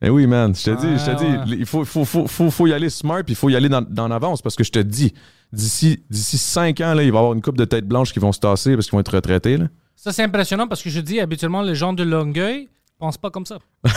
[0.00, 0.54] Ben oui, man.
[0.54, 2.88] Je te dis, je te Ouais, dis, il faut, faut, faut, faut, faut y aller
[2.88, 5.12] smart puis il faut y aller dans, dans l'avance parce que je te dis,
[5.52, 8.18] d'ici, d'ici 5 ans, là, il va y avoir une coupe de têtes blanches qui
[8.18, 9.56] vont se tasser parce qu'ils vont être retraités.
[9.56, 9.66] Là.
[9.96, 13.46] Ça, c'est impressionnant parce que je dis, habituellement, les gens de Longueuil pensent pas comme
[13.46, 13.58] ça.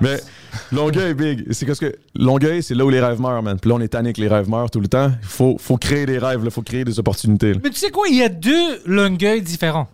[0.00, 0.20] Mais
[0.70, 1.52] Longueuil, big.
[1.52, 3.58] C'est parce que Longueuil, c'est là où les rêves meurent, man.
[3.60, 5.12] Puis là, on est tanné que les rêves meurent tout le temps.
[5.22, 7.54] Il faut, faut créer des rêves, il faut créer des opportunités.
[7.54, 7.60] là.
[7.62, 9.88] Mais tu sais quoi, il y a deux Longueuil différents.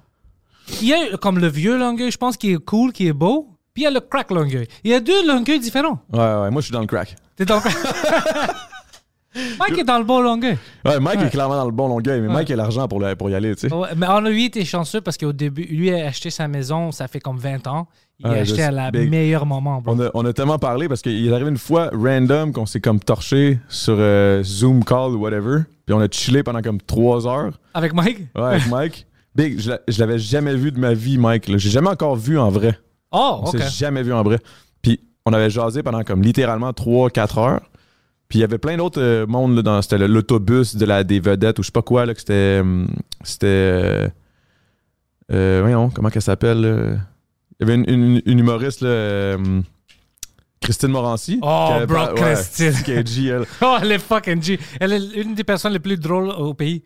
[0.82, 3.48] Il y a comme le vieux Longueuil, je pense, qui est cool, qui est beau.
[3.74, 4.66] Puis il y a le crack Longueuil.
[4.84, 6.00] Il y a deux Longueuil différents.
[6.12, 7.16] Ouais, ouais, moi, je suis dans le crack.
[7.36, 7.76] T'es dans le crack.
[9.58, 10.56] Mike est dans le bon Longueuil.
[10.84, 11.26] Ouais, Mike Ouais.
[11.26, 12.32] est clairement dans le bon Longueuil, mais Ouais.
[12.34, 13.74] Mike a l'argent pour, le- pour y aller, tu sais.
[13.74, 17.08] Ouais, mais en lui, t'es chanceux parce qu'au début, lui a acheté sa maison, ça
[17.08, 17.86] fait comme 20 ans.
[18.20, 19.08] Il a acheté à la Big.
[19.10, 19.94] meilleur moment, bro.
[19.94, 22.80] On a, on a tellement parlé parce qu'il est arrivé une fois random qu'on s'est
[22.80, 25.58] comme torché sur euh, Zoom call ou whatever.
[25.86, 27.52] Puis on a chillé pendant comme trois heures.
[27.74, 28.18] Avec Mike?
[28.34, 29.06] Ouais, avec Mike.
[29.36, 31.44] Big, je l'a- je l'avais jamais vu de ma vie, Mike.
[31.58, 32.76] J'ai jamais encore vu en vrai.
[33.12, 33.58] Oh, On ok.
[33.60, 34.38] s'est jamais vu en vrai.
[34.82, 37.60] Puis on avait jasé pendant comme littéralement 3-4 heures.
[38.28, 41.18] Puis il y avait plein d'autres euh, mondes là, dans c'était l'autobus de la des
[41.20, 42.86] vedettes ou je sais pas quoi là que c'était hum,
[43.24, 44.08] c'était euh,
[45.32, 46.96] euh, voyons comment qu'elle s'appelle là?
[47.60, 49.60] il y avait une, une- une humoriste là euh,
[50.60, 52.72] Christine Morancy Oh, qui bro, pas- Christine.
[52.86, 53.44] elle.
[53.62, 54.58] Oh, elle est fucking G.
[54.80, 56.82] Elle est une des personnes les plus drôles au pays.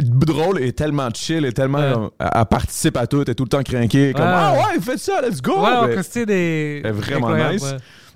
[0.00, 1.92] Drôle et tellement chill et tellement Ouais.
[1.92, 4.32] comme, elle, elle participe à tout elle est tout le temps crinquée comme Ouais.
[4.34, 6.78] ah ouais faites ça let's go ouais, Mais- Christine est.
[6.80, 7.74] Elle est vraiment incroyable, nice.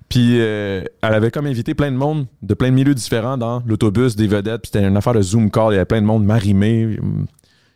[0.08, 3.62] Puis euh, elle avait comme invité plein de monde de plein de milieux différents dans
[3.66, 4.62] l'autobus des vedettes.
[4.62, 5.68] Puis c'était une affaire de Zoom call.
[5.70, 6.96] Il y avait plein de monde marimé.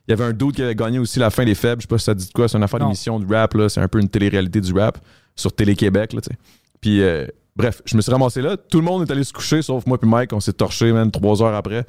[0.07, 1.81] Il y avait un doute qui avait gagné aussi la fin des faibles.
[1.83, 2.49] Je sais pas si ça dit de quoi.
[2.49, 3.55] C'est une affaire d'émission de rap.
[3.55, 3.69] là.
[3.69, 4.99] C'est un peu une télé-réalité du rap
[5.35, 6.13] sur Télé-Québec.
[6.13, 6.21] Là.
[6.81, 7.27] Puis euh,
[7.57, 8.57] bref, je me suis ramassé là.
[8.57, 10.33] Tout le monde est allé se coucher sauf moi puis Mike.
[10.33, 11.85] On s'est torché, même trois heures après.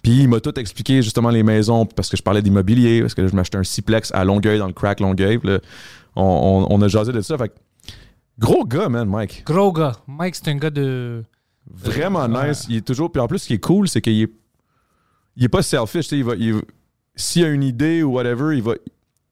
[0.00, 3.26] Puis il m'a tout expliqué justement les maisons parce que je parlais d'immobilier, parce que
[3.26, 5.38] je m'achetais un siplex à Longueuil dans le crack Longueuil.
[5.44, 5.58] Là,
[6.16, 7.38] on- on a jasé de ça.
[7.38, 7.54] Fait que,
[8.38, 9.44] gros gars, man, Mike.
[9.46, 9.96] Gros gars.
[10.06, 11.24] Mike, c'est un gars de.
[11.70, 12.66] Vraiment nice.
[12.68, 13.10] Il est toujours.
[13.12, 14.32] Puis en plus, ce qui est cool, c'est qu'il est,
[15.36, 16.08] il est pas selfish.
[16.08, 16.60] tu sais, Il va, il-
[17.14, 18.72] s'il a une idée ou whatever, il va,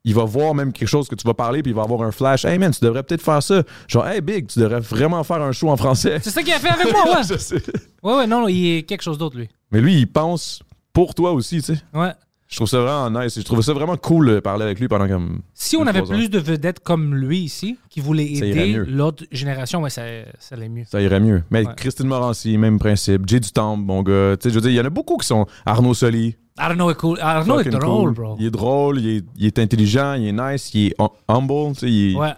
[0.05, 2.13] il va voir même quelque chose que tu vas parler, puis il va avoir un
[2.13, 2.45] flash.
[2.45, 3.63] Hey man, tu devrais peut-être faire ça.
[3.89, 6.19] Genre, hey Big, tu devrais vraiment faire un show en français.
[6.23, 7.23] C'est ça qu'il a fait avec moi, ouais.
[8.03, 9.49] Ouais, ouais, non, non, il est quelque chose d'autre, lui.
[9.73, 11.83] Mais lui, il pense pour toi aussi, tu sais.
[11.95, 12.13] Ouais.
[12.51, 13.39] Je trouve ça vraiment nice.
[13.39, 15.41] Je trouve ça vraiment cool de parler avec lui pendant comme.
[15.55, 19.91] Si on avait plus de vedettes comme lui ici, qui voulaient aider l'autre génération, ouais,
[19.91, 20.03] ça,
[20.41, 20.83] ça allait mieux.
[20.91, 21.45] Ça irait mieux.
[21.51, 21.73] Mais Ouais.
[21.77, 23.23] Christine Morancy, même principe.
[23.29, 24.37] Jay Dutombe, mon gars.
[24.37, 25.47] Tu sais, je veux dire, il y en a beaucoup qui sont.
[25.65, 26.35] Arnaud Soli.
[26.59, 27.19] Arnaud est cool.
[27.21, 28.25] Arnaud est drôle, cool.
[28.25, 28.37] bro.
[28.41, 31.75] Il est drôle, il est, il est intelligent, il est nice, il est hum- humble.
[31.75, 32.33] Tu sais, il est- Ouais.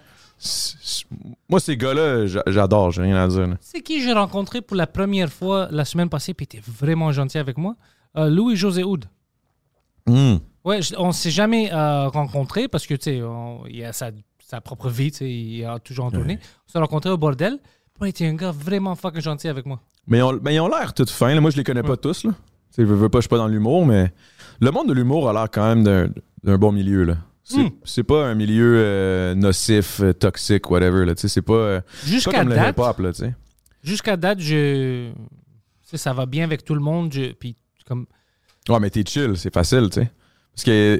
[1.49, 3.47] Moi, ces gars-là, j'a- j'adore, j'ai rien à dire.
[3.61, 7.11] C'est qui j'ai rencontré pour la première fois la semaine passée, puis il était vraiment
[7.11, 7.75] gentil avec moi?
[8.17, 9.05] Euh, Louis-José Houd.
[10.07, 10.35] Hmm.
[10.65, 14.61] Ouais, on s'est jamais euh, rencontrés parce que, tu sais, on- il a sa, sa
[14.61, 16.39] propre vie, tu sais, il a toujours en tournée.
[16.67, 17.59] On s'est rencontrés au bordel.
[18.01, 19.79] Il était un gars vraiment fucking gentil avec moi.
[20.07, 21.39] Mais, ils ont- mais ils ont l'air tout fins.
[21.39, 22.23] Moi, je les connais pas tous.
[22.25, 22.31] Là.
[22.31, 22.37] Tu
[22.81, 24.11] sais, je veux pas, je suis pas dans l'humour, mais
[24.59, 26.09] le monde de l'humour a l'air quand même d'un
[26.43, 27.03] d'un bon milieu.
[27.05, 27.17] là.
[27.45, 27.69] C'est Hmm.
[27.85, 31.05] c'est pas un milieu euh, nocif, euh, toxique, whatever.
[31.05, 31.13] là.
[31.15, 32.99] C'est pas, euh, c'est pas Jusqu'à comme le date, hip-hop.
[32.99, 33.33] là, tu sais.
[33.83, 35.11] jusqu'à date, je...
[35.93, 37.13] ça va bien avec tout le monde.
[37.13, 37.31] Je...
[37.33, 38.05] Puis comme...
[38.69, 40.11] Ouais, mais t'es chill, c'est facile, tu sais.
[40.55, 40.97] Parce que,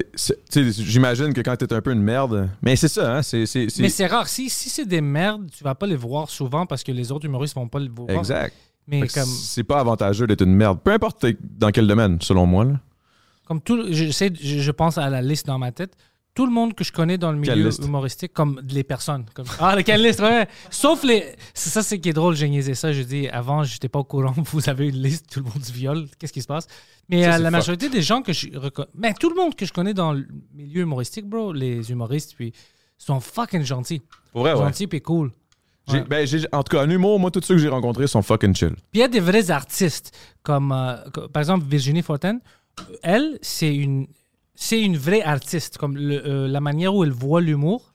[0.50, 2.50] tu sais, j'imagine que quand t'es un peu une merde.
[2.60, 3.22] Mais c'est ça, hein.
[3.22, 3.44] C'est.
[3.78, 4.26] Mais c'est rare.
[4.26, 7.26] Si, si c'est des merdes, tu vas pas les voir souvent parce que les autres
[7.26, 8.10] humoristes vont pas les voir.
[8.10, 8.52] Exact.
[8.88, 10.80] Mais Fait comme, C'est pas avantageux d'être une merde.
[10.82, 12.64] Peu importe dans quel domaine, selon moi.
[12.64, 12.80] Là.
[13.46, 15.96] comme tout, je, sais, je, je pense à la liste dans ma tête.
[16.34, 19.24] Tout le monde que je connais dans le milieu humoristique, comme les personnes.
[19.34, 19.46] Comme...
[19.60, 20.48] Ah, quelle liste, ouais.
[20.68, 21.36] Sauf les.
[21.54, 22.92] C'est ça, c'est qui est drôle, j'ai niaisé ça.
[22.92, 24.34] Je dis, avant, j'étais pas au courant.
[24.52, 26.06] Vous avez une liste, tout le monde se viole.
[26.18, 26.66] Qu'est-ce qui se passe?
[27.08, 27.52] Mais Ça, euh, la fuck.
[27.52, 28.88] majorité des gens que je reconnais.
[28.94, 32.52] Mais tout le monde que je connais dans le milieu humoristique, bro, les humoristes, puis,
[32.98, 34.02] sont fucking gentils.
[34.32, 34.58] Pour vrai, ouais.
[34.58, 35.30] Gentils, puis cool.
[35.88, 36.02] Ouais.
[36.02, 38.70] ben, en tout cas, en humour, moi, tous ceux que j'ai rencontrés sont fucking chill.
[38.70, 40.96] Puis il y a des vrais artistes, comme, euh,
[41.32, 42.38] par exemple Virginie Fortin.
[43.02, 44.06] Elle, c'est une,
[44.54, 45.78] c'est une vraie artiste.
[45.78, 47.94] Comme le- euh, la manière où elle voit l'humour,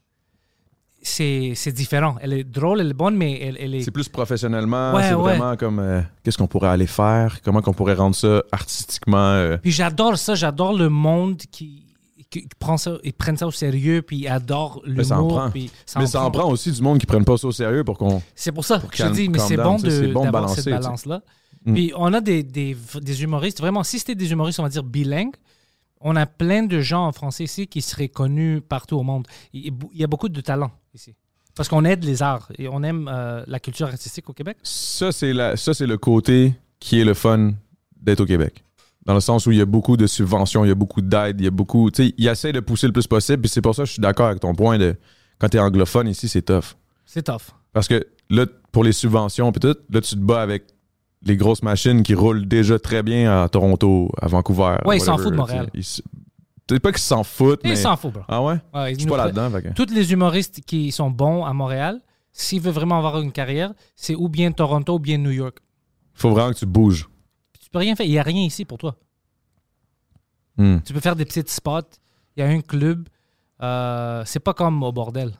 [1.01, 2.17] c'est c'est différent.
[2.21, 3.81] Elle est drôle, elle est bonne, mais elle, elle est.
[3.83, 5.37] C'est plus professionnellement, Ouais, c'est ouais.
[5.37, 9.17] vraiment comme euh, qu'est-ce qu'on pourrait aller faire, comment qu'on pourrait rendre ça artistiquement.
[9.17, 11.85] euh, Puis j'adore ça, j'adore le monde qui,
[12.29, 15.37] qui, prend ça, ils prennent ça au sérieux, puis ils adorent Mais ça en l'humour.
[15.39, 15.51] prend.
[15.51, 17.97] puis Mais ça en prend aussi du monde qui prennent pas ça au sérieux pour
[17.97, 18.21] qu'on.
[18.35, 20.73] C'est pour ça que je dis, mais c'est bon c'est de- bon d'avoir balancer, cette
[20.73, 21.21] balance-là.
[21.65, 21.73] Mm.
[21.73, 24.83] Puis on a des, des, des humoristes, vraiment, si c'était des humoristes, on va dire
[24.83, 25.35] bilingues,
[26.01, 29.27] on a plein de gens en français ici qui seraient connus partout au monde.
[29.53, 31.15] Il y a beaucoup de talent ici.
[31.55, 34.57] Parce qu'on aide les arts et on aime euh, la culture artistique au Québec.
[34.63, 37.53] Ça, c'est le côté qui est le fun
[37.99, 38.63] d'être au Québec.
[39.05, 41.41] Dans le sens où il y a beaucoup de subventions, il y a beaucoup d'aide,
[41.41, 41.89] il y a beaucoup.
[41.91, 43.93] Tu sais, il essaie de pousser le plus possible, puis c'est pour ça que je
[43.93, 44.95] suis d'accord avec ton point de
[45.39, 46.75] quand t'es anglophone ici, c'est tough.
[47.05, 47.51] C'est tough.
[47.73, 50.63] Parce que là, pour les subventions puis tout, là, tu te bats avec
[51.21, 54.77] les grosses machines qui roulent déjà très bien à Toronto, à Vancouver.
[54.85, 55.69] Ouais, ils s'en foutent de Montréal.
[56.69, 57.71] C'est pas qu'ils s'en foutent, mais...
[57.71, 58.23] ils s'en foutent, bro.
[58.27, 58.59] Ah ouais?
[58.73, 61.99] Ouais, ils Je suis pas là-dedans, que- Tous les humoristes qui sont bons à Montréal,
[62.31, 65.57] s'ils veulent vraiment avoir une carrière, c'est ou bien Toronto ou bien New York.
[66.13, 67.09] Faut vraiment que tu bouges.
[67.59, 68.05] Tu peux rien faire.
[68.05, 68.95] Il n'y a rien ici pour toi.
[70.57, 70.77] Hmm.
[70.85, 71.81] Tu peux faire des petits spots.
[72.35, 73.07] Il y a un club.
[73.61, 75.33] Euh, c'est pas comme au bordel.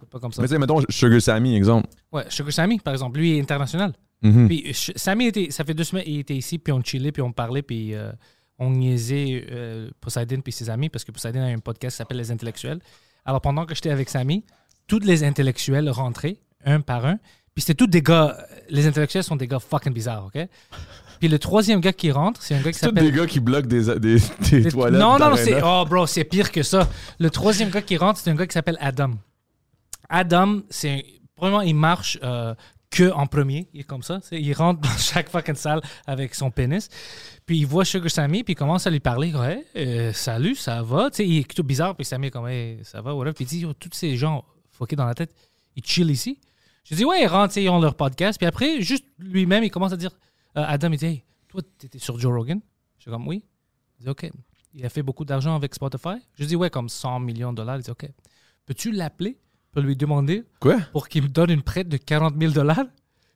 [0.00, 0.42] C'est pas comme ça.
[0.42, 1.88] Mais tu sais, mettons, Sugar Sammy, exemple.
[2.12, 3.94] Ouais, Sugar Sammy, par exemple, lui est international.
[4.22, 4.48] Mhm.
[4.48, 7.32] Puis Sammy, était, ça fait deux semaines, il était ici, puis on chillait, puis on
[7.32, 8.10] parlait, puis euh,
[8.58, 12.16] on niaisait euh, Poseidon puis ses amis, parce que Poseidon a un podcast qui s'appelle
[12.18, 12.78] Les Intellectuels.
[13.24, 14.44] Alors pendant que j'étais avec Sammy,
[14.86, 17.16] tous les intellectuels rentraient, un par un,
[17.54, 18.36] puis c'était tous des gars,
[18.70, 20.46] les intellectuels sont des gars fucking bizarres, OK?
[21.18, 23.10] Puis le troisième gars qui rentre, c'est un gars qui C'est tous s'appelle...
[23.10, 24.18] des gars qui bloquent des, des,
[24.50, 25.00] des Les- toilettes.
[25.00, 25.60] Non, non, non, c'est.
[25.62, 26.88] Oh, bro, c'est pire que ça.
[27.18, 29.12] Le troisième gars qui rentre, c'est un gars qui s'appelle Adam.
[30.08, 31.04] Adam, c'est
[31.34, 32.54] premièrement, il marche euh,
[32.90, 33.68] que en premier.
[33.72, 34.20] Il est comme ça.
[34.32, 36.88] Il rentre dans chaque fucking salle avec son pénis.
[37.44, 39.32] Puis il voit Sugar Sammy, puis il commence à lui parler.
[39.34, 41.10] Ouais, euh, salut, ça va?
[41.18, 41.96] Il est tout bizarre.
[41.96, 43.34] Puis Sammy est comme, hey, ça va, whatever.
[43.34, 45.34] Puis il dit, tous ces gens fuckés dans la tête,
[45.74, 46.40] ils chill ici.
[46.84, 48.38] Je dis, ouais, ils rentrent, ils ont leur podcast.
[48.38, 50.12] Puis après, juste lui-même, il commence à dire,
[50.56, 52.60] euh, Adam, il dit, hey, toi, t'étais sur Joe Rogan?
[52.98, 53.44] Je suis comme, oui.
[53.98, 54.30] Il dit, OK.
[54.74, 56.16] Il a fait beaucoup d'argent avec Spotify?
[56.34, 57.76] Je dis, ouais, comme 100 millions de dollars.
[57.76, 58.08] Il dit, OK.
[58.66, 59.38] Peux-tu l'appeler?
[59.76, 60.76] Pour lui demander Quoi?
[60.92, 62.86] pour qu'il me donne une prête de 40 000 dollars?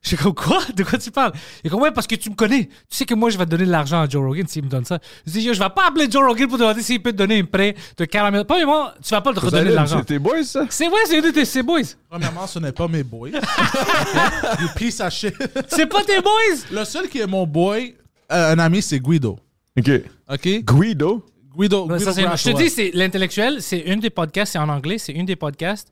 [0.01, 0.59] Je suis comme, quoi?
[0.75, 1.31] De quoi tu parles?
[1.63, 2.65] Il est comme, ouais, parce que tu me connais.
[2.89, 4.67] Tu sais que moi, je vais te donner de l'argent à Joe Rogan s'il me
[4.67, 4.97] donne ça.
[5.27, 7.37] Je dis, yo, je vais pas appeler Joe Rogan pour demander s'il peut te donner
[7.37, 9.99] une prêt de 40 000 Premièrement, tu vas pas te redonner de l'argent.
[9.99, 10.65] C'était boys, ça?
[10.71, 11.81] C'est ouais, c'est une de tes c'est boys.
[12.09, 13.29] Premièrement, ce n'est pas mes boys.
[14.59, 15.35] you piece of shit.
[15.67, 16.65] C'est pas tes boys!
[16.71, 17.95] Le seul qui est mon boy,
[18.31, 19.37] euh, un ami, c'est Guido.
[19.77, 19.91] OK.
[20.27, 20.47] OK?
[20.63, 21.23] Guido?
[21.55, 22.63] Guido, ça, c'est- je te ouais.
[22.63, 25.89] dis, c'est l'intellectuel, c'est une des podcasts, c'est en anglais, c'est une des podcasts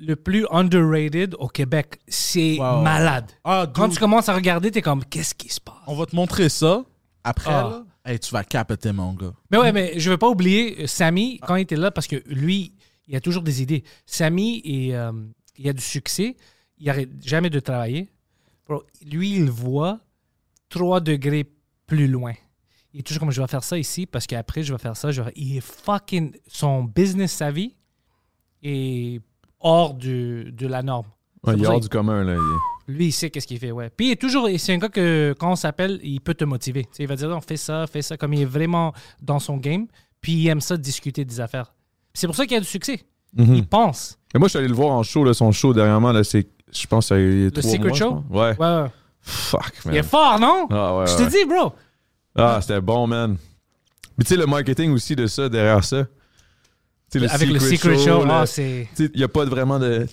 [0.00, 2.00] le plus underrated au Québec.
[2.08, 2.82] C'est Wow.
[2.82, 3.30] malade.
[3.44, 5.74] Ah, Quand tu commences à regarder, t'es comme, qu'est-ce qui se passe?
[5.86, 6.84] on va te montrer ça.
[7.22, 7.84] Après, Ah.
[8.04, 9.32] là, hey, tu vas capoter, mon gars.
[9.50, 12.16] Mais ouais, mais je veux pas oublier euh, Samy quand il était là parce que
[12.26, 12.72] lui,
[13.08, 13.82] il a toujours des idées.
[14.04, 15.12] Samy, euh,
[15.56, 16.36] il a du succès.
[16.78, 18.10] Il arrête jamais de travailler.
[18.68, 20.00] Bro, lui, il voit
[20.68, 21.46] trois degrés
[21.86, 22.32] plus loin.
[22.92, 25.10] Il est toujours comme je vais faire ça ici parce qu'après je vais faire ça.
[25.10, 25.32] Je vais...
[25.36, 26.32] Il est fucking.
[26.46, 27.74] Son business, sa vie
[28.62, 29.20] est
[29.64, 31.06] hors du- de la norme.
[31.44, 32.34] Ouais, il est hors du commun, là.
[32.36, 33.90] il- Lui, il sait qu'est-ce qu'il fait, ouais.
[33.96, 36.86] Puis il est toujours, c'est un gars que quand on s'appelle, il peut te motiver.
[36.98, 38.92] Il va dire, on fait ça, fais ça, comme il est vraiment
[39.22, 39.86] dans son game.
[40.20, 41.72] Puis il aime ça discuter des affaires.
[42.12, 43.00] C'est pour ça qu'il a du succès.
[43.36, 43.54] Mhm.
[43.56, 44.18] Il pense.
[44.34, 46.46] Et moi, je suis allé le voir en show, là, son show dernièrement, là, c'est,
[46.72, 48.24] je pense, il y a trois Secret mois, Show?
[48.30, 48.54] ouais.
[49.22, 49.94] Fuck, man.
[49.94, 50.66] Il est fort, non?
[50.70, 51.28] Ah, ouais, Je te ouais.
[51.30, 51.72] dis, bro.
[52.36, 53.36] Ah, c'était bon, man.
[54.18, 56.04] Mais tu sais, le marketing aussi de ça, derrière ça.
[57.16, 60.06] Avec le Secret Show, ah, il n'y a pas vraiment de.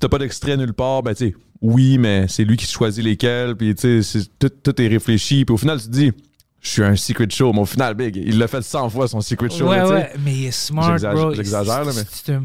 [0.00, 1.02] T'as pas d'extrait nulle part.
[1.02, 3.54] Ben, tu sais, oui, mais c'est lui qui choisit lesquels.
[3.56, 5.44] Puis, tu sais, tout, tout est réfléchi.
[5.44, 6.12] Puis, au final, tu te dis,
[6.60, 7.52] je suis un secret show.
[7.52, 9.68] Mais au final, Big, il l'a fait 100 fois son secret show.
[9.68, 10.12] Ouais, là, ouais.
[10.24, 11.32] Mais il est smart, bro.
[11.34, 12.42] j'exagère, là, mais- C'est un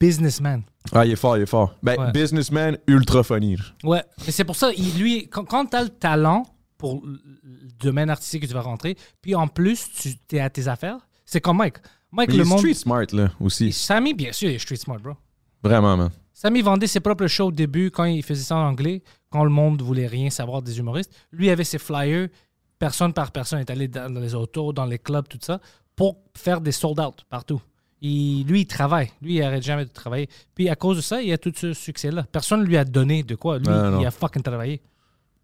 [0.00, 0.62] businessman.
[0.92, 1.74] Ah, il est fort, il est fort.
[1.82, 2.12] Ben, Ouais.
[2.12, 3.56] businessman ultra funny.
[3.82, 6.44] Ouais, mais c'est pour ça, il- lui, quand, quand tu as le talent
[6.78, 10.48] pour le le domaine artistique que tu vas rentrer, puis en plus, tu es à
[10.48, 10.96] tes affaires,
[11.26, 11.76] c'est comme Mike.
[12.14, 12.58] Mike, Mais il le est monde.
[12.58, 13.72] street smart, là, aussi.
[13.72, 15.14] Sammy, bien sûr, il est street smart, bro.
[15.62, 16.10] Vraiment, man.
[16.32, 19.50] Sammy vendait ses propres shows au début quand il faisait ça en anglais, quand le
[19.50, 21.12] monde voulait rien savoir des humoristes.
[21.32, 22.28] Lui avait ses flyers,
[22.78, 25.60] personne par personne est allé dans, les autos, dans les clubs, tout ça,
[25.96, 27.60] pour faire des sold out partout.
[28.00, 29.10] Il- lui, il travaille.
[29.22, 30.28] Lui, il arrête jamais de travailler.
[30.54, 32.24] Puis à cause de ça, il a tout ce succès-là.
[32.30, 33.58] Personne ne lui a donné de quoi.
[33.58, 34.82] Lui, Ah, il a fucking travaillé.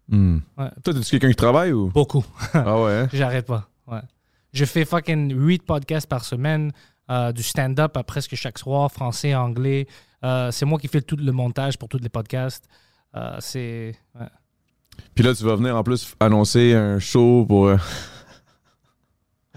[0.07, 0.39] Hmm.
[0.57, 0.69] Ouais.
[0.83, 1.89] Toi, t'es-tu quelqu'un qui travaille ou?
[1.89, 2.23] Beaucoup.
[2.53, 3.09] ah ouais, hein?
[3.13, 3.67] J'arrête pas.
[3.87, 4.01] Ouais.
[4.53, 6.71] Je fais fucking 8 podcasts par semaine,
[7.09, 9.87] euh, du stand-up à presque chaque soir, français, anglais.
[10.23, 12.65] Euh, c'est moi qui fais tout le montage pour tous les podcasts.
[13.15, 13.95] Euh, c'est.
[14.19, 14.27] ouais.
[15.15, 17.71] Puis là, tu vas venir en plus annoncer un show pour.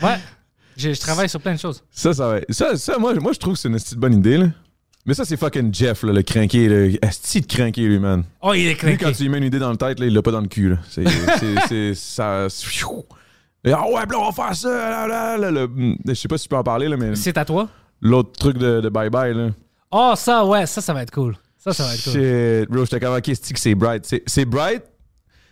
[0.03, 0.17] Ouais.
[0.77, 1.85] Je, je travaille sur plein de choses.
[1.91, 2.41] Ça, ça va.
[2.51, 4.47] Ça, ça moi, moi, je trouve que c'est une petite bonne idée, là.
[5.07, 6.67] Mais ça, c'est fucking Jeff, là, le crinqué.
[6.69, 8.25] Le esti de crinqué, lui, man.
[8.41, 8.97] Oh, il est Lui, craqué.
[8.97, 10.49] quand tu lui mets une idée dans le tête, là, il l'a pas dans le
[10.49, 10.79] cul, là.
[10.89, 12.49] C'est- ça.
[13.73, 14.69] Ah ouais, là, on va faire ça.
[15.09, 17.37] Là, là, là, hmm, je sais pas si tu peux en parler, là, mais C'est
[17.39, 17.69] à toi?
[18.01, 19.49] l'autre truc de, de Bye Bye, là.
[19.91, 21.37] Oh, ça, ouais, ça, ça va être cool.
[21.57, 22.13] Ça, ça va être cool.
[22.13, 24.05] Shit, bro, j'étais comme, ok, c'est que c'est bright?
[24.27, 24.83] C'est, bright,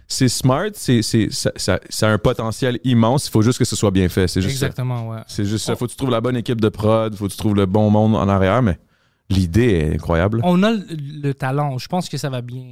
[0.06, 3.28] c'est smart, c'est, ça, ça- ça a un potentiel immense.
[3.28, 4.28] Il faut juste que ce soit bien fait.
[4.28, 4.66] C'est juste ça.
[4.66, 5.20] Exactement, ouais.
[5.26, 5.74] C'est juste ça.
[5.76, 7.88] Faut que tu trouves la bonne équipe de prod, faut que tu trouves le bon
[7.88, 8.78] monde en arrière, mais
[9.32, 10.40] l'idée est incroyable.
[10.44, 10.84] On a le,
[11.22, 11.78] le talent.
[11.78, 12.62] Je pense que ça va bien.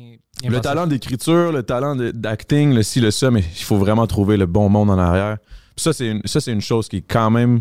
[0.42, 4.06] bien Le talent d'écriture, le talent d'acting, le ci, le ça, mais il faut vraiment
[4.06, 5.38] trouver le bon monde en arrière.
[5.76, 7.60] Puis ça, c'est une, ça, c'est une chose qui est quand même.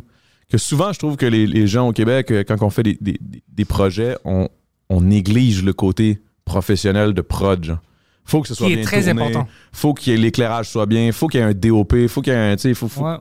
[0.51, 2.97] que souvent, je trouve que les, les gens au Québec, euh, quand on fait des,
[3.01, 4.47] des- des- des projets, on,
[4.89, 7.63] on néglige le côté professionnel de prod.
[7.63, 7.77] genre.
[8.25, 9.47] Faut que ce soit Qui est bien très tourné, important.
[9.71, 12.39] Faut ait l'éclairage soit bien, faut qu'il y ait un DOP, faut qu'il y ait
[12.53, 12.73] un.
[12.73, 13.17] Faut, faut, Ouais.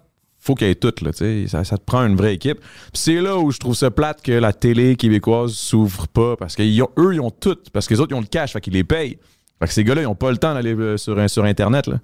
[0.49, 1.11] Faut qu'il y ait tout, là.
[1.13, 2.59] Ça, ça te prend une vraie équipe.
[2.93, 6.65] C'est là où je trouve ça plate que la télé québécoise s'ouvre pas, parce qu'eux,
[6.65, 6.83] ils
[7.21, 9.19] ont tout, parce que les autres, ils ont le cash, fait qu'ils les payent.
[9.61, 11.99] Fait que ces gars-là, ils ont pas le temps d'aller euh, sur, sur Internet, là.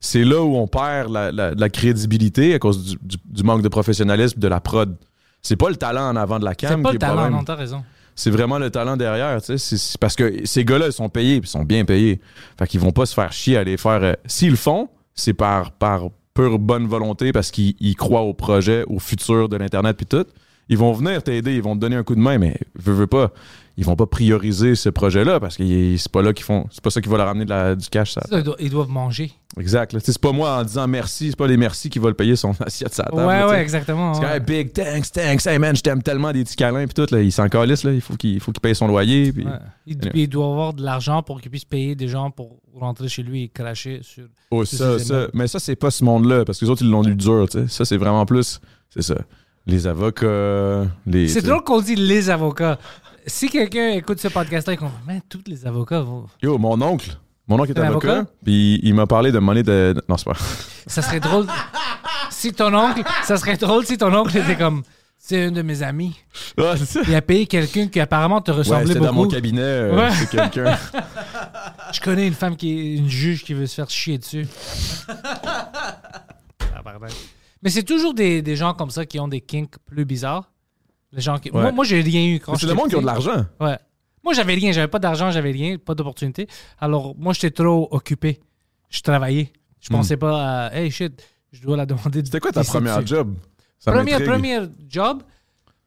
[0.00, 3.62] C'est là où on perd la, la- la crédibilité à cause du, du- du manque
[3.62, 4.94] de professionnalisme de la prod.
[5.42, 7.30] C'est pas le talent en avant de la C'est cam pas qui le est talent,
[7.30, 7.82] non, t'as raison.
[8.14, 9.58] C'est vraiment le talent derrière, tu sais.
[9.58, 12.20] C'est- c'est parce que ces gars-là, ils sont payés, ils sont bien payés.
[12.58, 14.02] Fait qu'ils vont pas se faire chier à les faire.
[14.02, 16.04] euh, S'ils le font, c'est par, par
[16.36, 20.26] pure bonne volonté, parce qu'ils ils croient au projet, au futur de l'Internet, puis tout.
[20.68, 23.06] Ils vont venir t'aider, ils vont te donner un coup de main, mais veux, veux
[23.06, 23.32] pas.
[23.78, 26.66] ils vont pas prioriser ce projet-là parce que c'est pas là qu'ils font.
[26.70, 28.12] C'est pas ça qui va leur amener de la- du cash.
[28.14, 28.22] Ça.
[28.32, 29.32] Ils doivent- Ils doivent manger.
[29.60, 29.94] Exact.
[30.02, 32.52] C'est pas moi en disant merci, c'est pas les merci qui vont le payer son
[32.64, 33.18] assiette sa table.
[33.18, 34.14] ouais, là, ouais, exactement.
[34.14, 34.32] C'est quand ouais.
[34.40, 37.14] même big, thanks, thanks, hey man, je t'aime tellement des petits câlins puis tout.
[37.14, 37.92] Là, il s'en calisse, là.
[37.92, 39.30] Il faut qu'il paye son loyer.
[39.32, 39.44] Puis...
[39.44, 39.52] Ouais.
[39.86, 40.10] Il, Anyway.
[40.10, 43.22] puis il doit avoir de l'argent pour qu'il puisse payer des gens pour rentrer chez
[43.22, 44.24] lui et cracher sur.
[44.50, 45.28] Oh, ça, ça.
[45.34, 47.58] Mais ça, c'est pas ce monde-là, parce que les autres, ils l'ont eu dur, tu
[47.58, 47.68] sais.
[47.68, 48.58] Ça, c'est vraiment plus.
[48.88, 49.16] C'est ça.
[49.66, 51.28] Les avocats, les.
[51.28, 52.78] C'est drôle qu'on dit les avocats.
[53.26, 56.26] Si quelqu'un écoute ce podcast-là et qu'on man, tous les avocats vont.
[56.42, 57.16] Yo, mon oncle.
[57.48, 58.30] Mon oncle est Un avocat, avocat?
[58.44, 59.94] puis il m'a parlé de monnaie de.
[60.08, 60.36] Non, c'est pas.
[60.86, 61.46] Ça serait drôle.
[62.30, 63.02] si ton oncle.
[63.24, 64.82] Ça serait drôle si ton oncle était comme.
[65.18, 66.14] C'est un de mes amis.
[66.56, 67.00] C'est ça.
[67.08, 69.34] Il a payé quelqu'un qui apparemment te Ouais, ressemblait c'était dans mon beaucoup.
[69.34, 69.60] cabinet.
[69.62, 70.10] euh, Ouais.
[70.12, 70.78] C'est quelqu'un.
[71.92, 74.46] Je connais une femme qui est une juge qui veut se faire chier dessus.
[76.78, 77.06] Ah, pardon.
[77.62, 80.50] Mais c'est toujours des, des gens comme ça qui ont des kinks plus bizarres.
[81.12, 81.50] Les gens qui...
[81.50, 81.62] Ouais.
[81.62, 83.46] Moi, moi j'ai rien eu C'est le monde qui ont de l'argent.
[83.60, 83.78] Ouais.
[84.22, 84.72] Moi, j'avais rien.
[84.72, 86.48] J'avais pas d'argent, j'avais rien, pas d'opportunité.
[86.80, 88.40] Alors, moi, j'étais trop occupé.
[88.90, 89.52] Je travaillais.
[89.80, 92.24] Je pensais pas à, hey, shit, je dois la demander.
[92.24, 93.36] C'était quoi ta première job?
[93.78, 95.22] Ça Première, première job.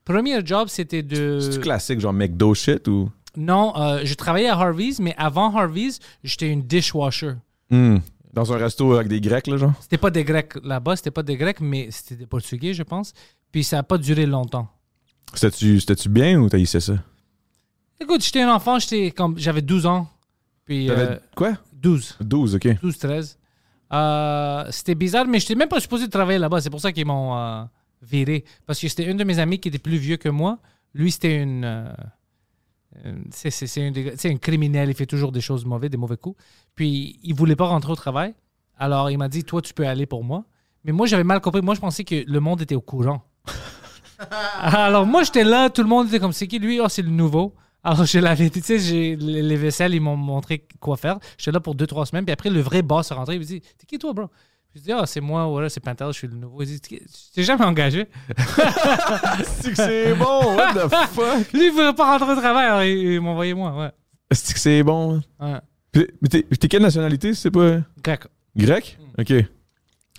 [0.05, 1.39] Premier job, c'était de.
[1.41, 3.11] C'est-tu classique, genre McDo shit ou?
[3.36, 7.34] Non, euh, je travaillais à Harvey's, mais avant Harvey's, j'étais une dishwasher.
[7.70, 7.97] Hmm.
[8.34, 9.73] Dans un resto avec des Grecs, là, genre?
[9.82, 13.13] C'était pas des Grecs là-bas, c'était pas des Grecs, mais c'était des Portugais, je pense.
[13.51, 14.67] Puis ça a pas duré longtemps.
[15.34, 16.93] C'était-tu c'était-tu bien ou t'as hissé ça?
[17.99, 20.07] Écoute, j'étais un enfant, j'étais comme j'avais 12 ans.
[20.65, 21.53] Puis T'avais euh, quoi?
[21.73, 22.82] 12, 12, ok.
[22.82, 23.39] 12, 13.
[23.91, 26.61] Euh, c'était bizarre, mais j'étais même pas supposé travailler là-bas.
[26.61, 27.63] C'est pour ça qu'ils m'ont euh,
[28.01, 28.45] viré.
[28.65, 30.59] Parce que c'était un de mes amis qui était plus vieux que moi.
[30.93, 31.91] Lui, c'était une.
[33.05, 33.91] Euh, c'est, un,
[34.31, 36.41] un criminel, il fait toujours des choses mauvaises, des mauvais coups.
[36.75, 38.33] Puis il voulait pas rentrer au travail.
[38.77, 40.45] Alors il m'a dit Toi, tu peux aller pour moi.
[40.83, 41.61] Mais moi, j'avais mal compris.
[41.61, 43.21] Moi, je pensais que le monde était au courant.
[44.61, 46.79] Alors moi, j'étais là, tout le monde était comme C'est qui lui?
[46.81, 47.53] Oh, c'est le nouveau.
[47.83, 51.17] Alors je l'avais dit, tu sais, j'ai- les, les vaisselles, ils m'ont montré quoi faire.
[51.37, 52.25] J'étais là pour deux, trois semaines.
[52.25, 53.35] Puis après, le vrai boss est rentré.
[53.35, 54.25] Il me dit T'es qui toi, bro?
[54.76, 56.61] Je dis Ah, c'est moi, voilà, c'est Pantel, je suis le nouveau.
[56.61, 56.99] Il dit Tu
[57.34, 58.07] t'es jamais engagé?
[59.43, 61.51] C'est que c'est bon, what the fuck?
[61.53, 63.91] Lui, il voulait pas rentrer au travail, alors il, il m'a envoyé moi, ouais.
[64.32, 65.22] C'est que c'est bon.
[65.39, 65.53] hein?
[65.53, 65.59] ouais.
[65.91, 67.78] Puis- Mais t'es quelle nationalité, c'est pas.
[68.03, 68.22] Grec.
[68.55, 68.97] Grec?
[69.17, 69.34] Ok.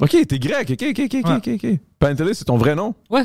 [0.00, 1.36] Ok, t'es grec, ok, ok, ok, ok, Ouais.
[1.36, 1.64] ok.
[1.64, 1.78] ok.
[1.98, 2.94] Pantelis, c'est ton vrai nom?
[3.10, 3.22] Ouais.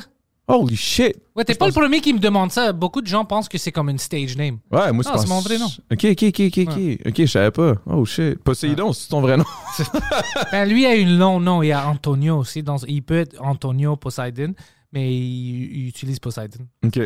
[0.47, 1.15] Holy shit!
[1.35, 2.71] Ouais, t'es pas le premier qui me demande ça.
[2.71, 4.59] Beaucoup de gens pensent que c'est comme une stage name.
[4.71, 5.65] Ouais, moi, Ah, pense- c'est mon vrai nom.
[5.91, 7.07] Ok, ok, ok, ok, ok.
[7.07, 7.73] Ok, je savais pas.
[7.87, 8.37] Oh shit.
[8.43, 9.45] Poséidon, c'est ton vrai nom.
[10.51, 11.63] Ben, lui a une long nom.
[11.63, 12.61] Il y a Antonio aussi.
[12.61, 14.53] Dans, il peut être Antonio Poseidon,
[14.93, 16.65] mais il, il utilise Poseidon.
[16.85, 16.99] ok.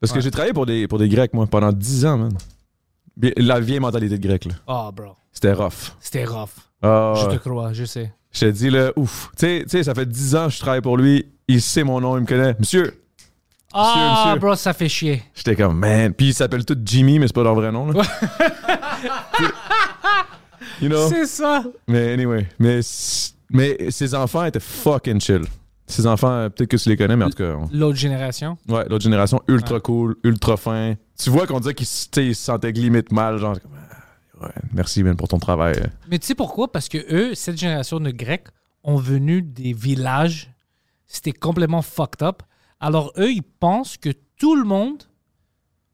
[0.00, 2.32] Parce que j'ai travaillé pour des, pour des Grecs, moi, pendant 10 ans, man.
[3.38, 4.54] La vieille mentalité de grec, là.
[4.66, 5.12] Oh, bro.
[5.32, 5.92] C'était rough.
[6.00, 6.50] C'était rough.
[6.82, 8.12] Ah, Je te crois, je sais.
[8.30, 9.30] je te dis, là, ouf.
[9.38, 11.24] Tu sais- tu sais, ça fait 10 ans que je travaille pour lui.
[11.48, 12.56] Il sait mon nom, il me connaît.
[12.58, 13.02] Monsieur,
[13.72, 14.40] Ah, monsieur.
[14.40, 15.22] bro, ça fait chier.
[15.34, 16.12] J'étais comme, man.
[16.12, 17.90] Puis ils s'appellent tous Jimmy, mais c'est pas leur vrai nom.
[17.92, 18.02] Là.
[20.80, 21.08] you know?
[21.08, 21.64] C'est ça.
[21.88, 22.46] Mais anyway.
[22.58, 22.80] Mais,
[23.50, 25.42] mais ses enfants étaient fucking chill.
[25.86, 28.58] Ses enfants, peut-être que tu les connais, mais en tout cas, on- L'autre génération.
[28.68, 29.80] ouais, l'autre génération, ultra Ouais.
[29.80, 30.94] cool, ultra fin.
[31.16, 33.38] Tu vois qu'on dirait qu'ils se sentaient limite mal.
[33.38, 33.56] Genre,
[34.40, 35.76] ah, ouais, merci, man, pour ton travail.
[36.10, 36.72] Mais tu sais pourquoi?
[36.72, 38.46] Parce que eux, cette génération de Grecs,
[38.82, 40.50] ont venu des villages.
[41.06, 42.42] C'était complètement fucked up.
[42.80, 45.02] Alors eux, ils pensent que tout le monde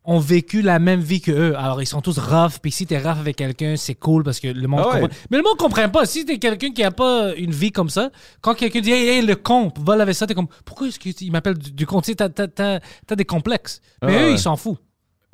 [0.04, 1.56] ont vécu la même vie que eux.
[1.56, 2.58] Alors ils sont tous rough.
[2.60, 5.00] Puis si t'es rough avec quelqu'un, c'est cool parce que le monde Ah ouais.
[5.02, 5.16] comprend.
[5.30, 6.06] Mais le monde comprend pas.
[6.06, 8.10] Si t'es quelqu'un qui a pas une vie comme ça,
[8.40, 11.30] quand quelqu'un dit hey, hey, le con, va laver ça, t'es comme pourquoi est-ce qu'il
[11.30, 12.00] m'appelle du, du con?
[12.00, 13.80] Tu t'as, t'as- t'as- t'as des complexes.
[14.02, 14.32] Mais Ah eux, ouais.
[14.32, 14.82] ils s'en foutent.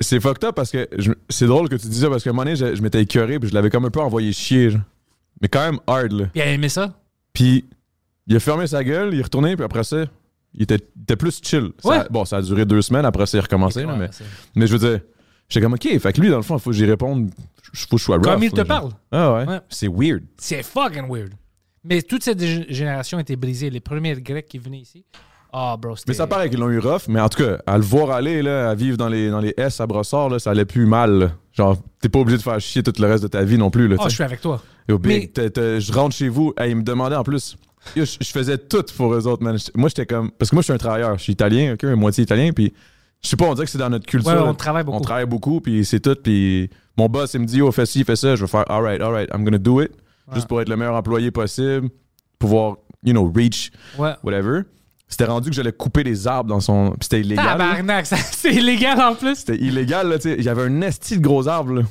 [0.01, 2.33] C'est fucked up parce que je- c'est drôle que tu dis ça parce qu'à un
[2.33, 4.69] moment donné, je, je m'étais écœuré puis je l'avais comme un peu envoyé chier.
[4.69, 4.81] genre.
[5.41, 6.25] Mais quand même hard, là.
[6.27, 6.93] Puis il a aimé ça?
[7.33, 7.65] Puis
[8.29, 10.05] il a fermé sa gueule, il est retourné, puis après ça,
[10.53, 11.71] il était, il était plus chill.
[11.79, 11.97] Ça- Ouais.
[12.09, 13.83] bon, ça a duré deux semaines, après ça, il a recommencé.
[13.83, 14.09] là, mais,
[14.55, 15.01] mais je veux dire,
[15.49, 17.29] j'étais comme, OK, fait que lui, dans le fond, il faut que j'y réponde.
[17.73, 18.23] Il faut que je sois rough.
[18.25, 18.91] Comme il te parle.
[19.11, 19.45] Ah ouais.
[19.45, 19.59] Ouais.
[19.69, 20.23] C'est weird.
[20.37, 21.33] C'est fucking weird.
[21.83, 23.69] Mais toute cette gé- génération était brisée.
[23.69, 25.05] Les premiers Grecs qui venaient ici.
[25.53, 25.95] Ah, bro.
[26.07, 28.41] Mais ça paraît qu'ils l'ont eu rough, mais en tout cas, à le voir aller,
[28.43, 31.11] là, à vivre dans les, dans les S à Brossard, là, ça allait plus mal.
[31.19, 31.31] là.
[31.53, 33.87] Genre, t'es pas obligé de faire chier tout le reste de ta vie non plus.
[33.87, 34.61] Là, Oh, je suis avec toi.
[34.87, 37.55] Big, Mais- je rentre chez vous, hey, ils me demandaient en plus.
[37.95, 39.57] Yo, je, je faisais tout pour eux autres, man.
[39.75, 40.31] Moi, j'étais comme.
[40.31, 41.17] Parce que moi, je suis un travailleur.
[41.17, 42.73] Je suis italien, ok, moitié italien, puis
[43.21, 44.31] je sais pas, on dirait que c'est dans notre culture.
[44.31, 44.97] Ouais, on travaille beaucoup.
[44.97, 46.15] On travaille beaucoup, puis c'est tout.
[46.21, 48.35] Puis mon boss, il me dit, oh, fais ci, fais ça.
[48.35, 49.91] Je vais faire, alright, alright, I'm gonna do it.
[50.33, 51.89] Juste pour être le meilleur employé possible,
[52.37, 54.13] pouvoir, you know, reach, Ouais.
[54.23, 54.61] whatever.
[55.07, 56.91] C'était rendu que j'allais couper des arbres dans son.
[56.91, 57.45] Puis c'était illégal.
[57.57, 59.37] Tabarnak, c'est illégal en plus.
[59.37, 60.41] C'était illégal, là, tu sais.
[60.43, 61.81] J'avais un esti de gros arbres, là.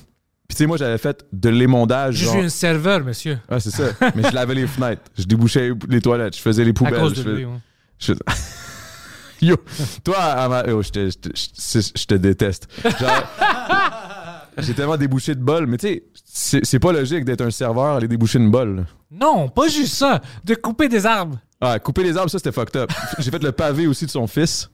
[0.48, 2.14] Puis, tu sais, moi, j'avais fait de l'émondage.
[2.16, 3.38] Je genre- suis un serveur, monsieur.
[3.50, 3.84] Ouais, c'est ça.
[4.14, 5.02] Mais je lavais les fenêtres.
[5.18, 6.34] Je débouchais les toilettes.
[6.36, 6.98] Je faisais les À poubelles.
[7.00, 7.44] cause je de fais- lui.
[7.44, 7.58] ouais.
[7.98, 8.12] je-
[9.46, 9.56] Yo,
[10.02, 12.66] toi, à ma- yo, je te, je te- je- je te déteste.
[12.82, 13.22] Genre,
[14.58, 17.96] j'ai tellement débouché de bol, mais tu sais, c'est c'est pas logique d'être un serveur
[17.96, 18.84] aller déboucher une bol.
[19.12, 20.20] Non, pas juste ça.
[20.44, 21.38] De couper des arbres.
[21.60, 22.90] Ah, couper les arbres, ça c'était fucked up.
[23.20, 24.68] J'ai fait le pavé aussi de son fils.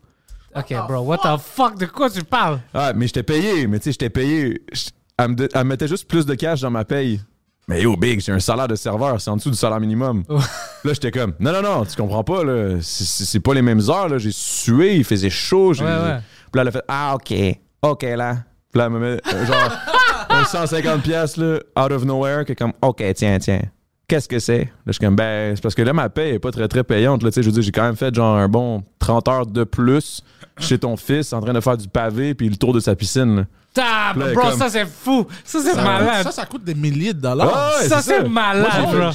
[0.57, 1.77] Ok, bro, what the fuck?
[1.79, 2.61] De quoi tu parles?
[2.73, 4.63] Ah, mais j'étais payé, mais tu sais, j'étais payé.
[4.73, 4.89] Je-
[5.19, 7.21] Elle me, elle mettait juste plus de cash dans ma paye.
[7.69, 10.23] Mais yo, Big, j'ai un salaire de serveur, c'est en dessous du salaire minimum.
[10.29, 10.39] là,
[10.93, 12.77] j'étais comme, non, non, non, tu comprends pas, là.
[12.83, 14.19] C'est- pas les mêmes heures, là.
[14.19, 15.73] J'ai sué, il faisait chaud.
[15.73, 16.19] j'ai- Ouais, ouais.
[16.53, 17.33] Puis là, elle a fait, ah, ok,
[17.83, 18.37] ok, là.
[18.71, 19.73] Puis là, elle me met, euh, genre,
[20.29, 23.63] un 150 pièces là, out of nowhere, qui est comme, ok, tiens, tiens.
[24.07, 24.59] Qu'est-ce que c'est?
[24.65, 26.85] Là, je suis comme, ben, c'est parce que là, ma paye est pas très, très
[26.85, 27.23] payante.
[27.23, 29.47] Là, tu sais, je veux dire, j'ai quand même fait genre un bon 30 heures
[29.47, 30.23] de plus
[30.59, 33.37] chez ton fils en train de faire du pavé puis le tour de sa piscine.
[33.37, 33.45] là.
[33.75, 35.27] Tab, Là, bro, comme- ça c'est fou.
[35.45, 36.23] Ça c'est malade.
[36.23, 37.53] Ça, ça coûte des milliers de dollars.
[37.53, 39.11] Ah ouais, ça c'est malade, bro.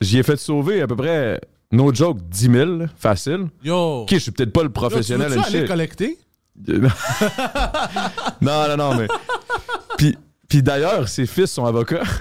[0.00, 1.40] J'y ai fait sauver à peu près,
[1.72, 3.48] no joke, 10 000, là, facile.
[3.64, 4.02] Yo.
[4.02, 5.66] Ok, je suis peut-être pas le Yo, tu professionnel and aller shit.
[5.68, 6.18] collecter?
[8.40, 9.08] non, non, non, mais.
[9.98, 10.16] Puis,
[10.48, 12.02] puis d'ailleurs, ses fils sont avocats.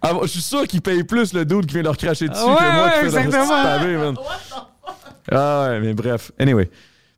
[0.00, 2.54] Ah, je suis sûr qu'ils payent plus le dude qui vient leur cracher dessus Ouais,
[2.56, 3.46] que moi ouais, qui fais leur exactement.
[3.46, 4.14] petit pavé, man.
[5.32, 6.30] Ah ouais, mais bref.
[6.38, 6.70] Anyway.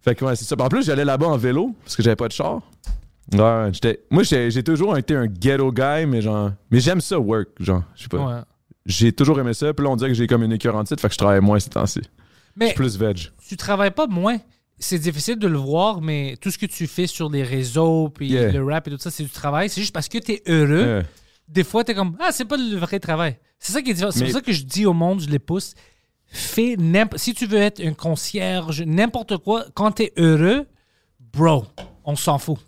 [0.03, 0.57] Fait que ouais, c'est ça.
[0.59, 2.61] En plus, j'allais là-bas en vélo parce que j'avais pas de char.
[3.33, 4.01] Ouais, j'étais.
[4.11, 6.53] Moi, j'ai j'ai toujours été un ghetto guy, mais genre.
[6.71, 7.83] Mais j'aime ça, work, genre.
[7.95, 8.19] Je sais pas.
[8.19, 8.41] Ouais.
[8.87, 9.73] J'ai toujours aimé ça.
[9.75, 11.41] Puis là, on dirait que j'ai comme une écœur en titre, fait que je travaille
[11.41, 12.01] moins ces temps-ci.
[12.57, 13.29] Mais Plus veg.
[13.47, 14.39] tu travailles pas moins.
[14.79, 18.29] C'est difficile de le voir, mais tout ce que tu fais sur les réseaux, puis
[18.31, 18.51] Yeah.
[18.53, 19.69] le rap et tout ça, c'est du travail.
[19.69, 21.03] C'est juste parce que tu es heureux.
[21.49, 23.39] Des fois, tu es comme, ah, c'est pas le vrai travail.
[23.59, 24.11] C'est ça qui est différent.
[24.11, 25.75] C'est pour ça que je dis au monde, je les pousse,
[26.31, 27.21] fais n'importe.
[27.23, 30.67] Si tu veux être un concierge, n'importe quoi, quand tu es heureux,
[31.33, 31.67] bro,
[32.05, 32.59] on s'en fout.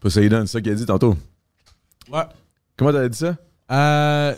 [0.00, 1.16] Poseidon, c'est ça qu'il a dit tantôt.
[2.10, 2.22] Ouais.
[2.76, 3.36] Comment t'avais dit ça?
[3.70, 4.34] Euh,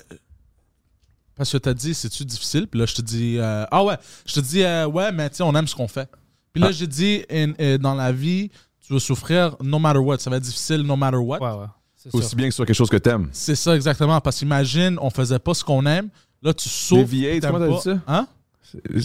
[1.36, 2.66] parce que t'as dit, c'est-tu difficile?
[2.66, 3.96] Puis là, je te dis, euh, ah ouais,
[4.26, 6.08] je te dis, euh, ouais, mais tu on aime ce qu'on fait.
[6.52, 6.72] Puis là, Ah.
[6.72, 8.50] j'ai dit, in- euh, dans la vie,
[8.86, 10.18] tu vas souffrir no matter what.
[10.18, 11.38] Ça va être difficile no matter what.
[11.40, 11.66] Ouais, ouais.
[12.12, 12.36] Aussi sûr.
[12.36, 13.28] bien que ce soit quelque chose que t'aimes.
[13.32, 14.20] C'est ça exactement.
[14.20, 16.08] Parce qu'imagine, on faisait pas ce qu'on aime.
[16.42, 17.10] Là, tu souffres.
[17.42, 18.00] Comment t'as dit ça?
[18.06, 18.26] Hein?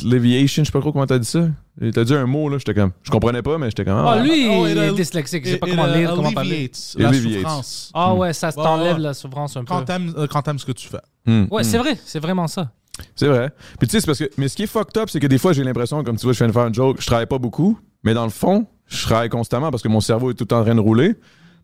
[0.04, 1.48] Leviation, je sais pas trop comment t'as dit ça.
[1.94, 2.92] T'as dit un mot, là, j'étais comme.
[3.04, 3.98] Je comprenais pas, mais j'étais comme.
[3.98, 5.46] Ah, Ah, lui, Oh, il est dyslexique.
[5.46, 6.72] Je sais pas comment lire, comment parler.
[6.98, 7.42] la Alleviates.
[7.42, 7.92] souffrance.
[7.94, 9.02] Ah ouais, ça Ouais, t'enlève ouais.
[9.02, 9.66] la souffrance un peu.
[9.68, 11.00] Quand t'aimes euh, quand t'aimes ce que tu fais.
[11.26, 11.66] hmm, Ouais, hmm.
[11.66, 12.72] c'est vrai, c'est vraiment ça.
[13.16, 13.50] C'est vrai.
[13.80, 14.30] Puis tu sais, c'est parce que.
[14.38, 16.34] Mais ce qui est fucked up, c'est que des fois, j'ai l'impression, comme tu vois,
[16.34, 19.04] je viens de faire une joke, je travaille pas beaucoup, mais dans le fond, je
[19.04, 21.16] travaille constamment parce que mon cerveau est tout le temps en train de rouler.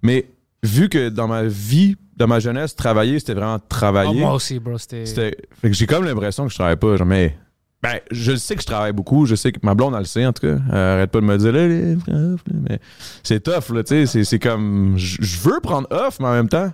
[0.02, 0.28] Mais
[0.64, 4.20] vu que dans ma vie, dans ma jeunesse, travailler, c'était vraiment Ah, travailler.
[4.20, 5.06] moi aussi, bro, c'était.
[5.06, 6.98] C'était- Fait que j'ai comme l'impression que je travaille pas.
[6.98, 7.38] Genre, mais.
[7.84, 9.26] Ben, je le sais que je travaille beaucoup.
[9.26, 10.58] Je sais que ma blonde, elle le sait, en tout cas.
[10.70, 12.60] Elle arrête pas de me dire, là, les off, là.
[12.70, 12.80] Mais
[13.24, 14.24] c'est tough, là, tu sais.
[14.24, 14.94] C'est- comme.
[14.98, 16.72] Je veux prendre off, mais en même temps,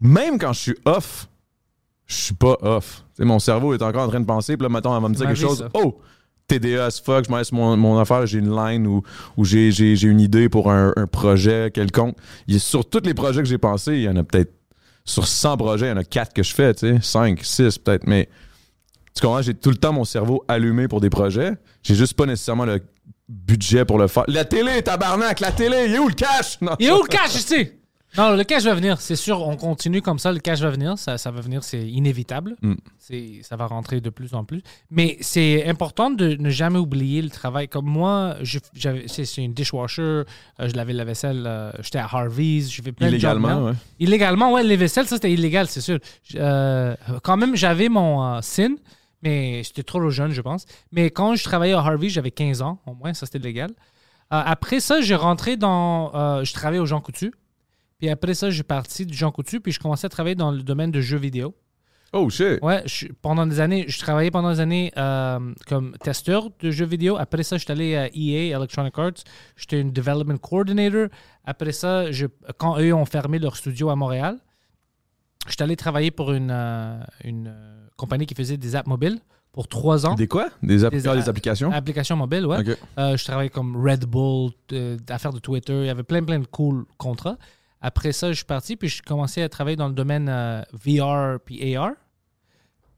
[0.00, 1.28] même quand je suis off,
[2.06, 3.04] je suis pas off.
[3.18, 4.56] Mon cerveau est encore en train de penser.
[4.56, 5.58] Puis là, maintenant, elle va me dire quelque vie, chose.
[5.58, 5.68] ça.
[5.74, 6.00] Oh!
[6.46, 9.02] TDA as fuck, je me laisse mon, mon affaire, j'ai une line ou,
[9.36, 9.68] ou j'ai,
[10.02, 12.16] une idée pour un, un projet quelconque.
[12.46, 14.52] Il sur tous les projets que j'ai pensés, il y en a peut-être
[15.04, 17.78] sur 100 projets, il y en a 4 que je fais, tu sais, 5, 6
[17.78, 18.30] peut-être, mais
[19.20, 21.52] tu comprends, j'ai tout le temps mon cerveau allumé pour des projets.
[21.82, 22.80] J'ai juste pas nécessairement le
[23.28, 24.24] budget pour le faire.
[24.28, 26.60] La télé, tabarnak, la télé, il est où le cash?
[26.60, 27.72] Non, Il est où le cash ici?
[28.16, 29.46] Non, le cash va venir, c'est sûr.
[29.46, 30.96] On continue comme ça, le cash va venir.
[30.96, 32.56] Ça, ça va venir, c'est inévitable.
[32.62, 32.72] Mm.
[32.98, 34.62] C'est, ça va rentrer de plus en plus.
[34.90, 37.68] Mais c'est important de ne jamais oublier le travail.
[37.68, 40.24] Comme moi, je- j'avais, c'est, c'est une dishwasher, euh,
[40.58, 43.20] je lavais la vaisselle, euh, j'étais à Harvey's, je fais plein de jobs.
[43.36, 43.62] Illégalement, là.
[43.62, 43.72] ouais.
[44.00, 45.98] Illégalement, ouais, les vaisselles, ça c'était illégal, c'est sûr.
[46.36, 48.76] Euh, quand même, j'avais mon SIN,
[49.22, 50.64] mais j'étais trop jeune, je pense.
[50.92, 53.70] Mais quand je travaillais à Harvey, j'avais 15 ans, au moins, ça c'était légal.
[54.32, 56.14] Euh, après ça, j'ai rentré dans.
[56.14, 57.32] euh, je travaillais au Jean Coutu.
[57.98, 60.62] Puis après ça, j'ai parti du Jean Coutu, puis je commençais à travailler dans le
[60.62, 61.54] domaine de jeux vidéo.
[62.12, 62.58] Oh shit.
[62.62, 66.86] Ouais, je- pendant des années, je travaillais pendant des années euh, comme testeur de jeux
[66.86, 67.16] vidéo.
[67.18, 69.24] Après ça, je suis allé à EA, Electronic Arts.
[69.56, 71.08] J'étais une development coordinator.
[71.44, 74.38] Après ça, je- quand eux ont fermé leur studio à Montréal,
[75.46, 76.50] je suis allé travailler pour une,
[77.24, 77.54] une
[77.98, 79.18] compagnie qui faisait des apps mobiles
[79.52, 80.14] pour trois ans.
[80.14, 80.48] Des quoi?
[80.62, 81.70] Des, app- Des a- des applications?
[81.72, 82.58] Applications mobiles, ouais.
[82.98, 85.74] Euh, je travaillais comme Red Bull, euh, d'affaires de Twitter.
[85.80, 87.36] Il y avait plein, plein de cool contrats.
[87.80, 91.38] Après ça, je suis parti, puis je commençais à travailler dans le domaine euh, VR
[91.44, 91.90] puis AR.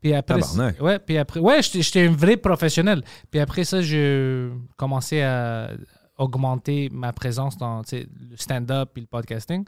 [0.00, 0.40] Puis après,
[0.80, 3.02] ouais, puis après, ouais, j'étais un vrai professionnel.
[3.30, 5.72] Puis après ça, je commençais à
[6.16, 9.64] augmenter ma présence dans le stand-up et le podcasting.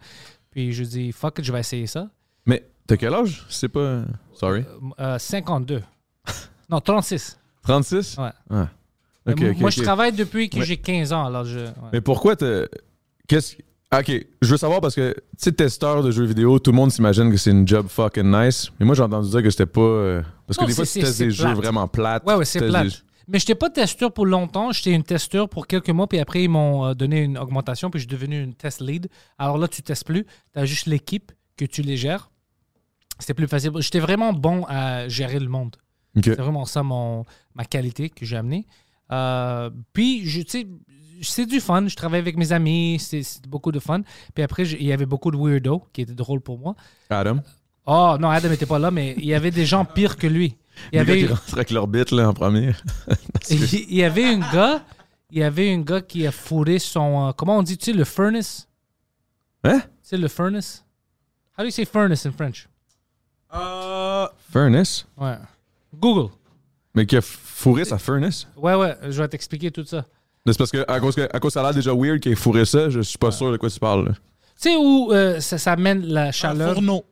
[0.51, 2.09] Puis je dis, fuck it, je vais essayer ça.
[2.47, 3.45] Mais t'as quel âge?
[3.49, 4.03] C'est pas.
[4.35, 4.64] Sorry.
[5.01, 5.83] Euh, 52.
[6.70, 7.39] non, 36.
[7.62, 8.16] 36?
[8.18, 8.30] Ouais.
[8.51, 8.68] Ah.
[9.59, 10.64] Moi, je travaille depuis que Ouais.
[10.64, 11.24] j'ai 15 ans.
[11.26, 11.72] Alors je, ouais.
[11.93, 12.64] Mais pourquoi t'as.
[13.28, 13.57] Qu'est-ce.
[13.95, 14.11] Ah, Ok,
[14.41, 17.30] je veux savoir parce que, tu sais, testeur de jeux vidéo, tout le monde s'imagine
[17.30, 18.70] que c'est une job fucking nice.
[18.80, 19.80] Mais moi, j'ai entendu dire que c'était pas.
[19.83, 22.24] euh, Parce que Non, des fois, tu testes des jeux vraiment plates.
[22.26, 22.87] Ouais, ouais, c'est plate.
[22.87, 22.95] des-
[23.28, 24.72] Mais je n'étais pas testeur pour longtemps.
[24.72, 28.01] J'étais une testeur pour quelques mois, puis après, ils m'ont euh, donné une augmentation, puis
[28.01, 29.09] je suis devenu une test lead.
[29.39, 30.24] Alors là, tu testes plus.
[30.55, 32.30] Tu as juste l'équipe que tu les gères.
[33.23, 33.70] C'était plus facile.
[33.79, 35.77] J'étais vraiment bon à gérer le monde.
[36.16, 36.25] Ok.
[36.25, 38.66] C'est vraiment ça mon, ma qualité que j'ai amenée.
[39.12, 40.66] Euh, puis, tu sais,
[41.23, 41.87] c'est du fun.
[41.87, 42.99] Je travaille avec mes amis.
[42.99, 44.03] C'est beaucoup de fun.
[44.35, 46.75] Puis après, il y avait beaucoup de weirdos qui étaient drôles pour moi.
[47.11, 47.39] Adam?
[47.87, 50.57] Oh, non, Adam n'était pas là, mais il y avait des gens pires que lui.
[50.93, 52.73] Il y Les gars avait, qui avec leur bite là, en premier.
[53.51, 54.85] il il y avait un gars,
[55.31, 57.93] il y avait un gars qui a fourré son, euh, comment on dit, tu sais,
[57.93, 58.68] le furnace?
[59.64, 59.81] Hein?
[59.81, 60.85] Tu sais, le furnace?
[61.59, 62.68] How do you say furnace in French?
[63.55, 65.07] Euh, Furnace?
[65.17, 65.35] Ouais.
[65.99, 66.31] Google.
[66.95, 68.47] Mais qui a fourré sa furnace?
[68.57, 70.05] Ouais, ouais, je vais t'expliquer tout ça.
[70.47, 72.37] C'est parce que, à cause, que, à cause ça a l'air déjà weird qu'il ait
[72.37, 74.07] fourré ça, je suis pas sûr de quoi tu parles.
[74.09, 74.13] là.
[74.61, 76.75] Tu sais où euh, ça, ça mène la chaleur?
[76.75, 77.05] fourneau.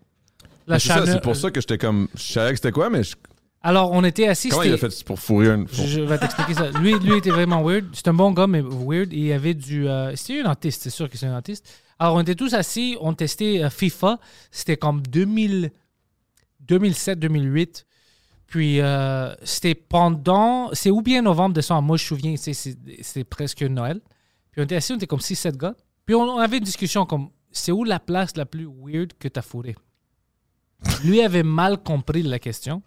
[0.66, 1.14] La C'est ça, chaleur.
[1.14, 2.08] c'est pour ça que j'étais comme.
[2.14, 3.16] Je savais que c'était quoi, mais je-
[3.62, 4.48] Alors, on était assis.
[4.50, 5.64] comment il a c'était- fait pour fourrer un.
[5.72, 6.70] Je, je vais t'expliquer ça.
[6.72, 7.86] Lui, lui était vraiment weird.
[7.92, 9.12] C'est un bon gars, mais weird.
[9.12, 9.88] Il y avait du.
[9.88, 11.66] euh, C'était un autiste, c'est sûr que c'est un autiste.
[11.98, 14.18] Alors, on était tous assis, on testait euh, FIFA.
[14.50, 15.70] C'était comme 2000,
[16.66, 17.84] 2007-2008.
[18.46, 20.70] Puis, euh, c'était pendant.
[20.72, 21.82] C'est ou bien novembre, décembre.
[21.82, 24.00] Moi, je me souviens, c'est presque Noël.
[24.50, 25.74] Puis, on était assis, on était comme 6-7 gars.
[26.04, 29.28] Puis, on, on avait une discussion comme c'est où la place la plus weird que
[29.28, 29.76] tu as fourré?
[31.04, 32.82] Lui avait mal compris la question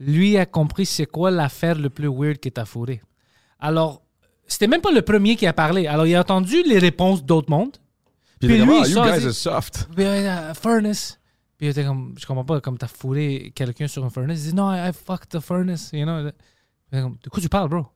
[0.00, 3.02] lui a compris c'est quoi l'affaire le plus weird que t'as fourré.
[3.58, 4.02] Alors,
[4.46, 5.86] c'était même pas le premier qui a parlé.
[5.86, 7.76] Alors, il a entendu les réponses d'autres mondes.
[8.40, 9.88] Puis, lui, Ah, il you guys are soft.
[9.94, 11.18] Puis, euh, furnace.
[11.72, 14.38] Puis comme, je comprends pas, comme t'as fourré quelqu'un sur un furnace.
[14.44, 16.30] Il dit, non, I, I fucked the furnace, you know.
[16.92, 17.86] Comme, de quoi tu parles, bro?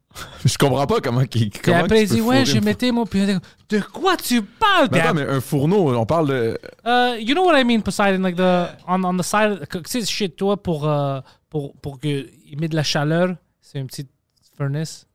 [0.44, 1.24] Je comprends pas comment.
[1.26, 3.04] qu'il- Puis comment après, il dit, ouais, j'ai une- mettais moi.
[3.04, 6.58] Puis comme, de quoi tu parles, Mais attends, mais un fourneau, on parle de.
[6.84, 8.22] Uh, you know what I mean, Poseidon?
[8.22, 12.08] Like the on, on the side, tu sais, shit, toi pour euh, pour pour que
[12.46, 14.10] il met de la chaleur, c'est une petite
[14.56, 15.06] furnace.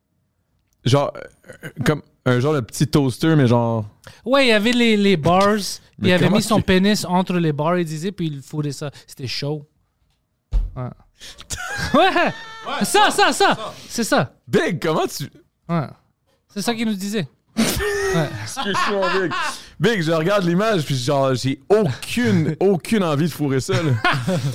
[0.84, 1.12] Genre.
[1.64, 3.84] euh, Comme un genre de petit toaster, mais genre.
[4.24, 5.56] Ouais, il y avait les, les bars,
[6.02, 8.90] il avait mis son tu- pénis entre les bars, il disait, puis il fourrait ça.
[9.06, 9.66] C'était chaud.
[11.94, 12.00] Ouais.
[12.00, 12.84] ouais.
[12.84, 13.72] Ça, ça, ça.
[13.88, 14.34] C'est ça.
[14.46, 15.30] Big, comment tu.
[15.68, 15.86] Ouais.
[16.48, 17.26] C'est ça qu'il nous disait.
[17.56, 19.32] Excuse-moi, Big.
[19.80, 23.90] Big, je regarde l'image, puis genre, j'ai aucune, aucune envie de fourrer ça, là.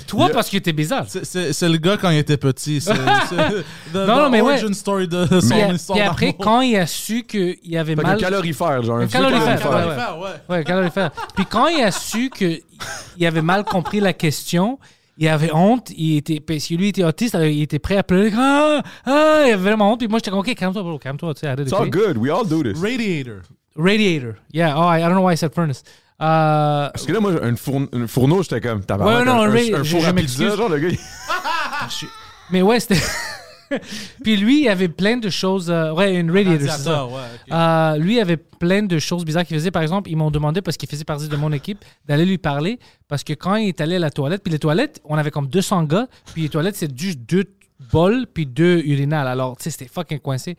[0.08, 0.34] Toi, Yeah.
[0.34, 1.06] parce que t'es bizarre.
[1.08, 2.80] C'est- C'est c'est le gars quand il était petit.
[2.82, 2.94] C'est
[3.94, 4.58] Non, non, mais ouais.
[4.74, 6.38] story de son Puis, histoire puis après, d'amour.
[6.40, 8.18] quand il a su qu'il avait Fait qu'un mal.
[8.18, 8.98] calorifère, genre.
[8.98, 10.18] Un vieux calorifère, calorifère.
[10.18, 10.30] ouais, ouais.
[10.50, 10.56] ouais.
[10.58, 11.12] Ouais, calorifère.
[11.36, 14.80] Puis quand il a su qu'il avait mal compris la question,
[15.18, 15.92] il avait honte.
[15.98, 18.32] Il était, parce que lui il était autiste, alors il était prêt à pleurer.
[18.38, 20.00] Ah, ah, il avait vraiment honte.
[20.00, 21.34] Puis moi, j'étais comme, OK, calme-toi, bro, calme-toi.
[21.34, 22.08] Tu sais, arrête de It's all crier.
[22.08, 22.82] good, we all do this.
[22.82, 23.42] Radiator.
[23.76, 24.36] Radiator.
[24.54, 25.84] Yeah, oh, I, I don't know why I said furnace.
[26.22, 28.84] Euh, Parce que là, moi, un, fourn- un fourneau, j'étais comme.
[28.84, 30.56] T'as Ouais, non, un, un un, ra- un je- four je à m'excuse.
[30.56, 30.90] genre, le gars.
[30.90, 30.98] il-
[32.52, 33.00] mais ouais, c'était.
[34.24, 35.70] Puis lui, il avait plein de choses.
[35.70, 37.04] euh, ouais, une radiator, c'est ça.
[37.04, 37.20] Radiateur, ouais.
[37.48, 37.54] ok.
[37.54, 39.70] Euh, lui il avait plein de choses bizarres qu'il faisait.
[39.72, 42.80] Par exemple, ils m'ont demandé, parce qu'il faisait partie de mon équipe, d'aller lui parler.
[43.08, 45.48] Parce que quand il est allé à la toilette, puis les toilettes, on avait comme
[45.48, 46.08] 200 gars.
[46.34, 47.46] Puis les toilettes, c'est juste deux
[47.94, 49.28] bols, puis deux urinales.
[49.28, 50.58] Alors, tu sais, c'était fucking coincé.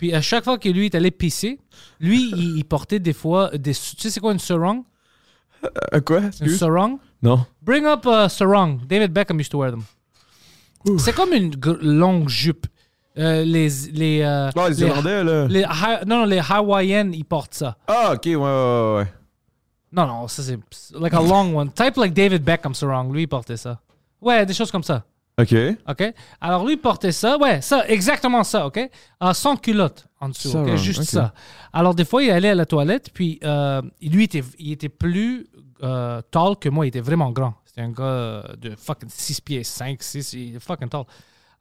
[0.00, 1.60] Puis à chaque fois que lui est allé pisser,
[2.00, 3.74] lui, il, il portait des fois des.
[3.74, 4.82] Tu sais, c'est quoi une sarong?
[5.92, 6.22] Euh, quoi?
[6.40, 6.98] Une sarong?
[7.22, 7.44] Non.
[7.60, 8.78] Bring up a sarong.
[8.88, 9.82] David Beckham used to wear them.
[10.98, 12.66] C'est comme une gr- longue jupe.
[13.18, 15.46] Euh, les les, euh, Ah, les Irlandais, là.
[15.48, 17.76] les Ha- non, non, les Hawaïennes, ils portent ça.
[17.86, 18.94] Ah, ok, ouais, ouais, ouais.
[19.00, 19.12] ouais.
[19.92, 20.58] Non, non, ça c'est
[20.98, 21.70] like a long one.
[21.72, 23.12] Type like David Beckham sarong.
[23.12, 23.80] Lui, il portait ça.
[24.22, 25.04] Ouais, des choses comme ça.
[25.40, 25.54] Ok.
[25.88, 26.14] OK?
[26.40, 27.38] Alors, lui, portait ça.
[27.38, 28.78] Ouais, ça, exactement ça, OK?
[29.22, 30.76] Euh, sans culotte en dessous, OK?
[30.76, 31.32] Juste ça.
[31.72, 34.88] Alors, des fois, il allait à la toilette, puis euh, lui, il était, il était
[34.88, 35.46] plus
[35.82, 36.86] euh, tall que moi.
[36.86, 37.54] Il était vraiment grand.
[37.64, 41.04] C'était un gars de fucking 6 pieds, 5, 6, il est fucking tall.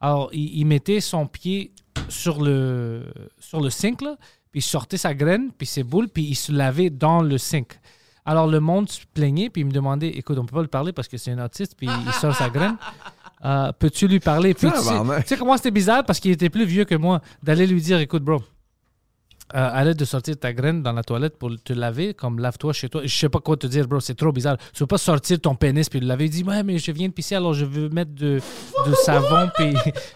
[0.01, 1.71] Alors, il, il mettait son pied
[2.07, 3.05] sur le,
[3.39, 4.15] sur le sink, là,
[4.51, 7.80] puis il sortait sa graine, puis ses boules, puis il se lavait dans le sink.
[8.25, 10.93] Alors, le monde se plaignait, puis il me demandait, écoute, on peut pas lui parler
[10.93, 12.77] parce que c'est un autiste, puis il sort sa graine.
[13.45, 14.53] Euh, Peux-tu lui parler?
[14.53, 17.21] Puis tu sais, tu sais comment c'était bizarre parce qu'il était plus vieux que moi
[17.41, 18.41] d'aller lui dire, écoute, bro,
[19.56, 22.89] euh, arrête de sortir ta graine dans la toilette pour te laver, comme lave-toi chez
[22.89, 23.02] toi.
[23.04, 24.58] Je sais pas quoi te dire, bro, c'est trop bizarre.
[24.74, 26.26] Tu veux pas sortir ton pénis puis le laver.
[26.26, 28.39] Il dit, ouais, mais je viens de pisser, alors je veux mettre de,
[28.86, 29.74] de savon puis,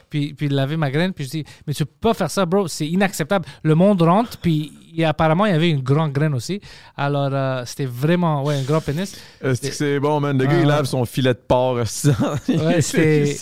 [0.09, 1.13] puis, puis laver ma graine.
[1.13, 3.45] Puis je dis, mais tu peux pas faire ça, bro, c'est inacceptable.
[3.63, 6.61] Le monde rentre, puis il- apparemment, il y avait une grande graine aussi.
[6.95, 9.19] Alors, euh, c'était vraiment, ouais, un grand pénis.
[9.43, 10.37] Euh, c'est bon, man?
[10.37, 10.75] Le gars, il Ah.
[10.77, 11.79] lave son filet de porc.
[12.47, 13.37] Ouais, c'est.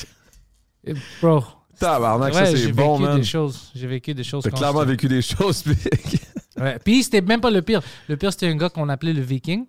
[1.21, 1.43] Bro.
[1.81, 3.17] Tabarnak, Ouais, ça, j'ai c'est bon, vécu man.
[3.19, 3.71] des choses.
[3.75, 4.43] J'ai vécu des choses.
[4.43, 5.63] T'as clairement vécu des choses.
[6.57, 6.77] Ouais.
[6.83, 7.81] Puis c'était même pas le pire.
[8.07, 9.65] Le pire, c'était un gars qu'on appelait le Viking.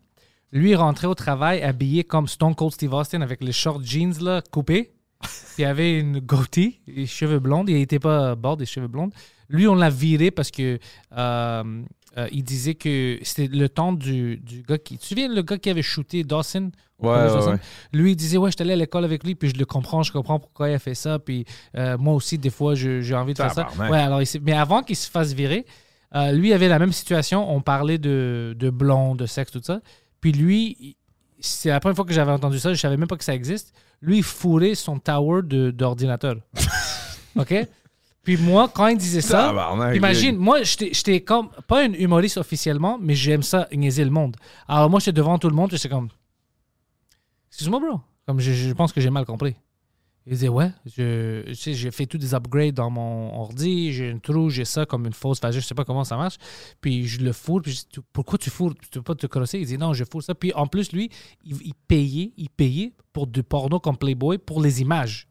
[0.52, 4.12] Lui, il rentrait au travail habillé comme Stone Cold Steve Austin avec les shorts jeans
[4.20, 4.92] là, coupés.
[5.22, 7.64] Puis il avait une goatee, les cheveux blonds.
[7.66, 9.08] Il n'était pas bord des cheveux blonds.
[9.48, 10.78] Lui, on l'a viré parce que
[11.16, 11.82] euh,
[12.18, 14.94] euh, il disait que c'était le temps du, du gars qui.
[14.94, 16.70] Tu te souviens le gars qui avait shooté Dawson
[17.02, 17.56] Ouais, ouais.
[17.92, 20.02] Lui, il disait Ouais, je suis allé à l'école avec lui, puis je le comprends,
[20.02, 21.18] je comprends pourquoi il a fait ça.
[21.18, 21.44] Puis
[21.76, 23.68] euh, moi aussi, des fois, j'ai envie de faire ça.
[23.78, 25.66] Ouais, alors, il mais avant qu'il se fasse virer,
[26.14, 27.52] euh, lui avait la même situation.
[27.54, 29.80] On parlait de, de blond, de sexe, tout ça.
[30.20, 30.96] Puis lui,
[31.40, 33.74] c'est la première fois que j'avais entendu ça, je savais même pas que ça existe.
[34.00, 36.36] Lui, il fourrait son tower d'ordinateur.
[37.36, 37.54] OK?
[38.22, 39.52] Puis moi, quand il disait ça,
[39.94, 44.36] imagine, moi, j'étais comme, pas une humoriste officiellement, mais j'aime ça, niaiser le monde.
[44.68, 46.08] Alors moi, j'étais devant tout le monde, j'étais comme,
[47.48, 48.00] excuse-moi, bro.
[48.26, 49.56] Comme je, je pense que j'ai mal compris.
[50.24, 54.08] Il disait, ouais, je, tu sais, j'ai fait tous des upgrades dans mon ordi, j'ai
[54.08, 56.36] une trou, j'ai ça comme une fausse je sais pas comment ça marche.
[56.80, 58.74] Puis je le fourre, puis je dis, pourquoi tu fourres?
[58.92, 59.58] Tu veux pas te crosser?
[59.58, 60.36] Il dit, non, je fourre ça.
[60.36, 61.10] Puis en plus, lui,
[61.44, 65.26] il, il payait, il payait pour du porno comme Playboy pour les images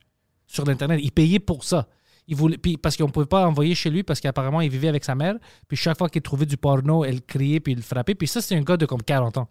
[0.45, 0.99] sur l'Internet.
[1.01, 1.87] Il payait pour ça.
[2.27, 4.87] Il voulait, puis parce qu'on ne pouvait pas envoyer chez lui parce qu'apparemment, il vivait
[4.87, 5.35] avec sa mère.
[5.67, 8.15] Puis chaque fois qu'il trouvait du porno, elle criait puis il le frappait.
[8.15, 9.49] Puis ça, c'est un gars de comme 40 ans.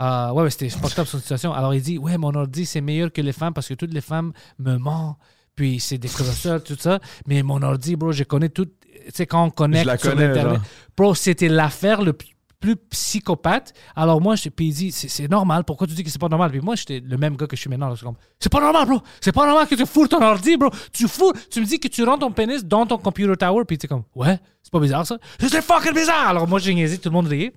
[0.00, 1.52] Euh, ouais, ouais, c'était up son situation.
[1.52, 4.00] Alors il dit Ouais, mon ordi, c'est meilleur que les femmes parce que toutes les
[4.00, 5.16] femmes me mentent.
[5.56, 6.98] Puis c'est des crosseurs, tout ça.
[7.28, 8.66] Mais mon ordi, bro, je connais tout.
[8.66, 8.72] Tu
[9.12, 10.58] sais, quand on connecte Je la sur connais, genre.
[10.96, 12.26] Bro, c'était l'affaire le p-
[12.64, 13.74] plus psychopathe.
[13.94, 15.64] Alors moi, je, puis il dit, c'est normal.
[15.64, 16.50] Pourquoi tu dis que c'est pas normal?
[16.50, 17.88] Puis moi, j'étais le même gars que je suis maintenant.
[17.88, 17.92] là.
[17.94, 19.02] Je suis comme, C'est pas normal, bro.
[19.20, 20.70] C'est pas normal que tu fourres ton ordi, bro.
[20.90, 21.32] Tu fous.
[21.50, 23.64] Tu me dis que tu rentres ton pénis dans ton computer tower.
[23.66, 25.18] Puis tu es comme, ouais, c'est pas bizarre ça.
[25.38, 26.28] C'est fucking bizarre.
[26.28, 27.52] Alors moi, j'ai niaisé, tout le monde riait.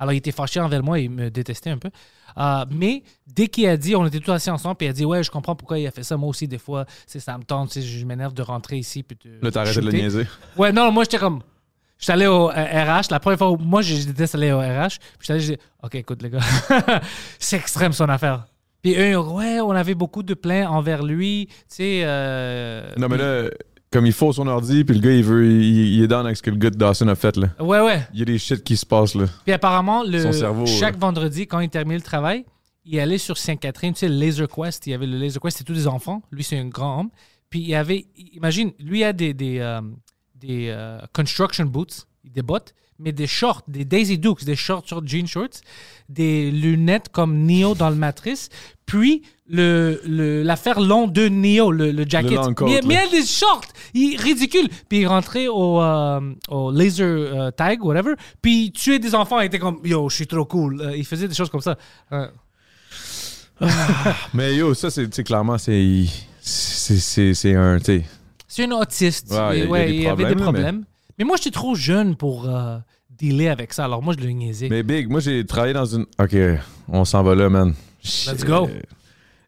[0.00, 1.90] Alors, il était fâché envers moi il me détestait un peu.
[2.36, 5.04] Euh, mais dès qu'il a dit, on était tous assis ensemble, puis il a dit,
[5.04, 6.16] ouais, je comprends pourquoi il a fait ça.
[6.16, 9.04] Moi aussi, des fois, c'est ça me tente, je m'énerve de rentrer ici.
[9.04, 10.26] Puis de Là, t'as arrêté de le niaiser.
[10.56, 11.42] Ouais, non, moi, j'étais comme.
[11.98, 13.10] J'étais allé au euh, RH.
[13.10, 14.98] La première fois où moi, je déteste aller au RH.
[15.18, 16.38] Puis j'étais allé, j'ai dit, OK, écoute, les gars,
[17.38, 18.46] c'est extrême son affaire.
[18.82, 21.46] Puis eux, ouais, on avait beaucoup de plaintes envers lui.
[21.48, 22.00] Tu sais.
[22.04, 23.50] euh, Non, mais là,
[23.90, 26.36] comme il faut son ordi, puis le gars, il veut, il, il est down avec
[26.36, 27.48] ce que le gars de Dawson a fait, là.
[27.58, 28.06] Ouais, ouais.
[28.12, 29.24] Il y a des shit qui se passent, là.
[29.44, 31.00] Puis apparemment, le, Son cerveau, chaque là.
[31.00, 32.44] vendredi, quand il terminait le travail,
[32.84, 34.86] il allait sur Sainte-Catherine, tu sais, le Laser Quest.
[34.86, 36.22] Il y avait le Laser Quest, c'était tous des enfants.
[36.30, 37.10] Lui, c'est un grand homme.
[37.50, 39.80] Puis il y avait, imagine, lui a des, des, euh,
[40.40, 45.06] des euh, construction boots, des bottes, mais des shorts, des Daisy Dukes, des shorts sur
[45.06, 45.60] jean shorts,
[46.08, 48.48] des lunettes comme Neo dans le Matrice,
[48.86, 52.32] puis le le- l'affaire long de Neo, le, le jacket.
[52.32, 53.62] long coat, mais, mais des shorts,
[53.94, 54.68] il, ridicule.
[54.88, 59.40] Puis il rentrait au, euh, au laser euh, tag, whatever, puis il tuait des enfants,
[59.40, 60.92] il était comme yo, je suis trop cool.
[60.96, 61.78] Il faisait des choses comme ça.
[62.12, 62.26] Euh,
[64.34, 66.04] Mais yo, ça, c'est clairement, c'est.
[66.40, 67.78] C'est c'est- c'est un.
[67.78, 68.04] Tu sais.
[68.66, 69.30] C'est un autiste.
[69.32, 70.44] Ouais, il y a- il y Et a ouais, des il avait des problèmes, là,
[70.44, 70.84] problèmes.
[71.18, 71.24] Mais...
[71.24, 72.78] moi, j'étais trop jeune pour euh,
[73.10, 73.84] dealer avec ça.
[73.84, 74.68] Alors moi, je le niaisais.
[74.68, 76.06] Mais Big, moi, j'ai travaillé dans une.
[76.20, 76.36] Ok,
[76.88, 77.74] on s'en va là, man.
[78.04, 78.68] Let's go.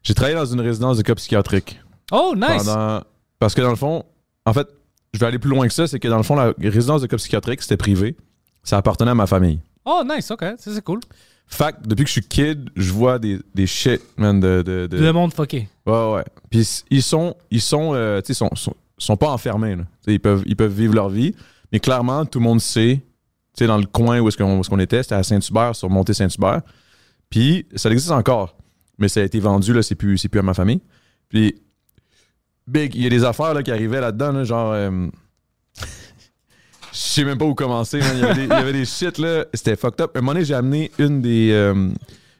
[0.03, 1.79] J'ai travaillé dans une résidence de cas psychiatriques.
[2.11, 2.63] Oh, nice.
[2.65, 3.01] pendant-
[3.39, 4.03] Parce que dans le fond,
[4.45, 4.67] en fait,
[5.13, 7.07] je vais aller plus loin que ça, c'est que dans le fond, la résidence de
[7.07, 8.15] cas psychiatriques, c'était privé.
[8.63, 9.59] Ça appartenait à ma famille.
[9.85, 10.41] Oh, nice, ok.
[10.57, 10.99] Ça, c'est cool.
[11.47, 14.61] Fait que depuis que je suis kid, je vois des, des shit, man, de.
[14.61, 15.67] de, de- Le monde fucké.
[15.85, 16.23] Ouais, ouais.
[16.49, 18.73] Puis ils sont, ils sont, euh, tu sais, sont, sont,
[19.05, 19.77] sont pas enfermés,
[20.07, 21.33] Ils peuvent, ils peuvent vivre leur vie.
[21.71, 23.01] Mais clairement, tout le monde sait,
[23.59, 26.61] dans le coin où est-ce qu'on qu'on était, c'était à Saint-Hubert, sur Montée Saint-Hubert.
[27.29, 28.55] Puis ça existe encore.
[28.97, 30.81] Mais ça a été vendu, là, c'est plus, plus à ma famille.
[31.29, 31.55] Puis,
[32.67, 34.71] Big, il y a des affaires là, qui arrivaient là-dedans, là, genre.
[34.73, 35.07] euh,
[36.93, 38.11] Je sais même pas où commencer, man.
[38.15, 39.45] Il y avait des, il y avait des shit, là.
[39.53, 40.11] C'était fucked up.
[40.15, 41.89] Un moment donné, j'ai amené une des, euh,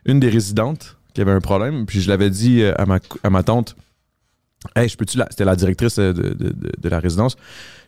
[0.06, 1.86] une des résidentes qui avait un problème.
[1.86, 3.76] Puis je l'avais dit euh, à ma, à ma tante.
[4.76, 5.28] Hey, je peux-tu la...
[5.30, 7.36] C'était la directrice euh, de, de- de- de la résidence.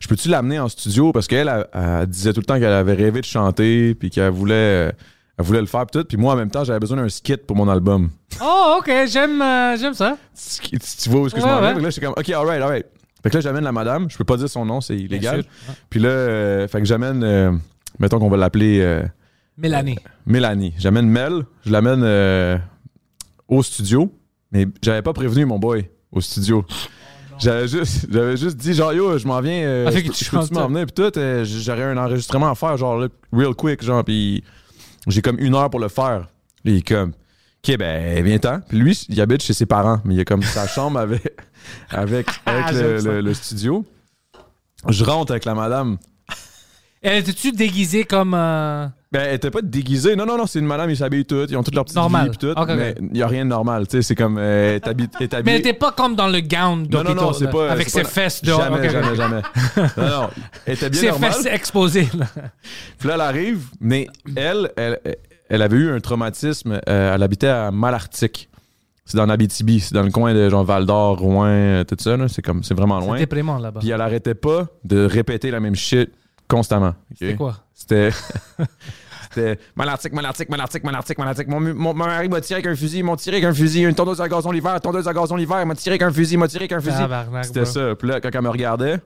[0.00, 1.12] Je peux-tu l'amener en studio?
[1.12, 4.30] Parce qu'elle, elle, elle disait tout le temps qu'elle avait rêvé de chanter, puis qu'elle
[4.32, 4.54] voulait,
[4.88, 4.92] euh,
[5.38, 6.06] elle voulait le faire, puis tout.
[6.06, 8.10] Puis moi, en même temps, j'avais besoin d'un skit pour mon album.
[8.42, 8.90] Oh, ok.
[9.06, 10.16] J'aime euh, j'aime ça.
[10.60, 11.66] Tu, tu vois où est-ce que je m'en vais?
[11.68, 11.72] ouais.
[11.74, 12.86] Fait que Là, j'étais comme, OK, alright, alright.
[13.22, 14.10] Fait que là, j'amène la madame.
[14.10, 15.44] Je peux pas dire son nom, c'est illégal.
[15.90, 17.52] Puis là, euh, fait que j'amène, euh,
[18.00, 19.02] mettons qu'on va l'appeler
[19.56, 19.96] Mélanie.
[20.26, 20.74] Mélanie.
[20.78, 22.60] J'amène Mel, je l'amène
[23.48, 24.12] au studio,
[24.52, 26.64] mais j'avais pas prévenu mon boy au studio.
[27.38, 30.34] J'avais juste, j'avais juste dit genre yo, je m'en viens, euh, Ah, fait que tu
[30.54, 34.04] m'en venir puis tout, euh, j'aurais un enregistrement à faire genre là, real quick genre
[34.04, 34.42] puis
[35.08, 36.28] j'ai comme une heure pour le faire.
[36.64, 37.12] Est comme
[37.66, 38.60] ok ben viens-t'en.
[38.68, 41.22] Puis lui il habite chez ses parents, mais il a comme sa chambre avec
[41.90, 43.08] avec, avec le, J'aime ça.
[43.10, 43.84] le- le studio.
[44.88, 45.98] Je rentre avec la madame.
[47.02, 48.32] Elle était-tu déguisée comme.
[48.34, 50.16] euh, Ben, elle était pas déguisée.
[50.16, 51.50] Non, non, non, c'est une madame, ils s'habillent toutes.
[51.50, 52.30] Ils ont toutes leurs petites Normal.
[52.32, 52.52] vies tout.
[52.76, 53.86] Mais il n'y a rien de normal.
[53.86, 54.38] Tu sais, c'est comme.
[54.38, 57.14] Euh, elle est Mais elle était pas comme dans le gown Non, d'hôpital.
[57.14, 57.70] non, non, c'est pas.
[57.70, 58.60] Avec c'est ses pas- fesses dehors.
[58.60, 59.42] Jamais, jamais, jamais.
[59.96, 60.30] non, non.
[60.66, 61.32] Elle était bien Ses normale.
[61.32, 62.08] fesses exposées.
[62.18, 62.26] là.
[62.98, 64.98] Puis là, elle arrive, mais elle, elle,
[65.48, 66.80] elle avait eu un traumatisme.
[66.88, 68.48] euh, elle habitait à Malartic.
[69.04, 72.16] C'est dans Abitibi, c'est dans le coin de genre Val d'Or, Rouen, euh, tout ça.
[72.28, 73.18] C'est comme, c'est vraiment C'est loin.
[73.18, 73.78] déprimant là-bas.
[73.78, 76.10] Puis elle arrêtait pas de répéter la même shit
[76.48, 76.94] constamment.
[77.16, 77.58] C'est quoi?
[77.74, 78.10] C'était.
[79.76, 81.48] Malartic, malartic, malartic, malartic, malartic.
[81.48, 83.94] Mon, mon, mon mari m'a tiré avec un fusil, m'ont tiré avec un fusil, une
[83.94, 86.48] tondeuse à gazon l'hiver, tondeuse à gazon l'hiver, m'a tiré avec un fusil, il m'a
[86.48, 87.02] tiré avec un fusil.
[87.42, 87.94] C'était ça.
[87.94, 88.98] Puis là, quand elle me regardait,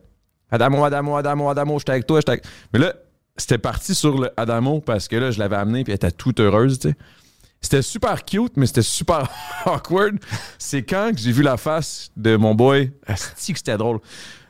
[0.51, 2.45] Adamo, Adamo, Adamo, Adamo, j'étais avec toi, j'étais avec.
[2.73, 2.95] Mais là,
[3.37, 6.41] c'était parti sur le Adamo parce que là, je l'avais amené puis elle était toute
[6.41, 6.97] heureuse, tu sais.
[7.61, 9.29] C'était super cute, mais c'était super
[9.67, 10.17] awkward.
[10.59, 12.93] C'est quand que j'ai vu la face de mon boy.
[13.07, 13.99] Asti que c'était drôle.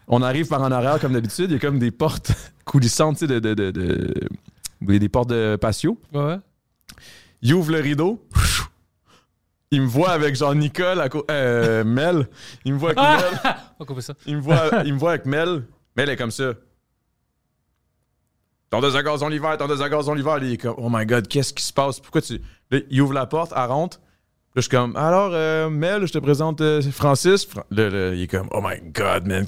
[0.08, 2.32] On arrive par en arrière comme d'habitude, il y a comme des portes
[2.64, 4.14] coulissantes, tu sais, de, de, de, de-
[4.80, 6.00] des des portes de patio?
[6.12, 6.38] Ouais, ouais.
[7.42, 8.24] Il ouvre le rideau.
[9.70, 12.26] Il me voit avec genre Nicole, à euh, Mel.
[12.64, 13.54] Il me voit avec Mel.
[13.88, 14.14] On ça.
[14.26, 15.64] Il me voit, il me voit avec Mel.
[15.96, 16.52] Mel est comme ça.
[18.70, 20.38] Tondeuse à gazon l'hiver, tondeuse à gazon l'hiver.
[20.42, 22.00] Il est comme, oh my god, qu'est-ce qui se passe?
[22.00, 22.40] Pourquoi tu.
[22.70, 23.98] Là, il ouvre la porte, elle rentre.
[23.98, 24.02] Là,
[24.56, 27.46] je suis comme, alors, euh, Mel, je te présente euh, Francis.
[27.46, 29.46] Fra- Là, là, il est comme, oh my god, man.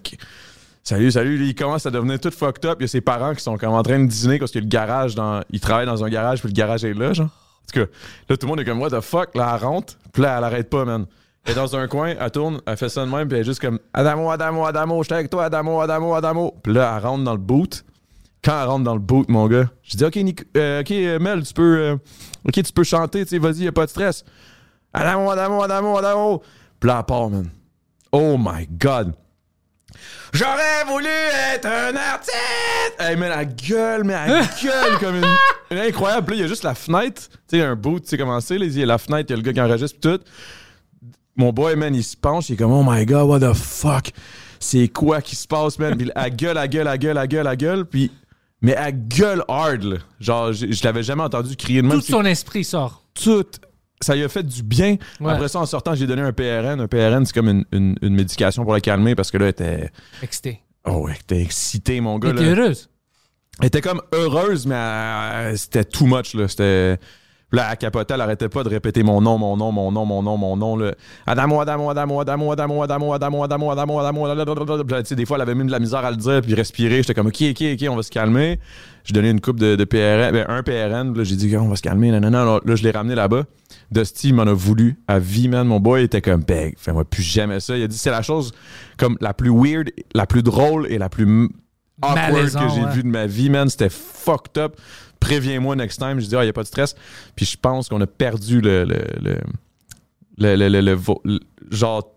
[0.83, 1.47] Salut, salut.
[1.47, 2.79] Il commence à devenir tout fucked up.
[2.81, 4.65] Il y a ses parents qui sont comme en train de dîner parce qu'il y
[4.65, 5.43] a le garage dans.
[5.51, 7.27] Il travaille dans un garage, puis le garage est là, genre.
[7.27, 7.93] En tout cas,
[8.29, 9.35] là, tout le monde est comme, what the fuck?
[9.35, 11.07] Là, elle rentre, puis là, elle arrête pas, man.
[11.45, 13.47] Elle est dans un coin, elle tourne, elle fait ça de même, puis elle est
[13.47, 16.55] juste comme Adamo, Adamo, Adamo, j'étais avec toi, Adamo, Adamo, Adamo.
[16.63, 17.85] Puis là, elle rentre dans le boot.
[18.43, 20.19] Quand elle rentre dans le boot, mon gars, je dis, OK,
[20.57, 21.97] euh, OK, euh, Mel, tu peux, euh,
[22.47, 24.25] OK, tu peux chanter, tu sais, vas-y, y a pas de stress.
[24.93, 26.43] Adamo, Adamo, Adamo, Adamo.
[26.81, 27.51] Puis là, elle part, man.
[28.13, 29.15] Oh my God.
[30.33, 31.09] J'aurais voulu
[31.55, 32.97] être un artiste!
[32.99, 35.25] Hey, mais la gueule, mais la gueule comme une.
[35.71, 36.27] une incroyable.
[36.27, 37.23] Puis là, il y a juste la fenêtre.
[37.49, 38.57] Tu sais, un boot, tu sais comment c'est.
[38.57, 40.21] Il y a la fenêtre, il y a le gars qui enregistre, tout.
[41.37, 44.11] Mon boy, man, il se penche, il est comme, oh my god, what the fuck?
[44.59, 45.97] C'est quoi qui se passe, man?
[45.97, 48.11] Puis elle gueule, elle gueule, elle gueule, elle gueule, elle gueule, puis.
[48.63, 49.97] Mais elle gueule hard, là.
[50.21, 51.99] Genre, je, je l'avais jamais entendu crier de même.
[52.01, 53.03] Tout son esprit sort.
[53.15, 53.47] Tout.
[54.03, 54.97] Ça lui a fait du bien.
[55.21, 55.31] Ouais.
[55.33, 56.81] Après ça, en sortant, j'ai donné un PRN.
[56.81, 59.51] Un PRN, c'est comme une, une- une médication pour la calmer parce que là, elle
[59.51, 59.91] était.
[60.23, 60.61] Excité.
[60.87, 62.31] Oh, elle était excitée, mon gars.
[62.31, 62.89] Elle était heureuse.
[63.61, 66.49] Elle était comme heureuse, mais euh, c'était too much, là.
[66.49, 66.99] C'était.
[67.53, 70.23] Là, elle capotait, elle arrêtait pas de répéter mon nom, mon nom, mon nom, mon
[70.23, 70.95] nom, mon nom, là.
[71.27, 75.43] Adamo, Adamo, Adamo, Adamo, Adamo, Adamo, Adamo, Adamo, Adamo, Adamo, Puis là, des fois, elle
[75.43, 76.99] avait même de la misère à le dire, puis respirer.
[76.99, 78.61] J'étais comme, OK, OK, OK, on va se calmer.
[79.05, 81.69] J'ai donné une coupe de, de PRN, ben, un PRN, puis là, j'ai dit, on
[81.69, 82.61] va se calmer, non, non, non.
[82.65, 83.45] Là, je l'ai ramené là-bas.
[83.91, 85.67] Dusty il m'en a voulu à vie, man.
[85.67, 87.77] Mon boy était comme, ben, fais-moi plus jamais ça.
[87.77, 88.53] Il a dit, c'est la chose
[88.97, 91.49] comme la plus weird, la plus drôle et la plus
[92.03, 92.93] awkward Malaisant, que j'ai ouais.
[92.93, 93.69] vue de ma vie, man.
[93.69, 94.77] C'était fucked up.
[95.21, 96.19] Préviens-moi next time.
[96.19, 96.95] Je dis, ah, il n'y a pas de stress.
[97.37, 98.85] Puis je pense qu'on a perdu le.
[98.85, 99.37] le, le,
[100.39, 101.41] le, le- le- le vo- le-
[101.71, 102.09] genre,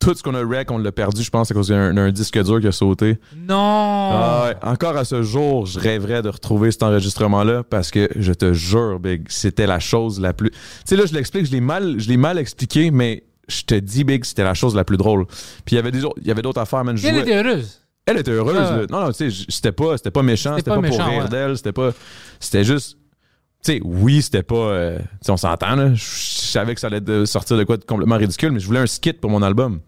[0.00, 2.60] tout ce qu'on a rec, on l'a perdu, je pense, à cause d'un disque dur
[2.60, 3.18] qui a sauté.
[3.36, 3.54] Non!
[3.56, 4.54] Ah.
[4.62, 8.98] Encore à ce jour, je rêverais de retrouver cet enregistrement-là parce que je te jure,
[8.98, 10.50] Big, c'était la chose la plus.
[10.50, 10.56] Tu
[10.86, 14.02] sais, là, je l'explique, je l'ai mal, je l'ai mal expliqué, mais je te dis,
[14.02, 15.26] Big, c'était la chose la plus drôle.
[15.64, 16.96] Puis il y avait d'autres affaires, man.
[16.96, 17.81] Je Elle jouais- était heureuse?
[18.06, 18.54] Elle était heureuse.
[18.54, 18.86] Là.
[18.90, 21.28] Non, non, tu sais, c'était pas, c'était pas méchant, C'était pas pas, pour rire ouais.
[21.28, 21.92] d'elle, c'était pas.
[22.40, 22.98] C'était juste.
[23.64, 24.54] Tu sais, oui, c'était pas.
[24.56, 25.94] euh, tu sais, on s'entend, là.
[25.94, 28.86] Je savais que ça allait sortir de quoi de complètement ridicule, mais je voulais un
[28.86, 29.80] skit pour mon album.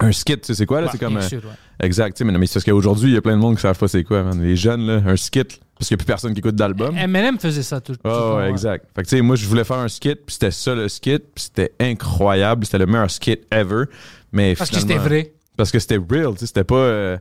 [0.00, 0.88] Un skit, tu sais, c'est quoi, là?
[0.90, 1.16] c'est comme.
[1.16, 1.86] Euh, sûr, ouais.
[1.86, 3.56] exact, tu sais, mais, non, mais c'est parce qu'aujourd'hui, il y a plein de monde
[3.56, 4.40] qui savent pas c'est quoi, man.
[4.40, 6.96] Les jeunes, là, un skit, parce qu'il y a plus personne qui écoute d'album.
[6.96, 8.86] Eminem faisait ça tout, le Ah temps, ouais, exact.
[8.94, 11.18] Fait que tu sais, moi je voulais faire un skit, puis c'était ça le skit,
[11.18, 13.84] puis c'était incroyable, c'était le meilleur skit ever.
[14.32, 15.32] Mais Parce que c'était vrai.
[15.56, 16.74] Parce que c'était real, c'était pas.
[16.76, 17.18] euh,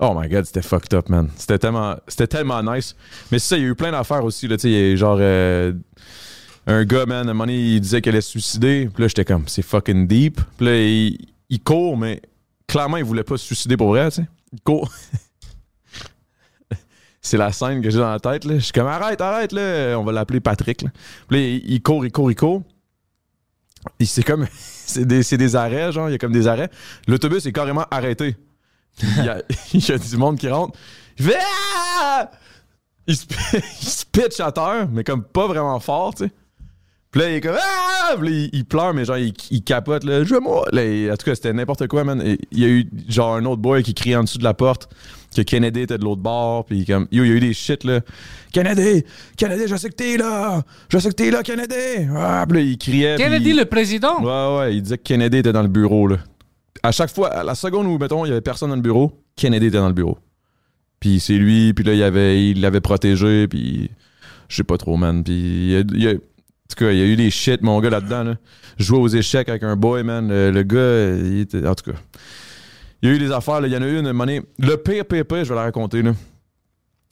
[0.00, 1.30] Oh my god, c'était fucked up, man.
[1.36, 2.96] C'était tellement, c'était tellement nice.
[3.30, 5.18] Mais ça, il y a eu plein d'affaires aussi, là, tu sais, il genre.
[5.20, 5.72] euh,
[6.66, 8.88] un gars, man, à un moment il disait qu'elle allait se suicider.
[8.92, 10.40] Puis là, j'étais comme, c'est fucking deep.
[10.56, 11.18] Puis là, il,
[11.50, 12.22] il court, mais
[12.66, 14.28] clairement, il voulait pas se suicider pour vrai, tu sais.
[14.52, 14.90] Il court.
[17.20, 18.54] c'est la scène que j'ai dans la tête, là.
[18.54, 19.98] Je suis comme, arrête, arrête, là.
[19.98, 20.90] On va l'appeler Patrick, là.
[21.28, 22.62] Puis là, il, il court, il court, il court.
[24.00, 24.46] Et c'est comme,
[24.86, 26.70] c'est des, c'est des arrêts, genre, il y a comme des arrêts.
[27.08, 28.36] L'autobus est carrément arrêté.
[29.02, 29.42] Il y, a,
[29.74, 30.78] il y a du monde qui rentre.
[31.18, 31.38] Il fait
[31.96, 32.30] Ah!
[33.06, 33.26] Il se,
[33.82, 36.30] il se pitch à terre, mais comme pas vraiment fort, tu sais.
[37.10, 38.14] Puis là, il est comme Ah!
[38.18, 40.24] Puis là, il, il pleure, mais genre, il, il capote, là.
[40.24, 40.66] Je moi.
[40.72, 42.20] Là, en tout cas, c'était n'importe quoi, man.
[42.22, 44.54] Et Il y a eu, genre, un autre boy qui crie en dessous de la
[44.54, 44.88] porte
[45.36, 46.64] que Kennedy était de l'autre bord.
[46.64, 48.00] Puis comme, yo, il y a eu des shit, là.
[48.52, 49.04] Kennedy!
[49.36, 50.62] Kennedy, je sais que t'es là!
[50.88, 52.08] Je sais que t'es là, Kennedy!
[52.16, 52.44] Ah!
[52.48, 53.16] Puis là, il criait.
[53.16, 54.20] Kennedy, il- le président?
[54.22, 56.18] Ouais, ouais, il disait que Kennedy était dans le bureau, là.
[56.82, 59.12] À chaque fois, à la seconde où, mettons, il y avait personne dans le bureau,
[59.36, 60.18] Kennedy était dans le bureau.
[61.00, 63.90] Puis c'est lui, puis là, il avait, il l'avait protégé, puis
[64.48, 65.22] je sais pas trop, man.
[65.24, 66.14] Puis il y a, il y a- en
[66.76, 68.34] tout cas, il y a eu des shit, mon gars, là-dedans, là.
[68.78, 70.28] Jouais aux échecs avec un boy, man.
[70.28, 71.98] Le, le gars, il était, en tout cas.
[73.04, 73.68] Il y a eu des affaires, là.
[73.68, 74.40] Il y en a eu une, donné.
[74.58, 76.12] Le pire, pire, pire, je vais la raconter, là.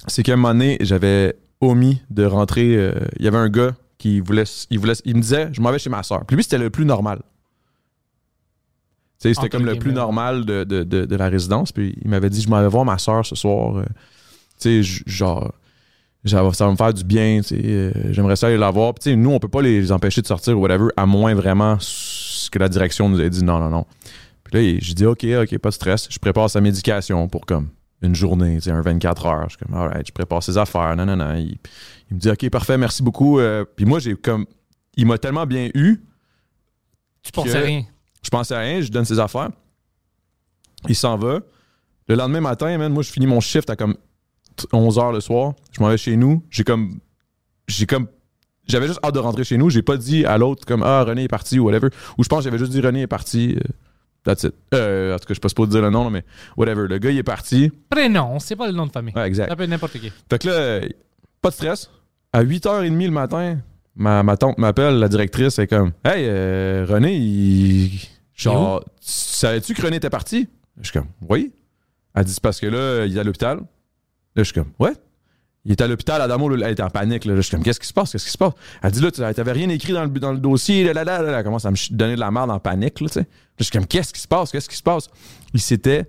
[0.09, 2.75] C'est qu'à un moment donné, j'avais omis de rentrer.
[2.79, 4.95] euh, il y avait un gars qui voulait, il voulait.
[5.05, 6.25] Il me disait, je m'en vais chez ma soeur.
[6.25, 7.19] Puis lui, c'était le plus normal.
[9.21, 11.73] Tu sais, C'était comme le plus normal de, de, de, de la résidence.
[11.73, 13.77] Puis il m'avait dit, je m'en vais voir ma soeur ce soir.
[13.77, 13.85] euh,
[14.59, 15.53] tu sais, genre,
[16.25, 17.41] ça va me faire du bien.
[17.43, 18.95] tu sais, euh, J'aimerais ça aller la voir.
[18.95, 21.35] Puis tu sais, nous, on peut pas les empêcher de sortir ou whatever, à moins
[21.35, 23.85] vraiment ce que la direction nous ait dit non, non, non.
[24.53, 26.09] Là, j'ai dit, OK, OK, pas de stress.
[26.11, 27.69] Je prépare sa médication pour comme
[28.03, 29.49] une journée, un 24 heures.
[29.49, 30.95] Je suis comme, alright, je prépare ses affaires.
[30.97, 31.35] Non, non, non.
[31.37, 31.57] Il,
[32.11, 33.39] il me dit, OK, parfait, merci beaucoup.
[33.39, 34.47] Euh, puis moi, j'ai comme.
[34.97, 36.03] Il m'a tellement bien eu
[37.23, 37.85] Tu pensais que- rien.
[38.23, 39.49] je pensais à rien, je donne ses affaires.
[40.89, 41.41] Il s'en va.
[42.09, 43.97] Le lendemain matin, man, moi, je finis mon shift à comme
[44.73, 45.55] 11 h le soir.
[45.71, 46.45] Je m'en vais chez nous.
[46.51, 46.99] J'ai comme.
[47.69, 48.09] J'ai comme.
[48.67, 49.71] J'avais juste hâte de rentrer chez nous.
[49.71, 51.89] J'ai pas dit à l'autre comme Ah, René est parti ou whatever.
[52.19, 53.57] Ou je pense que j'avais juste dit René est parti.
[54.25, 54.55] That's it.
[54.75, 56.25] Euh, en tout cas, je suis pas supposé dire le nom, là, mais
[56.57, 56.87] whatever.
[56.89, 57.71] Le gars, il est parti.
[57.91, 59.13] Prénom, c'est pas le nom de famille.
[59.17, 59.49] Ouais, exact.
[59.49, 60.13] Ça peut être n'importe qui.
[60.31, 60.87] Fait que là,
[61.41, 61.91] pas de stress.
[62.33, 63.59] À 8h30 le matin,
[63.97, 68.01] ma, ma tante m'appelle, la directrice, est comme Hey, euh, René, il.
[68.35, 70.49] Genre, tu- savais-tu que René était parti?
[70.81, 71.53] Je suis comme Oui.
[72.15, 73.59] Elle dit C'est parce que là, il est à l'hôpital.
[73.59, 73.65] Là,
[74.37, 74.93] je suis comme Ouais.
[75.65, 77.25] Il est à l'hôpital, Adamo, là, elle était en panique.
[77.25, 77.37] Là.
[77.37, 78.11] Je suis comme Qu'est-ce qui se passe?
[78.11, 78.53] Qu'est-ce qui se passe?
[78.83, 80.83] Elle dit Là, tu t'avais rien écrit dans le, dans le dossier.
[80.85, 81.39] Là, là, là, là.
[81.39, 83.01] Elle commence à me donner de la merde en panique.
[83.01, 83.09] Là.
[83.15, 83.23] Là,
[83.59, 84.51] je suis comme Qu'est-ce qui se passe?
[84.51, 85.09] Qu'est-ce qui se passe?
[85.55, 86.07] Il s'était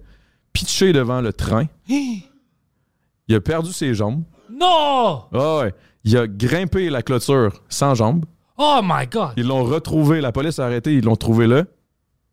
[0.53, 1.65] pitché devant le train.
[1.87, 4.23] Il a perdu ses jambes.
[4.51, 5.23] Non!
[5.33, 5.73] Ah ouais.
[6.03, 8.25] Il a grimpé la clôture sans jambes.
[8.57, 9.31] Oh my god!
[9.37, 10.19] Ils l'ont retrouvé.
[10.19, 10.93] La police a arrêté.
[10.95, 11.63] Ils l'ont trouvé là.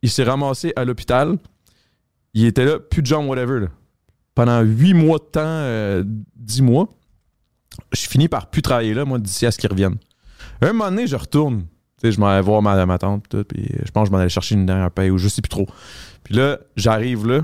[0.02, 1.38] Il s'est ramassé à l'hôpital.
[2.34, 3.66] Il était là, plus de jambes, whatever.
[4.34, 6.02] Pendant huit mois de temps, euh,
[6.36, 6.88] dix mois,
[7.92, 9.96] je finis par plus travailler là, moi, d'ici à ce qu'il revienne.
[10.60, 11.62] Un moment donné, je retourne.
[12.00, 14.12] Tu sais, je m'en vais voir ma, ma tante, tout, puis je pense que je
[14.12, 15.66] m'en allais chercher une dernière paye ou je sais plus trop.
[16.24, 17.42] Puis là, j'arrive là,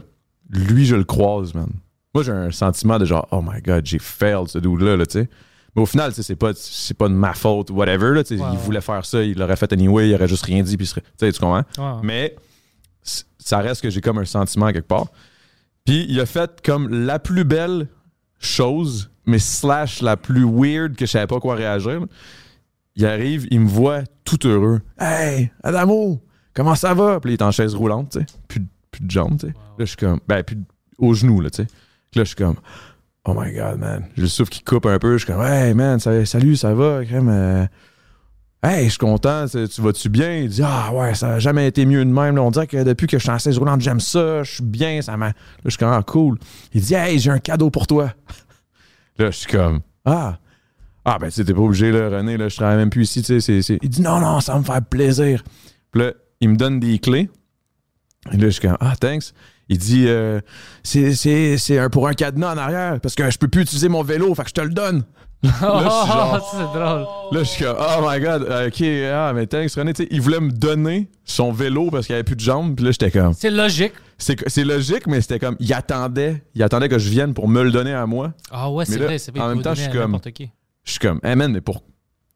[0.51, 1.71] lui, je le croise, man.
[2.15, 5.21] Moi, j'ai un sentiment de genre, oh my god, j'ai failed ce dude-là, là, tu
[5.21, 5.29] sais.
[5.75, 8.43] Mais au final, c'est pas, c'est pas de ma faute, whatever, là, tu sais.
[8.43, 10.87] Ouais, il voulait faire ça, il l'aurait fait anyway, il aurait juste rien dit, puis
[10.87, 11.03] serait.
[11.03, 12.01] Tu sais, tu comprends?
[12.03, 12.35] Mais
[13.39, 15.07] ça reste que j'ai comme un sentiment quelque part.
[15.85, 17.89] Puis il a fait comme la plus belle
[18.39, 22.01] chose, mais slash la plus weird que je savais pas quoi réagir.
[22.95, 24.81] Il arrive, il me voit tout heureux.
[24.99, 26.23] Hey, Adamo,
[26.55, 27.21] comment ça va?
[27.21, 28.27] Puis il est en chaise roulante, tu sais.
[28.49, 29.53] Plus, plus de jambes, tu sais.
[29.53, 30.59] Là, je suis comme, ben, plus
[30.99, 31.69] au genou, là, tu sais.
[32.15, 32.57] Là, je suis comme,
[33.27, 34.07] oh my god, man.
[34.17, 35.19] J'ai le souffle qui coupe un peu.
[35.19, 37.05] Je suis comme, hey, man, salut, ça va?
[37.05, 37.67] Crème, euh,
[38.63, 40.39] Hey, je suis content, tu tu vas-tu bien?
[40.39, 42.35] Il dit Ah ouais, ça n'a jamais été mieux de même.
[42.35, 42.43] là.
[42.43, 45.03] On dirait que depuis que je suis en chaise roulante, j'aime ça, je suis bien,
[45.03, 45.27] ça m'a.
[45.27, 45.35] Là,
[45.67, 46.39] je suis comme ah, cool.
[46.73, 48.13] Il dit Hey, j'ai un cadeau pour toi.
[49.19, 50.39] Là, je suis comme Ah.
[51.05, 53.63] Ah ben t'es pas obligé, là, René, là, je travaille même plus ici, tu sais.
[53.63, 55.45] c'est- Il dit non, non, ça va me faire plaisir.
[55.93, 57.31] Puis là, il me donne des clés.
[58.33, 59.33] Et là, je suis comme Ah, thanks.
[59.69, 60.41] Il dit euh,
[60.83, 63.89] c'est, c'est, c'est un, pour un cadenas en arrière, parce que je peux plus utiliser
[63.89, 65.05] mon vélo, fait que je te le donne.
[65.43, 67.07] Là, je suis genre- ça, c'est drôle.
[67.33, 68.83] Là, je suis comme, oh my god, ok,
[69.13, 69.93] ah, mais thanks, René.
[69.93, 72.75] Tu sais, il voulait me donner son vélo parce qu'il avait plus de jambes.
[72.75, 73.93] Puis là, j'étais comme, C'est logique.
[74.19, 77.63] c'est c'est logique, mais c'était comme, il attendait, il attendait que je vienne pour me
[77.63, 78.33] le donner à moi.
[78.51, 79.41] Ah ouais, c'est là, vrai, c'est vrai.
[79.41, 80.19] en même temps, je suis comme-.
[80.85, 81.83] Je suis comme, hey man, mais pour,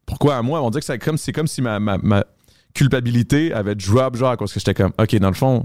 [0.07, 0.61] pourquoi à moi?
[0.63, 2.25] On dirait que c'est comme, c'est comme si ma, ma, ma
[2.75, 5.65] culpabilité avait drop, genre, parce que j'étais comme, ok, dans le fond,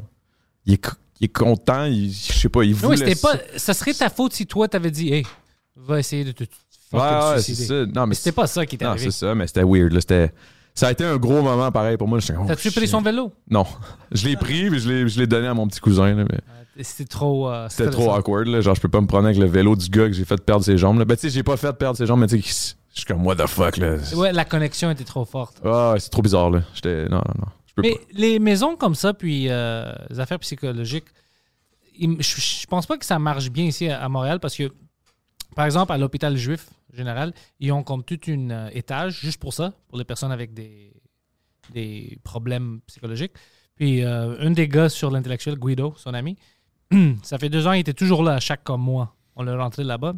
[0.66, 2.98] il est, co- il est content, il, je sais pas, il Oui, voulait.
[2.98, 3.32] c'était ça.
[3.38, 3.40] pas.
[3.58, 5.26] Ça serait ta faute si toi t'avais dit, hey,
[5.76, 6.44] va essayer de te
[6.94, 7.68] Ouais, ouais, suicider.
[7.68, 7.86] ça.
[7.94, 9.06] Non, mais c'était pas ça qui Non, arrivé.
[9.06, 9.92] c'est ça, mais c'était weird.
[9.92, 10.32] Là, c'était,
[10.74, 12.20] ça a été un gros moment pareil pour moi.
[12.40, 13.32] Oh, T'as-tu pris son vélo?
[13.50, 13.66] Non.
[14.12, 16.14] Je l'ai pris, mais je l'ai, je l'ai donné à mon petit cousin.
[16.16, 17.50] là, mais C'était trop.
[17.50, 18.48] euh, c'était trop awkward.
[18.48, 18.62] Là.
[18.62, 20.64] Genre, je peux pas me prendre avec le vélo du gars que j'ai fait perdre
[20.64, 21.00] ses jambes.
[21.00, 21.06] Là.
[21.06, 23.26] Ben, tu sais, j'ai pas fait perdre ses jambes, mais tu sais, je suis comme,
[23.26, 23.98] what the fuck, là.
[24.16, 25.58] Ouais, la connexion était trop forte.
[25.66, 26.62] Ah, ouais, c'est trop bizarre, là.
[26.74, 27.48] J'étais, non, non, non.
[27.68, 28.00] Je peux Mais pas.
[28.14, 31.06] les maisons comme ça, puis euh, les affaires psychologiques,
[32.00, 34.72] je, je pense pas que ça marche bien ici à Montréal parce que,
[35.56, 39.54] par exemple, à l'hôpital juif général, ils ont comme tout un euh, étage juste pour
[39.54, 40.94] ça, pour les personnes avec des,
[41.74, 43.34] des problèmes psychologiques.
[43.76, 46.38] Puis euh, un des gars sur l'intellectuel, Guido, son ami,
[47.24, 49.16] ça fait deux ans, il était toujours là à chaque comme mois.
[49.36, 50.14] On l'a rentré là-bas.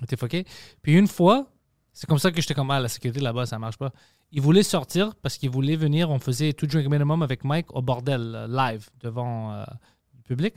[0.00, 0.44] Il était fucké.
[0.82, 1.46] Puis une fois,
[1.92, 3.92] c'est comme ça que j'étais comme, ah, la sécurité là-bas, ça marche pas.
[4.30, 6.10] Il voulait sortir parce qu'il voulait venir.
[6.10, 10.54] On faisait tout drink minimum avec Mike au bordel, euh, live, devant le public.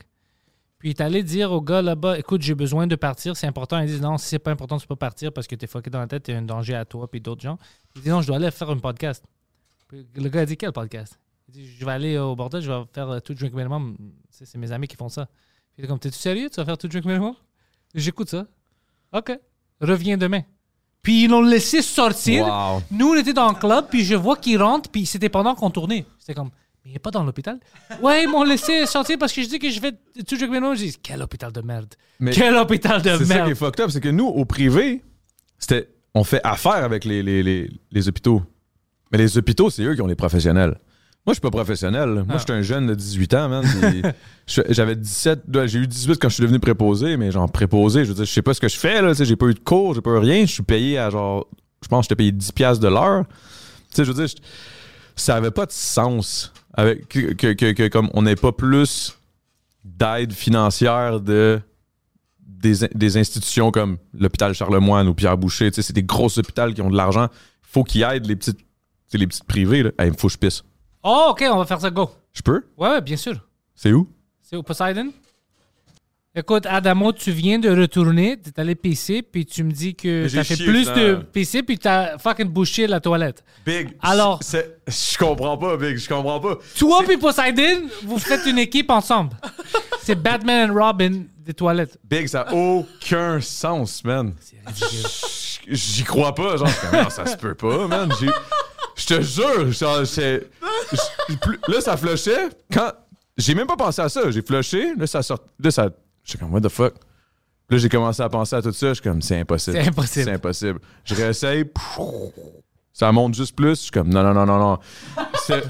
[0.81, 3.79] Puis il est allé dire au gars là-bas, écoute, j'ai besoin de partir, c'est important.
[3.81, 5.99] Il dit, non, si c'est pas important, tu peux partir parce que t'es fucké dans
[5.99, 7.59] la tête, t'es un danger à toi puis d'autres gens.
[7.95, 9.23] Il dit, non, je dois aller faire un podcast.
[9.87, 11.19] Puis le gars a dit, quel podcast?
[11.49, 13.95] Il dit, je vais aller au bordel, je vais faire euh, tout drink minimum.
[14.31, 15.27] C'est c'est mes amis qui font ça.
[15.27, 16.49] Puis il est comme, t'es-tu sérieux?
[16.49, 17.35] Tu vas faire tout drink minimum?
[17.93, 18.47] J'écoute ça.
[19.13, 19.39] OK.
[19.81, 20.41] Reviens demain.
[21.03, 22.47] Puis ils l'ont laissé sortir.
[22.47, 22.81] Wow.
[22.89, 25.69] Nous, on était dans le club, puis je vois qu'il rentre, puis c'était pendant qu'on
[25.69, 26.07] tournait.
[26.17, 26.49] C'était comme,
[26.83, 27.59] mais il n'est pas dans l'hôpital?
[28.01, 29.91] Ouais, ils m'ont laissé sortir parce que je dis que je vais
[30.27, 31.93] tout jouer avec mes Je dis, quel hôpital de merde.
[32.19, 33.53] Mais Quel hôpital de c'est ça qui est merde.
[33.55, 35.01] fucked up, c'est que nous, au privé,
[35.59, 38.41] c'était, on fait affaire avec les, les, les, les hôpitaux.
[39.11, 40.77] Mais les hôpitaux, c'est eux qui ont les professionnels.
[41.23, 42.09] Moi, je suis pas professionnel.
[42.09, 42.37] Moi, Ah.
[42.39, 43.63] j'étais un jeune de 18 ans, man.
[44.47, 48.05] je- J'avais 17, là, j'ai eu 18 quand je suis devenu préposé, mais genre préposé,
[48.05, 49.13] je veux dire, je sais pas ce que je fais, là.
[49.13, 50.41] J'ai pas eu de cours, j'ai pas eu rien.
[50.47, 51.45] Je suis payé à genre,
[51.83, 53.25] je pense que j'étais payé 10$ piastres de l'heure.
[53.27, 54.41] Tu sais, je veux dire, je-
[55.15, 59.17] ça avait pas de sens avec, que, que, que- que comme on n'ait pas plus
[59.83, 61.59] d'aide financière de
[62.39, 65.71] des, des institutions comme l'hôpital Charlemagne ou Pierre Boucher.
[65.71, 67.27] Tu sais, c'est des grosses hôpitaux qui ont de l'argent.
[67.63, 68.59] faut qu'ils aident les petites,
[69.13, 69.81] les petites privées.
[69.83, 69.89] Là.
[69.97, 70.63] Hey, il me faut que je pisse.
[71.03, 72.11] Oh, ok, on va faire ça, go.
[72.33, 72.63] Je peux?
[72.77, 73.47] Ouais, ouais, bien sûr.
[73.73, 74.07] C'est où?
[74.43, 75.11] C'est au Poseidon?
[76.33, 80.45] Écoute, Adamo, tu viens de retourner, t'es allé pisser, puis tu me dis que t'as
[80.45, 83.43] fait plus de pisser, puis t'as fucking bouché la toilette.
[83.65, 83.89] Big.
[84.01, 84.39] Alors-
[84.87, 85.97] Je comprends pas, Big.
[85.97, 86.57] Je comprends pas.
[86.77, 89.31] Toi puis Poseidon, vous faites une équipe ensemble.
[90.03, 91.97] C'est Batman and Robin des toilettes.
[92.09, 94.33] Big, ça a aucun sens, man.
[95.67, 96.55] J'y crois pas.
[96.55, 98.09] Genre, non, ça se peut pas, man.
[98.95, 99.69] Je te jure.
[99.73, 100.47] genre, c'est-
[101.67, 102.47] Là, ça flushait.
[102.71, 102.93] Quand.
[103.37, 104.31] J'ai même pas pensé à ça.
[104.31, 104.93] J'ai flushé.
[104.95, 105.39] Là, ça sort.
[105.61, 105.89] Là, ça.
[106.23, 106.93] J'étais comme, what the fuck?
[107.69, 108.89] Là, j'ai commencé à penser à tout ça.
[108.89, 109.77] Je suis comme, c'est impossible.
[109.77, 110.25] C'est impossible.
[110.25, 110.79] C'est impossible.
[111.05, 111.65] Je réessaye.
[112.93, 113.75] Ça monte juste plus.
[113.77, 114.79] Je suis comme, non, non, non, non, non.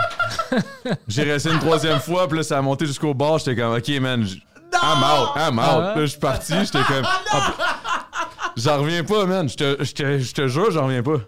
[1.08, 2.28] J'ai réessayé une troisième fois.
[2.28, 3.38] Puis là, ça a monté jusqu'au bord.
[3.38, 4.26] J'étais comme, OK, man.
[4.74, 5.30] I'm out.
[5.36, 5.66] I'm out.
[5.66, 5.94] Ah.
[5.96, 6.54] Là, je suis parti.
[6.54, 7.06] J'étais comme.
[8.58, 9.48] J'en reviens pas, man.
[9.48, 11.22] Je te jure, j'en reviens pas.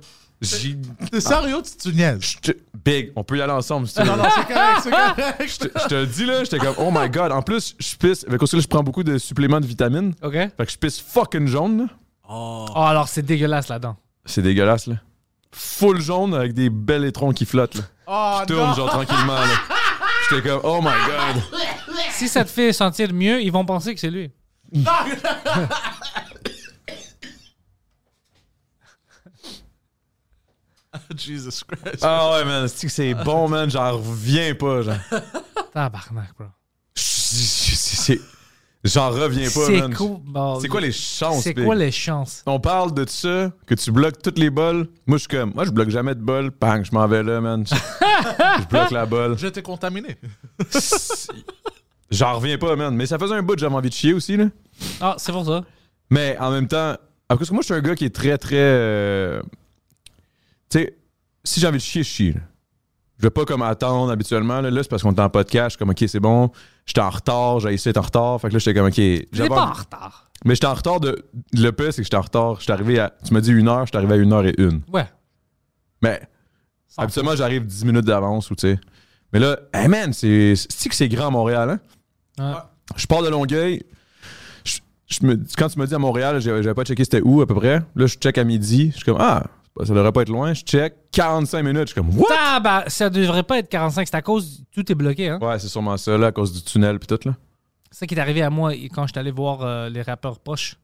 [0.44, 0.78] J'ai.
[1.11, 2.36] T'es sérieux, tu, tu niaises?
[2.41, 2.52] te-
[2.84, 4.07] Big, on peut y aller ensemble si tu veux.
[4.07, 5.44] Non, non, c'est correct, c'est correct.
[5.48, 7.32] Je te, te le dis là, j'étais comme, oh my god.
[7.32, 8.26] En plus, je pisse.
[8.28, 10.14] Avec aussi, là, je prends beaucoup de suppléments de vitamines.
[10.22, 10.34] OK?
[10.34, 11.86] Fait que je pisse fucking jaune, là.
[12.30, 13.95] Oh, alors c'est dégueulasse là-dedans.
[14.26, 14.95] C'est dégueulasse, là.
[15.52, 17.84] Full jaune avec des belles étrons qui flottent, là.
[18.07, 18.74] Oh, Je tourne, non.
[18.76, 19.48] genre, tranquillement, là.
[20.30, 21.44] J'étais comme, oh my god.
[22.11, 24.30] Si ça te fait sentir mieux, ils vont penser que c'est lui.
[31.17, 31.99] Jesus Christ.
[32.03, 32.67] Ah ouais, man.
[32.67, 33.69] C'est que c'est bon, man?
[33.69, 34.95] J'en reviens pas, genre.
[35.73, 36.47] Tabarnak, bro.
[36.95, 38.19] C'est-
[38.84, 39.93] J'en reviens pas, man.
[39.95, 40.17] cool.
[40.25, 42.43] Bon, C'est quoi les chances, C'est quoi les chances?
[42.45, 44.89] On parle de ça, que tu bloques toutes les bols.
[45.07, 46.51] Moi, je suis comme, moi, je bloque jamais de bol.
[46.59, 47.65] Bang, je m'en vais là, man.
[47.65, 47.73] Je,
[48.61, 49.38] je bloque la bolle.
[49.38, 50.17] Je t'ai contaminé.
[52.11, 52.93] J'en reviens pas, man.
[52.95, 54.45] Mais ça faisait un bout que j'avais envie de chier aussi, là.
[55.01, 55.63] Ah, c'est pour ça.
[56.09, 56.95] Mais en même temps,
[57.30, 58.55] parce que moi, je suis un gars qui est très, très.
[58.57, 59.41] euh,
[60.73, 60.97] Tu sais,
[61.43, 62.33] si j'ai envie de chier, je chie.
[62.33, 62.39] là.
[63.19, 64.59] Je vais pas comme attendre habituellement.
[64.59, 65.65] Là, Là, c'est parce qu'on est en podcast.
[65.65, 66.49] Je suis comme, OK, c'est bon.
[66.85, 67.59] J'étais en retard.
[67.59, 68.41] J'ai essayé d'être en retard.
[68.41, 68.95] Fait que là, j'étais comme, OK.
[68.97, 70.31] Je j'avais pas en retard.
[70.45, 71.23] Mais j'étais en retard de.
[71.53, 72.59] Le pire, c'est que j'étais en retard.
[72.59, 73.13] J'étais arrivé à.
[73.23, 74.81] Tu m'as dit une heure, j'étais arrivé à une heure et une.
[74.91, 75.05] Ouais.
[76.01, 76.21] Mais
[76.87, 78.79] Sans habituellement, j'arrive 10 minutes d'avance ou tu sais.
[79.31, 80.55] Mais là, hey man, c'est.
[80.55, 81.79] C'est que c'est grand à Montréal, hein?
[82.39, 82.59] Ouais.
[82.97, 83.83] Je pars de Longueuil.
[84.65, 87.47] Je, je me, quand tu m'as dit à Montréal, j'avais pas checké c'était où à
[87.47, 87.81] peu près.
[87.95, 88.89] Là, je check à midi.
[88.91, 89.43] Je suis comme, ah,
[89.83, 90.53] ça devrait pas être loin.
[90.53, 91.81] Je check 45 minutes.
[91.81, 92.27] Je suis comme, what?
[92.29, 95.29] Tabar- ça devrait pas être 45, c'est à cause tout est bloqué.
[95.29, 95.39] Hein?
[95.41, 97.35] Ouais, c'est sûrement ça, là, à cause du tunnel puis tout, là.
[97.91, 100.39] C'est ça qui est arrivé à moi quand je suis allé voir euh, les rappeurs
[100.39, 100.77] poches.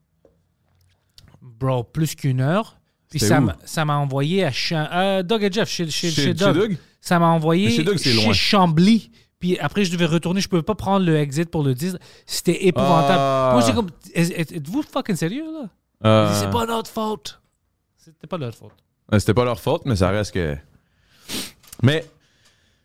[1.42, 2.78] Bro, plus qu'une heure.
[3.10, 6.24] Puis ça ça m'a envoyé à Cha- euh, Doug et Jeff, chez, chez, Chez, chez
[6.28, 6.56] chez Doug.
[6.56, 6.78] Doug?
[7.02, 7.98] Ça m'a envoyé chez Doug.
[8.34, 9.10] Chambly.
[9.40, 10.42] Puis après, je devais retourner.
[10.42, 11.98] Je pouvais pas prendre le exit pour le 10.
[12.26, 13.16] C'était épouvantable.
[13.18, 13.50] Ah.
[13.54, 13.90] Moi, j'ai comme.
[14.14, 15.70] Êtes-vous fucking sérieux, là?
[16.06, 17.39] Euh, C'est pas notre faute.
[18.14, 18.72] C'était pas notre faute.
[19.14, 20.56] Euh, C'était pas leur faute, mais ça reste que.
[21.82, 22.06] Mais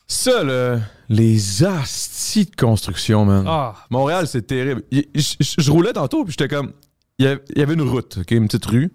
[0.07, 3.45] ça, là, les astis de construction, man.
[3.47, 4.83] Ah, Montréal, c'est terrible.
[4.93, 6.73] Je, roulais tantôt, puis j'étais comme.
[7.19, 8.93] Il y avait- une route, ok, une petite rue,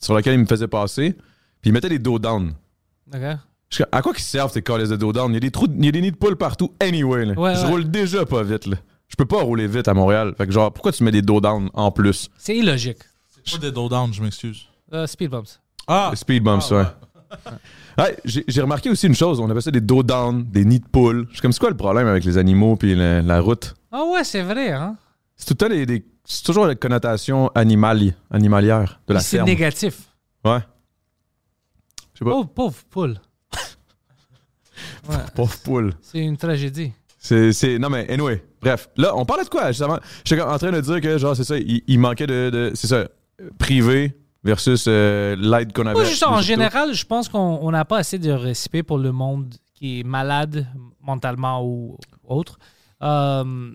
[0.00, 1.12] sur laquelle ils me faisaient passer,
[1.60, 2.54] puis ils mettaient des dos down.
[3.70, 5.30] Je à quoi qu'ils servent ces calls de dos down?
[5.30, 7.26] Il y a des trous, il y a des nids de poules partout, anyway.
[7.26, 7.34] là.
[7.34, 7.66] Ouais, je ouais.
[7.66, 8.76] roule déjà pas vite, là.
[9.08, 10.34] Je peux pas rouler vite à Montréal.
[10.36, 12.30] Fait que genre, pourquoi tu mets des dos down en plus?
[12.38, 12.98] C'est illogique.
[13.44, 14.66] C'est pas des dos down, je m'excuse.
[14.92, 15.60] Euh, speed bumps.
[15.88, 16.08] Ah!
[16.12, 16.84] Le Speed bumps, ouais.
[17.98, 20.80] Ouais, j'ai j'ai remarqué aussi une chose, on appelle ça des dos down, des nids
[20.80, 21.26] de poules.
[21.30, 23.74] Je suis comme, c'est quoi le problème avec les animaux puis la, la route?
[23.90, 24.96] Ah ouais, c'est vrai, hein?
[25.36, 29.38] C'est tout le temps des, des- c'est toujours la connotation animali, animalière de la C'est
[29.38, 29.48] ferme.
[29.48, 30.00] négatif.
[30.44, 30.58] Ouais.
[32.14, 32.30] Je sais pas.
[32.32, 33.20] Pauvre, pauvre poule.
[35.08, 35.94] Ouais, Pauvre poule.
[36.02, 36.92] c'est une tragédie.
[37.18, 38.44] C'est, c'est- Non, mais anyway.
[38.60, 38.88] Bref.
[38.96, 39.98] Là, on parlait de quoi, justement?
[40.24, 42.50] J'étais en train de dire que, genre, c'est ça, il, il manquait de.
[42.50, 43.08] de- c'est ça,
[43.58, 45.94] privé versus euh, l'aide qu'on avait.
[45.94, 49.12] Moi, juste en général, je pense qu'on on n'a pas assez de respect pour le
[49.12, 50.66] monde qui est malade
[51.00, 52.58] mentalement ou autre,
[53.02, 53.72] euh,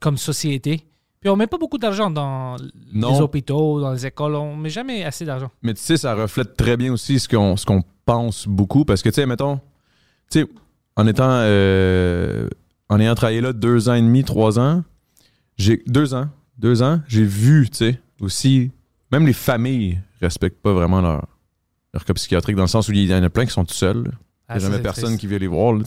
[0.00, 0.86] comme société.
[1.20, 2.56] Puis on met pas beaucoup d'argent dans
[2.92, 3.12] Non.
[3.12, 4.34] les hôpitaux, dans les écoles.
[4.34, 5.50] On met jamais assez d'argent.
[5.62, 8.84] Mais tu sais, ça reflète très bien aussi ce qu'on, ce qu'on pense beaucoup.
[8.84, 9.56] Parce que, tu sais, mettons,
[10.30, 10.46] tu sais,
[10.96, 11.28] en étant.
[11.28, 12.48] euh,
[12.88, 14.82] en ayant travaillé là deux ans et demi, trois ans,
[15.56, 15.82] j'ai.
[15.86, 16.28] Deux ans.
[16.58, 18.72] Deux ans, j'ai vu, tu sais, aussi.
[19.12, 21.26] Même les familles respectent pas vraiment leur,
[21.92, 23.74] leur cas psychiatrique dans le sens où il y en a plein qui sont tout
[23.74, 24.04] seuls.
[24.06, 24.12] Il
[24.48, 25.20] Ah, n'y a ça, jamais personne triste.
[25.20, 25.84] qui vient les voir, là.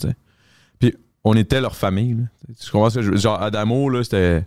[0.78, 0.94] Puis
[1.24, 2.14] on était leur famille.
[2.14, 2.24] là.
[2.62, 4.44] Tu comprends ce que je veux- Genre, Adamo, là, c'était.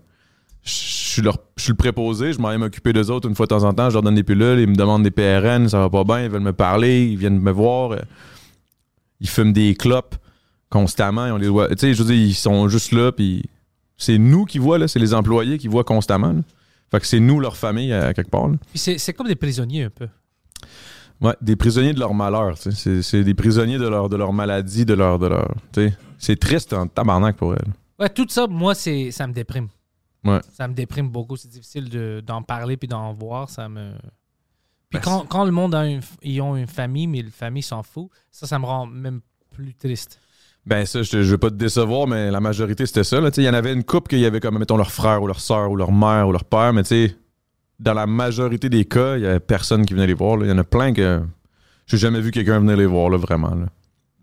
[0.64, 3.64] Je suis leur- le préposé, je m'en vais m'occuper d'eux autres une fois de temps
[3.64, 6.04] en temps, je leur donne des pilules, ils me demandent des PRN, ça va pas
[6.04, 7.92] bien, ils veulent me parler, ils viennent me voir.
[7.94, 8.00] euh,
[9.22, 10.16] Ils fument des clopes
[10.70, 11.68] constamment, ils ont.
[11.70, 13.44] Tu sais, je veux dire, ils sont juste là, puis
[13.98, 16.32] c'est nous qui voient, là, c'est les employés qui voient constamment.
[16.34, 16.42] là.
[16.92, 18.48] Fait que c'est nous, leur famille, à quelque part.
[18.48, 18.58] là.
[18.70, 20.08] Puis c'est c'est comme des prisonniers un peu.
[21.22, 22.56] Ouais, des prisonniers de leur malheur.
[22.58, 22.72] tu sais.
[22.72, 25.20] C'est, c'est des prisonniers de leur, de leur maladie, de leur.
[25.20, 25.98] De leur tu sais.
[26.18, 27.74] c'est triste en tabarnak pour elle.
[28.00, 29.68] Ouais, tout ça, moi, c'est ça me déprime.
[30.24, 30.40] Ouais.
[30.54, 31.36] Ça me déprime beaucoup.
[31.36, 33.50] C'est difficile de- d'en parler puis d'en voir.
[33.50, 33.92] Ça me.
[34.90, 37.62] Puis Ben, quand, quand le monde a une, ils ont une famille, mais la famille
[37.64, 39.22] s'en fout, ça, ça me rend même
[39.52, 40.20] plus triste.
[40.66, 43.20] Ben ça, je, je veux pas te décevoir, mais la majorité c'était ça.
[43.38, 45.40] Il y en avait une couple qu'il y avait comme, mettons, leur frère ou leur
[45.40, 47.16] soeur ou leur mère ou leur père, mais tu sais,
[47.80, 50.38] dans la majorité des cas, il y avait personne qui venait les voir.
[50.42, 51.22] Il y en a plein que
[51.88, 53.56] j'ai jamais vu quelqu'un venir les voir, là, vraiment.
[53.56, 53.68] là.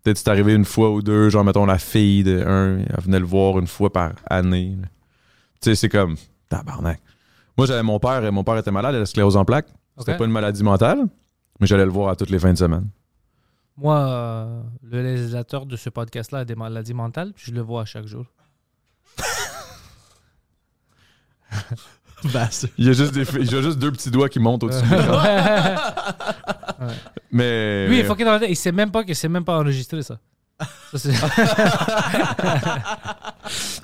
[0.03, 3.19] Peut-être c'est arrivé une fois ou deux, genre, mettons, la fille de un, elle venait
[3.19, 4.77] le voir une fois par année.
[5.61, 6.17] Tu sais, c'est comme,
[6.49, 7.01] tabarnak.
[7.59, 9.69] Moi, j'avais mon père, et mon père était malade, il a la sclérose en plaques.
[9.99, 11.07] C'était pas une maladie mentale,
[11.59, 12.87] mais j'allais le voir à toutes les fins de semaine.
[13.77, 17.83] Moi, euh, le réalisateur de ce podcast-là a des maladies mentales, puis je le vois
[17.83, 18.25] à chaque jour.
[22.33, 22.49] Ben,
[22.79, 24.83] Il y a juste, des, il y a juste deux petits doigts qui montent au-dessus.
[24.89, 25.79] crâne.
[27.31, 27.87] mais.
[27.89, 28.49] Lui, il la tête.
[28.51, 30.19] Il sait même pas que c'est même pas enregistré, ça.
[30.59, 30.99] Tout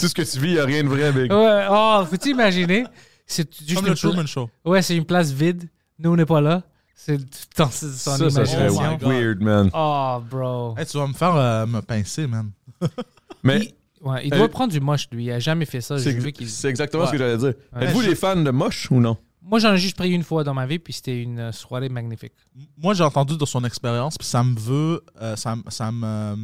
[0.09, 1.31] ce que tu vis, il n'y a rien de vrai, Big.
[1.31, 2.86] ouais, oh, peux-tu imaginer?
[3.27, 4.48] C'est juste Comme une le Truman Show.
[4.64, 5.69] Ouais, c'est une place vide.
[5.98, 6.62] Nous, on n'est pas là.
[6.94, 7.19] C'est
[7.55, 9.70] son Ça, ça serait Oh weird, man.
[9.74, 10.74] Oh, bro.
[10.78, 12.51] Hey, tu vas me faire euh, me pincer, man.
[13.43, 15.24] Mais Il, ouais, il doit Euh, prendre du moche, lui.
[15.24, 15.98] Il a jamais fait ça.
[15.98, 17.55] c'est exactement ce que j'allais dire.
[17.74, 17.85] Ouais.
[17.86, 19.16] Êtes-vous des fans de moche ou non?
[19.44, 21.89] Moi, j'en ai juste pris une fois dans ma vie, puis c'était une euh, soirée
[21.89, 22.35] magnifique.
[22.78, 25.02] Moi, j'ai entendu de son expérience, puis ça me veut.
[25.20, 26.06] euh, ça, me- ça me.
[26.06, 26.36] euh,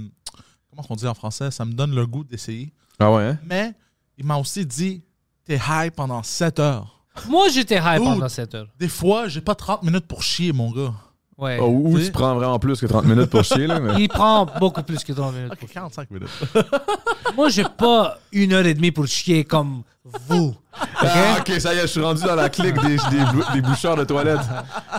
[0.70, 1.52] comment on dit en français?
[1.52, 2.72] Ça me donne le goût d'essayer.
[2.98, 3.38] Ah ouais, hein?
[3.46, 3.72] Mais
[4.16, 5.04] il m'a aussi dit
[5.44, 6.97] t'es high pendant 7 heures.
[7.28, 8.02] Moi, j'étais Dude.
[8.04, 8.68] pendant 7 heures.
[8.78, 10.92] Des fois, j'ai pas 30 minutes pour chier, mon gars.
[11.36, 11.58] Ouais.
[11.60, 13.78] Oh, ou Tu prends vraiment plus que 30 minutes pour chier, là.
[13.78, 14.02] Mais...
[14.02, 15.52] Il prend beaucoup plus que 30 minutes.
[15.52, 16.28] Ok, 45 minutes.
[17.36, 19.82] Moi, j'ai pas une heure et demie pour chier comme
[20.28, 20.56] vous.
[21.00, 23.60] Ah, ok, ça y est, je suis rendu dans la clique des, des, bou- des
[23.60, 24.40] boucheurs de toilettes.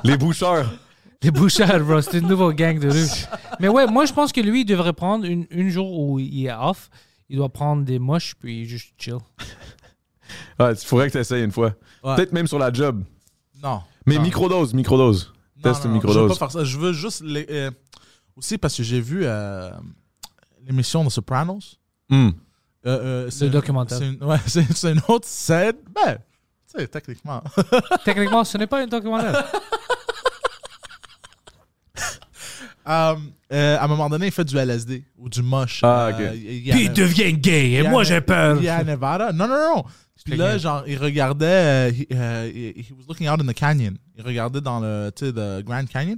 [0.04, 0.70] Les boucheurs.
[1.22, 2.00] Les bouchards, bro.
[2.02, 3.08] C'est une nouvelle gang de rue.
[3.60, 6.46] Mais ouais, moi, je pense que lui, il devrait prendre une, une jour où il
[6.46, 6.90] est off.
[7.30, 9.18] Il doit prendre des moches, puis juste chill.
[10.60, 11.74] Ouais, il faudrait que tu essayes une fois.
[12.04, 12.16] Ouais.
[12.16, 13.04] Peut-être même sur la job.
[13.64, 13.82] Non.
[14.06, 14.22] Mais Non.
[14.22, 15.34] microdose, microdose.
[15.58, 16.30] Non, Test non, non, Je veux microdose.
[16.40, 16.64] pas faire ça.
[16.64, 17.22] Je veux juste.
[17.24, 17.72] les- euh,
[18.36, 19.70] aussi parce que j'ai vu euh,
[20.66, 21.78] l'émission de Sopranos.
[22.10, 22.30] Hmm.
[22.86, 23.98] Euh, euh, c'est Le une- documentaire.
[23.98, 25.76] C'est une, ouais, c'est- une autre scène.
[25.94, 26.18] Ben,
[26.74, 27.44] tu sais, techniquement.
[28.06, 29.46] Techniquement, ce n'est pas un documentaire.
[32.88, 33.16] Euh,
[33.78, 35.82] à un moment donné, il fait du LSD ou du moche.
[35.84, 36.36] Ah, Euh, ok.
[36.36, 38.58] il- il y a Puis il un- devient gay, et moi, un- j'ai peur.
[38.58, 39.32] Il y a à Nevada.
[39.32, 39.84] Non, non, non.
[40.26, 41.46] Puis là, genre, il regardait.
[41.46, 43.98] euh, he, euh, he- was looking out in the canyon.
[44.18, 46.18] Il regardait dans le, tu sais, le Grand Canyon.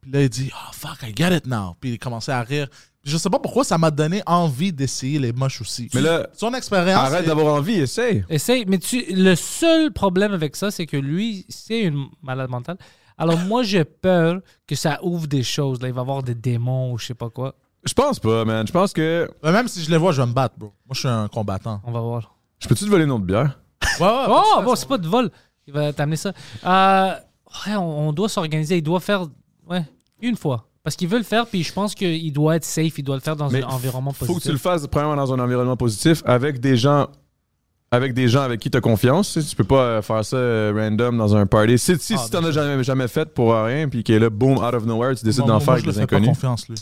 [0.00, 1.74] Puis là, il dit, oh fuck, I get it now.
[1.80, 2.68] Puis il commençait à rire.
[3.02, 5.88] Puis je sais pas pourquoi ça m'a donné envie d'essayer les moches aussi.
[5.94, 6.98] Mais là, son expérience.
[6.98, 8.24] arrête est- d'avoir envie, essaye.
[8.28, 12.78] Essaye, mais tu, le seul problème avec ça, c'est que lui, c'est une malade mentale.
[13.18, 15.80] Alors moi, j'ai peur que ça ouvre des choses.
[15.80, 15.88] Là.
[15.88, 17.54] Il va y avoir des démons ou je sais pas quoi.
[17.84, 18.66] Je pense pas, man.
[18.66, 19.30] Je pense que.
[19.44, 20.72] Même si je les vois, je vais me battre, bro.
[20.84, 21.80] Moi, je suis un combattant.
[21.84, 22.35] On va voir.
[22.58, 23.58] Je peux-tu te voler une autre bière?
[24.00, 25.30] Ouais, ouais, Oh, bon, c'est pas de vol.
[25.66, 26.32] Il va t'amener ça.
[26.64, 27.12] Euh,
[27.66, 28.76] ouais, on, on doit s'organiser.
[28.78, 29.26] Il doit faire,
[29.68, 29.84] ouais,
[30.20, 30.66] une fois.
[30.82, 32.96] Parce qu'il veut le faire, puis je pense qu'il doit être safe.
[32.98, 34.52] Il doit le faire dans Mais un environnement Faut que tu positif.
[34.52, 37.08] le fasses, premièrement, dans un environnement positif, avec des gens.
[37.92, 39.32] Avec des gens avec qui tu as confiance.
[39.32, 41.78] Tu, sais, tu peux pas euh, faire ça euh, random dans un party.
[41.78, 44.28] Si, si, Ah, si t'en as jamais, jamais fait pour rien, puis qu'il est là,
[44.28, 46.28] boom, out of nowhere, tu décides d'en faire je avec le des fais pas inconnus.
[46.30, 46.76] confiance, lui.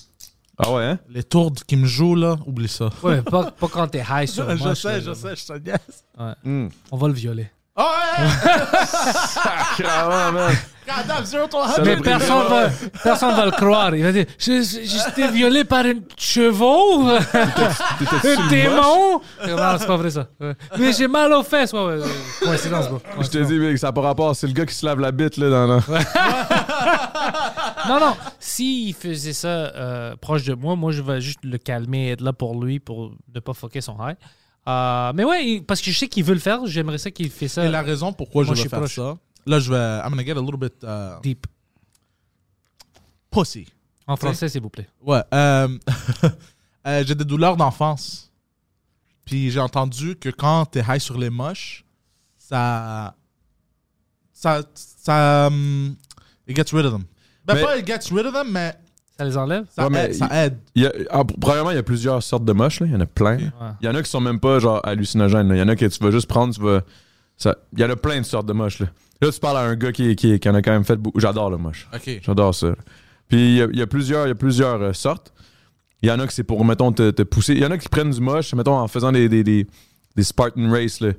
[0.58, 0.98] Ah ouais, hein?
[1.08, 2.88] Les tours qui me jouent, là, oublie ça.
[3.02, 5.00] Ouais, pas, pas quand t'es high sur le je moche, sais, là.
[5.00, 6.04] je sais, je te niaise.
[6.44, 6.68] Hmm.
[6.92, 7.50] On va le violer.
[7.76, 8.28] Oh, ouais!
[9.26, 10.54] Sacrément, man.
[11.84, 12.68] Mais personne va,
[13.02, 13.94] personne va le croire.
[13.94, 19.20] Il va dire J'étais violé par un chevaux, un démon.
[19.46, 20.28] Non, c'est pas vrai ça.
[20.78, 21.72] Mais j'ai mal aux fesses.
[21.72, 21.98] Ouais.
[22.42, 23.00] Coïncidence, bro.
[23.20, 24.34] Je te dis, mec, ça n'a pas rapport.
[24.36, 25.80] C'est le gars qui se lave la bite, là, dans.
[27.88, 28.16] Non, non.
[28.38, 32.32] S'il faisait ça euh, proche de moi, moi, je vais juste le calmer, être là
[32.32, 34.16] pour lui, pour ne pas fucker son high.
[34.66, 36.60] Euh, mais ouais, parce que je sais qu'il veut le faire.
[36.64, 38.96] J'aimerais ça qu'il fait ça Et la raison pourquoi Moi, je suis faire proche.
[38.96, 39.76] ça, là, je vais.
[40.04, 41.46] I'm gonna get a little bit uh, deep.
[43.30, 43.66] pussy.
[44.06, 44.88] En français, s'il vous plaît.
[45.02, 45.22] Ouais.
[45.32, 45.68] euh,
[46.86, 48.30] euh, j'ai des douleurs d'enfance.
[49.24, 51.84] Puis j'ai entendu que quand t'es high sur les moches,
[52.36, 53.14] ça.
[54.32, 54.62] Ça.
[54.74, 55.96] ça um,
[56.46, 57.04] it gets rid of them.
[57.46, 58.74] Ben, Mais- pas it gets rid of them, mais
[59.18, 59.64] Ça les enlève?
[59.70, 60.58] Ça, Ouais, aide, ça il- aide.
[60.74, 62.80] Il y a, ah, premièrement, il y a plusieurs sortes de moches.
[62.80, 62.86] Là.
[62.86, 63.36] Il y en a plein.
[63.38, 63.50] Ouais.
[63.80, 65.48] Il y en a qui sont même pas genre hallucinogènes.
[65.48, 65.54] là.
[65.56, 66.82] Il y en a que tu vas juste prendre, tu vas.
[67.72, 68.80] Il y en a plein de sortes de moches.
[68.80, 68.88] Là,
[69.20, 71.20] là tu parles à un gars qui, qui, qui en a quand même fait beaucoup.
[71.20, 71.88] J'adore le moche.
[72.22, 72.74] J'adore ça.
[73.28, 75.32] Puis il y a, il y a plusieurs, il y a plusieurs euh, sortes.
[76.02, 77.54] Il y en a que c'est pour, mettons, te, te pousser.
[77.54, 79.66] Il y en a qui prennent du moche, mettons, en faisant des, des, des,
[80.16, 81.00] des Spartan Race.
[81.00, 81.12] Là.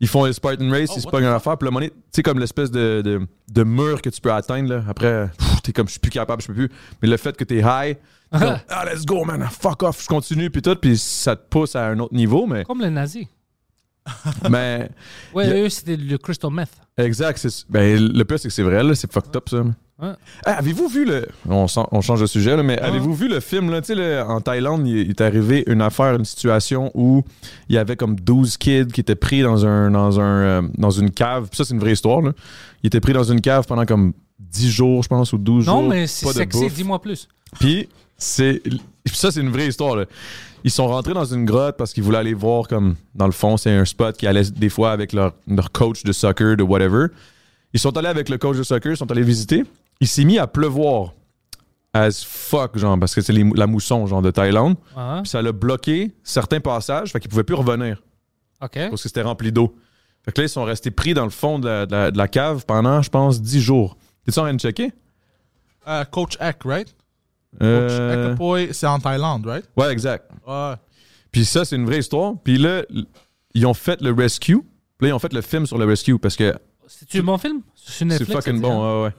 [0.00, 1.56] Ils font les Spartan Race, Oh, ils se pognent the une affaire.
[1.56, 3.20] Puis le donné, tu sais, comme l'espèce de, de,
[3.52, 4.68] de mur que tu peux atteindre.
[4.68, 4.84] Là.
[4.88, 5.30] Après,
[5.62, 6.70] t'es comme, je suis plus capable, je peux plus.
[7.00, 7.96] Mais le fait que t'es high,
[8.32, 10.74] t'es comme, ah, let's go, man, fuck off, je continue, puis tout.
[10.74, 12.46] Puis ça te pousse à un autre niveau.
[12.46, 13.28] Mais, Comme les nazis.
[14.50, 14.90] mais
[15.34, 16.70] Ouais, a- eux, c'était le crystal meth.
[16.96, 17.46] exact.
[17.68, 19.62] Ben, le pire, c'est que c'est vrai, là, c'est fucked up, ça.
[19.98, 20.12] Ouais.
[20.44, 21.26] Ah, avez-vous vu le.
[21.48, 23.80] On, change de sujet, là, mais avez-vous vu le film, là?
[23.80, 27.22] Tu sais, là, en Thaïlande, il, il est arrivé une affaire, une situation où
[27.70, 30.90] il y avait comme 12 kids qui étaient pris dans, un, dans, un, euh, dans
[30.90, 31.48] une cave.
[31.48, 32.32] Puis ça, c'est une vraie histoire, là.
[32.82, 35.82] Ils étaient pris dans une cave pendant comme 10 jours, je pense, ou 12 jours.
[35.82, 37.26] Non, mais c'est sexy, dis-moi plus.
[37.58, 37.88] Puis
[38.18, 38.62] c'est
[39.14, 40.04] ça c'est une vraie histoire là.
[40.64, 43.56] Ils sont rentrés dans une grotte parce qu'ils voulaient aller voir comme dans le fond,
[43.56, 47.06] c'est un spot qui allait des fois avec leur, leur coach de soccer de whatever.
[47.72, 49.64] Ils sont allés avec le coach de soccer, ils sont allés visiter.
[50.00, 51.12] Il s'est mis à pleuvoir
[51.92, 54.76] as fuck genre parce que c'est la mousson genre de Thaïlande.
[55.22, 58.02] Puis ça l'a bloqué certains passages, fait qu'ils pouvaient plus revenir
[58.60, 58.72] OK.
[58.74, 59.74] parce que c'était rempli d'eau.
[60.24, 62.18] Fait que là ils sont restés pris dans le fond de la, de la- de
[62.18, 63.96] la cave pendant je pense 10 jours.
[64.24, 64.92] T'es-tu en train de checker?
[65.86, 66.92] Euh, Coach Eck, right?
[67.62, 69.64] Euh, c'est en Thaïlande, right?
[69.76, 70.30] Ouais, exact.
[70.46, 70.74] Ouais.
[71.32, 72.34] Puis ça, c'est une vraie histoire.
[72.44, 72.82] Puis là,
[73.54, 74.58] ils ont fait le rescue.
[74.98, 76.54] Puis là, ils ont fait le film sur le rescue parce que
[76.86, 77.60] C'est-tu un bon film?
[77.74, 78.60] C'est c'est fucking hein?
[78.60, 79.00] bon.
[79.00, 79.14] ouais, ouais.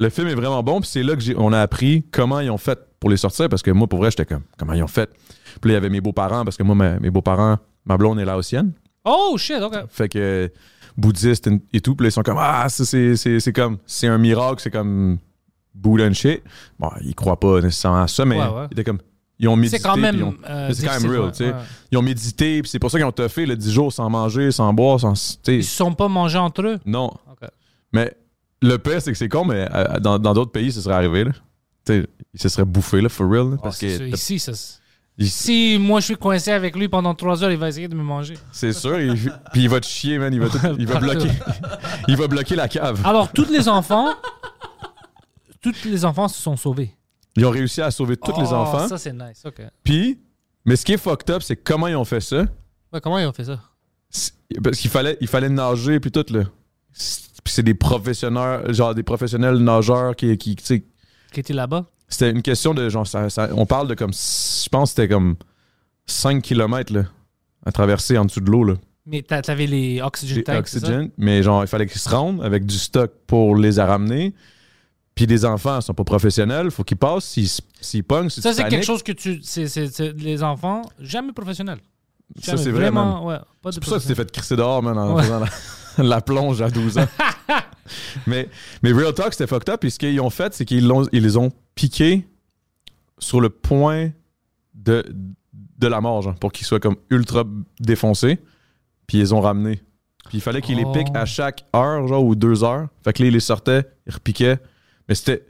[0.00, 0.80] Le film est vraiment bon.
[0.80, 3.48] Puis c'est là que j'ai- on a appris comment ils ont fait pour les sortir.
[3.48, 5.10] Parce que moi, pour vrai, j'étais comme, comment ils ont fait?
[5.60, 6.44] Puis là, il y avait mes beaux-parents.
[6.44, 8.72] Parce que moi, ma- mes beaux-parents, ma blonde est laotienne.
[9.04, 9.74] Oh, shit, OK.
[9.88, 10.52] Fait que
[10.96, 11.96] bouddhiste et tout.
[11.96, 14.60] Puis là, ils sont comme, ah, ça, c'est, c'est, c'est comme, c'est un miracle.
[14.62, 15.18] C'est comme
[15.80, 16.42] Buddha and shit.
[16.78, 18.66] Bon, ils croient pas nécessairement à ça, mais Ouais, ouais.
[18.70, 18.98] ils étaient comme,
[19.38, 19.76] ils ont médité.
[19.78, 20.22] C'est quand même.
[20.22, 21.54] ont- euh, c'est quand même real, tu sais.
[21.92, 24.50] Ils ont médité, puis c'est pour ça qu'ils ont toffé le 10 jours sans manger,
[24.50, 25.12] sans boire, sans.
[25.12, 26.78] tu sais, Ils se sont pas mangés entre eux?
[26.84, 27.12] Non.
[27.92, 28.12] Mais
[28.60, 31.30] le pire, c'est que c'est con, mais euh, dans d'autres pays, ça serait arrivé, là.
[31.86, 33.50] Tu sais, il se serait bouffé, là, for real.
[33.50, 34.52] là, Ah, parce que sûr, Ici, ça.
[35.16, 37.94] il- Si moi je suis coincé avec lui pendant trois heures, il va essayer de
[37.94, 38.34] me manger.
[38.52, 39.00] c'est sûr.
[39.00, 39.14] il-
[39.52, 40.34] puis il va te chier, man.
[40.34, 41.30] Il va, tout- il va bloquer.
[42.08, 43.00] il va bloquer la cave.
[43.04, 44.08] Alors, tous les enfants,
[45.72, 46.94] tous les enfants se sont sauvés.
[47.36, 48.88] Ils ont réussi à sauver tous les Oh, enfants.
[48.88, 49.42] Ça, c'est nice.
[49.44, 49.60] OK.
[49.84, 50.18] Puis,
[50.64, 52.44] mais ce qui est fucked up, c'est comment ils ont fait ça.
[52.92, 53.60] Ouais, comment ils ont fait ça?
[54.62, 56.44] Parce qu'il fallait, il fallait nager, puis tout, là.
[56.92, 60.84] C'est- Puis c'est des professionnels, genre des professionnels nageurs qui, qui tu sais,
[61.32, 61.86] Qui était là-bas?
[62.08, 65.08] C'était une question de genre ça- ça- on parle de comme je pense que c'était
[65.14, 65.36] comme
[66.06, 67.04] 5 km là,
[67.64, 68.74] à traverser en dessous de l'eau là.
[69.06, 72.76] Mais t'a- t'avais les oxygen tanks, mais genre il fallait qu'ils se rendent avec du
[72.76, 74.34] stock pour les ramener.
[75.18, 77.48] Puis des enfants sont pas professionnels, faut qu'ils passent s'ils
[77.80, 79.40] s'ils pognent, si Ça, c'est quelque chose que tu.
[79.42, 81.80] c'est c'est- c'est- les enfants, jamais professionnels.
[82.40, 82.62] Ça Jamais.
[82.62, 83.04] c'est vrai man.
[83.04, 83.38] Vraiment, ouais.
[83.60, 85.24] Pas de C'est pour ça que tu t'es fait crisser dehors man en Ouais.
[85.24, 85.48] faisant la,
[86.04, 87.08] la plonge à 12 ans.
[88.28, 88.48] mais
[88.84, 91.22] mais Real Talk c'était fucked up puis ce qu'ils ont fait c'est qu'ils l'ont- ils
[91.24, 92.24] les ont piqués
[93.18, 94.10] sur le point
[94.74, 95.04] de,
[95.78, 97.42] de la mort, genre, pour qu'ils soient comme ultra
[97.80, 98.38] défoncés.
[99.08, 99.82] Puis ils les ont ramenés.
[100.28, 100.92] Puis il fallait qu'ils Oh.
[100.94, 102.86] les piquent à chaque heure, genre, ou deux heures.
[103.02, 104.58] Fait que là, ils les sortaient, ils repiquaient.
[105.08, 105.44] Mais c'était.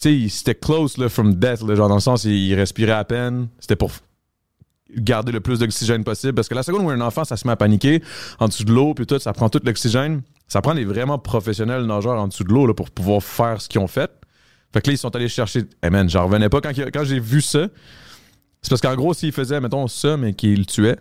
[0.00, 2.92] Tu sais, c'était close, là, from death, là, genre, dans le sens, ils ils respiraient
[2.92, 3.48] à peine.
[3.58, 3.90] C'était pour
[4.96, 6.32] garder le plus d'oxygène possible.
[6.34, 8.02] Parce que la seconde où un enfant, ça se met à paniquer
[8.38, 10.22] en dessous de l'eau, puis tout, ça prend tout l'oxygène.
[10.48, 13.68] Ça prend des vraiment professionnels nageurs en dessous de l'eau, là, pour pouvoir faire ce
[13.68, 14.10] qu'ils ont fait.
[14.72, 15.64] Fait que là, ils sont allés chercher.
[15.82, 17.68] Eh man, j'en revenais pas quand, quand j'ai vu ça.
[18.62, 20.96] C'est parce qu'en gros, s'ils faisaient, mettons, ça, mais qu'ils le tuaient,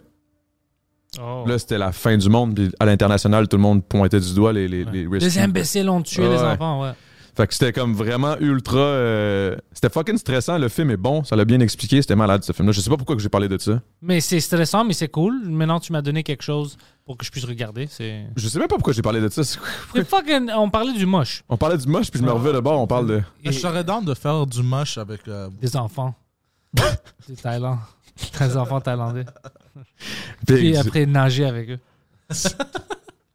[1.19, 1.43] Oh.
[1.47, 2.53] là, c'était la fin du monde.
[2.53, 5.17] Puis à l'international, tout le monde pointait du doigt les, les, Ouais.
[5.17, 6.43] les imbéciles ont tué Ouais, les ouais.
[6.43, 6.91] enfants, ouais.
[7.35, 8.77] Fait que c'était comme vraiment ultra.
[8.79, 10.57] euh, C'était fucking stressant.
[10.57, 11.23] Le film est bon.
[11.23, 12.01] Ça l'a bien expliqué.
[12.01, 12.71] C'était malade, ce film-là.
[12.73, 13.81] Je sais pas pourquoi que j'ai parlé de ça.
[14.01, 15.41] Mais c'est stressant, mais c'est cool.
[15.45, 17.87] Maintenant, tu m'as donné quelque chose pour que je puisse regarder.
[17.89, 18.25] C'est.
[18.35, 19.43] Je sais même pas pourquoi j'ai parlé de ça.
[19.43, 19.59] C'est-
[20.03, 20.49] fucking.
[20.55, 21.43] On parlait du moche.
[21.49, 22.79] On parlait du moche, puis je me reviens de bord.
[22.81, 23.21] On parle de.
[23.43, 25.27] Et Je serais down de faire du moche avec.
[25.27, 26.13] euh, des enfants.
[27.27, 27.79] du Thaïlande.
[28.39, 29.25] Des enfants thaïlandais.
[30.45, 31.79] Puis- Puis après, nager avec eux.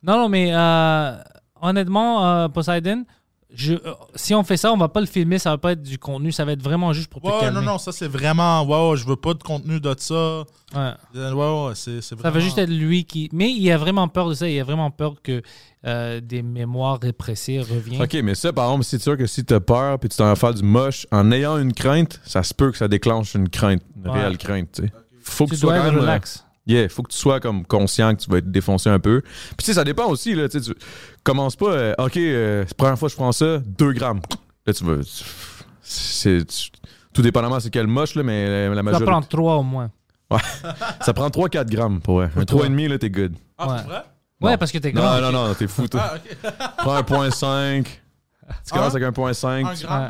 [0.03, 1.16] non, non, mais euh,
[1.61, 3.05] honnêtement, euh, Poseidon,
[3.55, 3.78] je, euh,
[4.14, 6.32] si on fait ça, on va pas le filmer, ça va pas être du contenu,
[6.32, 7.60] ça va être vraiment juste pour te Ouais, calmer.
[7.60, 8.62] non, non, ça c'est vraiment.
[8.64, 10.40] Ouais, ouais, je veux pas de contenu de ça.
[10.74, 10.90] Ouais.
[11.16, 12.35] Euh, Ouais, ouais, c'est c'est Ça vraiment.
[12.35, 13.28] va juste être lui qui.
[13.32, 14.48] Mais il a vraiment peur de ça.
[14.48, 15.43] Il a vraiment peur que
[15.86, 18.02] euh, des mémoires répressées reviennent.
[18.02, 20.36] Ok, mais ça, par exemple, c'est sûr que si t'as peur puis tu t'en vas
[20.36, 23.82] faire du moche en ayant une crainte, ça se peut que ça déclenche une crainte,
[23.97, 24.20] une Ouais.
[24.20, 24.93] réelle crainte, tu sais.
[25.20, 25.97] Faut que Tu tu sois quand même.
[25.97, 26.44] euh, relax.
[26.66, 29.20] Yeah, faut que tu sois comme conscient que tu vas être défoncé un peu.
[29.20, 30.49] Puis tu sais, ça dépend aussi, là.
[30.49, 30.78] Tu sais, tu
[31.23, 34.20] commences pas, euh, OK, euh, c'est la première fois que je prends ça, 2 grammes.
[34.66, 34.97] Là, tu vas.
[35.82, 36.70] c'est tu-
[37.12, 39.11] tout dépendamment c'est quel moche, là, mais la, la Ça majorité.
[39.11, 39.91] prend trois au moins.
[41.01, 42.31] Ça prend 3-4 grammes pour vrai.
[42.36, 42.66] Un toi.
[42.66, 43.35] 3,5, là, t'es good.
[43.59, 43.77] Ah, Ouais.
[43.78, 44.03] c'est vrai?
[44.41, 44.59] Ouais, Non.
[44.59, 45.20] parce que t'es grand.
[45.20, 46.03] Non, non, non, t'es fou, toi.
[46.03, 46.53] Ah, ok.
[46.78, 47.85] Prends un 1.5.
[48.66, 49.65] Tu commences avec un 1.5.
[49.66, 50.03] Un gramme?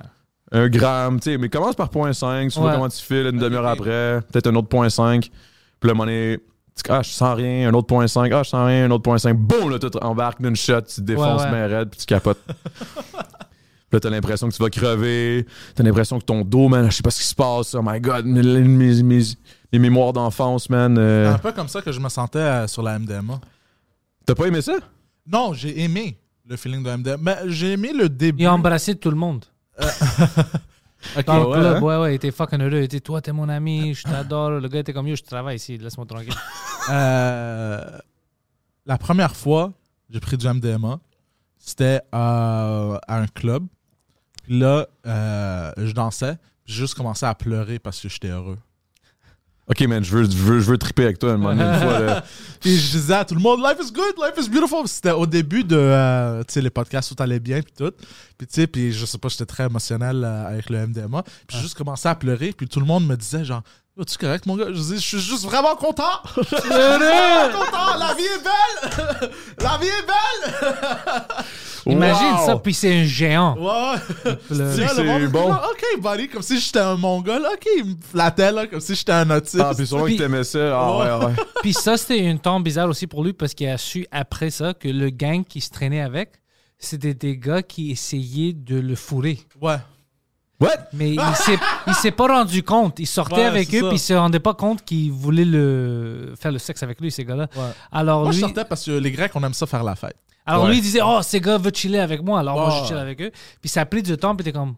[0.52, 0.58] Ouais.
[0.60, 2.74] un gramme, tu sais, mais commence par 0.5, tu vois Ouais.
[2.74, 5.30] comment tu files une demi-heure après, peut-être un autre 0.5,
[5.92, 6.36] puis là,
[6.76, 9.34] tu ah, je sens rien, un autre 0.5, ah, je sens rien, un autre 0.5,
[9.34, 11.66] boum, là, tu embarques d'une shot, tu te défonces Ouais, ouais.
[11.66, 12.40] raide, puis tu capotes.
[12.46, 12.54] Puis
[13.92, 17.02] là, t'as l'impression que tu vas crever, t'as l'impression que ton dos, man, je sais
[17.02, 19.22] pas ce qui se passe, oh my god, mes, mes, mes-
[19.72, 20.96] mes mémoires d'enfance, man.
[20.98, 23.40] euh, C'est un peu comme ça que je me sentais euh, sur la MDMA.
[24.26, 24.74] T'as pas aimé ça?
[25.30, 27.16] Non, j'ai aimé le feeling de MDMA.
[27.20, 28.42] Mais j'ai aimé le début.
[28.42, 29.44] Il a embrassé tout le monde.
[31.16, 31.24] Ok.
[31.24, 31.82] Dans le ouais, club, hein?
[31.82, 32.78] ouais, ouais, il était fucking heureux.
[32.78, 34.50] Il était, toi, t'es mon ami, je t'adore.
[34.50, 36.34] Le gars était comme, yo, je travaille ici, laisse-moi tranquille.
[36.90, 37.98] Euh,
[38.84, 39.72] la première fois,
[40.10, 41.00] j'ai pris du MDMA.
[41.56, 43.64] C'était euh, à un club.
[44.42, 46.36] Puis là, euh, je dansais.
[46.62, 48.58] Puis j'ai juste commencé à pleurer parce que j'étais heureux.
[49.66, 51.80] Ok, man, je veux, je veux, je veux triper avec toi un moment donné, une
[51.80, 52.24] fois, là.
[52.60, 54.86] Puis je disais à tout le monde, life is good, life is beautiful.
[54.86, 57.92] C'était au début de euh, tu sais, les podcasts où t'allais bien, puis tout.
[58.36, 61.22] Puis tu sais, puis je sais pas, j'étais très émotionnel euh, avec le MDMA.
[61.22, 63.62] Puis j'ai juste commencé à pleurer, puis tout le monde me disait, genre,
[63.96, 64.66] Yo, tu correct, mon gars?
[64.70, 66.02] Je dis, je suis juste vraiment content.
[66.36, 67.96] Je suis vraiment content.
[67.96, 69.30] La vie est belle.
[69.60, 71.22] La vie est belle.
[71.86, 72.46] Imagine Wow!
[72.46, 73.56] ça, puis c'est un géant.
[73.56, 73.98] Ouais.
[74.50, 75.52] Le- C'est- bon.
[75.52, 77.42] OK, buddy, comme si j'étais un mongol.
[77.52, 79.60] OK, il me flattait, là, comme si j'étais un autiste.
[79.64, 80.76] Ah, puis sûrement Puis- que t'aimais ça.
[80.76, 81.32] Ah, ouais, ouais.
[81.62, 84.74] Puis ça, c'était une temps bizarre aussi pour lui parce qu'il a su après ça
[84.74, 86.32] que le gang qui se traînait avec,
[86.80, 89.38] c'était des gars qui essayaient de le fourrer.
[89.60, 89.76] Ouais.
[90.60, 90.88] What?
[90.92, 92.98] Mais il s'est, il s'est pas rendu compte.
[92.98, 93.88] Il sortait Ouais, avec c'est eux, ça.
[93.88, 97.24] puis il se rendait pas compte qu'ils voulaient le, faire le sexe avec lui, ces
[97.24, 97.48] gars-là.
[97.56, 97.62] Ouais.
[97.90, 100.16] Alors Moi, je lui, sortais parce que les Grecs, on aime ça faire la fête.
[100.46, 100.70] alors Ouais.
[100.70, 102.38] lui, il disait, oh, ces gars veulent chiller avec moi.
[102.40, 102.80] Alors moi, Ouais.
[102.82, 103.30] je chill avec eux.
[103.60, 104.74] Puis ça a pris du temps, puis t'es comme,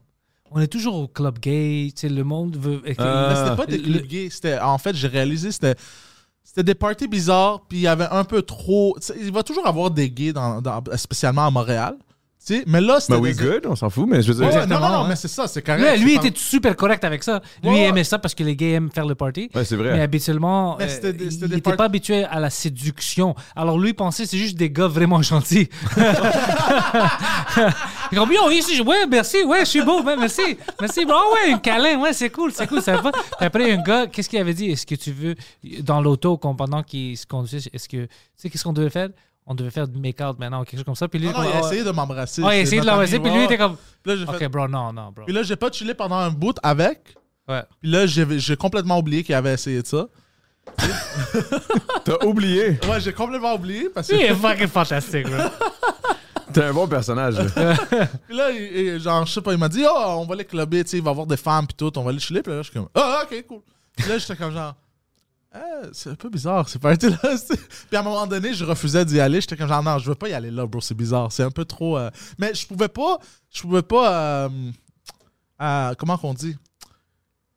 [0.51, 2.81] on est toujours au club gay, tu sais, le monde veut.
[2.85, 4.29] Mais Euh, c'était pas des le- clubs gays.
[4.31, 5.75] C'était, en fait, j'ai réalisé, c'était,
[6.43, 8.97] c'était des parties bizarres, puis il y avait un peu trop.
[8.99, 11.97] tu sais, Il va toujours avoir des gays, dans, dans- spécialement à Montréal.
[12.49, 13.17] Sais, mais là, c'était.
[13.19, 14.55] Oui, des- good, on s'en fout, mais je veux dire.
[14.57, 15.07] Ouais, non, non, non, hein.
[15.09, 15.83] mais c'est ça, c'est correct.
[15.99, 17.43] Lui, lui pas- était super correct avec ça.
[17.61, 19.51] Lui, Ouais, il aimait ça parce que les gays aiment faire le party.
[19.53, 20.01] Ouais, c'est Mais vrai.
[20.01, 23.35] habituellement, Mais euh, c'était des- c'était il n'était part- pas habitué à la séduction.
[23.57, 25.69] Alors lui, il pensait que c'est juste des gars vraiment gentils.
[28.13, 31.35] il dit, Yo, ici, ouais, merci, ouais, je suis beau, ouais, merci, merci, bro, Ah
[31.49, 33.11] ouais, un câlin, ouais, c'est cool, c'est cool, ça va.
[33.13, 34.71] Puis après, un gars, qu'est-ce qu'il avait dit?
[34.71, 35.35] Est-ce que tu veux,
[35.81, 39.09] dans l'auto, pendant qu'il se conduisait, est-ce que, tu sais, qu'est-ce qu'on devait faire?
[39.47, 41.07] On devait faire du make-out maintenant, ou quelque chose comme ça.
[41.07, 42.43] Puis lui, Non, non, comme, il a essayé de m'embrasser.
[42.43, 44.39] ouais, il a essayé de l'embrasser, puis lui, il était comme, Puis là, j'ai Ok,
[44.39, 45.25] fait- bro, non, non, bro.
[45.25, 47.15] Puis là, j'ai pas chillé pendant un bout avec.
[47.49, 47.63] Ouais.
[47.81, 50.07] Puis là, j'ai, j'ai complètement oublié qu'il avait essayé de ça.
[52.05, 52.79] T'as oublié.
[52.89, 54.15] Ouais, j'ai complètement oublié parce que.
[54.15, 55.43] Lui, il est fucking fantastique, bro.
[56.53, 57.37] T'es un bon personnage.
[57.39, 57.45] là.
[58.27, 60.45] Puis là, il- il- genre, je sais pas, il m'a dit, oh, on va aller
[60.45, 62.41] clubber, tu sais, il va avoir des femmes, puis tout, on va aller chiller.
[62.43, 63.61] Puis là, je suis comme, ah, ok, cool.
[63.97, 64.75] Puis là, j'étais comme genre,
[65.57, 67.17] Eh, c'est un peu bizarre, c'est parti là.
[67.37, 67.57] c'est-
[67.89, 69.41] Puis à un moment donné, je refusais d'y aller.
[69.41, 71.33] J'étais comme genre, non, je veux pas y aller là, bro, c'est bizarre.
[71.33, 71.97] C'est un peu trop.
[71.99, 73.19] euh, Mais je pouvais pas,
[73.53, 74.49] je pouvais pas, euh,
[75.63, 76.57] euh, comment qu'on dit?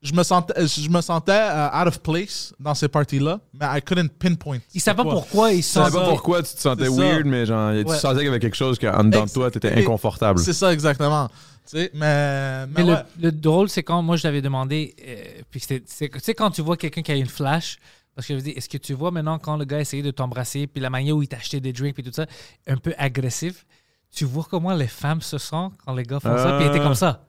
[0.01, 3.81] Je me sentais, je me sentais euh, out of place dans ces parties-là, mais I
[3.81, 4.59] couldn't pinpoint.
[4.73, 5.21] Il savait pas Pourquoi?
[5.23, 6.03] pourquoi il Je savais sentait.
[6.05, 7.97] pas pourquoi tu te sentais weird, mais genre, tu Ouais.
[7.97, 10.39] sentais qu'il y avait quelque chose qu'en dedans de toi, t'étais inconfortable.
[10.39, 11.27] C'est ça, exactement.
[11.69, 12.65] Sais, mais.
[12.65, 13.03] Mais mais le, ouais.
[13.21, 16.61] le drôle, c'est quand moi je l'avais demandé, euh, puis c'est- tu sais, quand tu
[16.63, 17.77] vois quelqu'un qui a une flash,
[18.15, 20.09] parce que je veux dire, est-ce que tu vois maintenant quand le gars essayait de
[20.09, 22.25] t'embrasser, puis la manière où il t'achetait des drinks, puis tout ça,
[22.67, 23.67] un peu agressif,
[24.11, 26.79] tu vois comment les femmes se sentent quand les gars font ça, puis il était
[26.79, 26.83] Ah.
[26.83, 27.25] comme ça.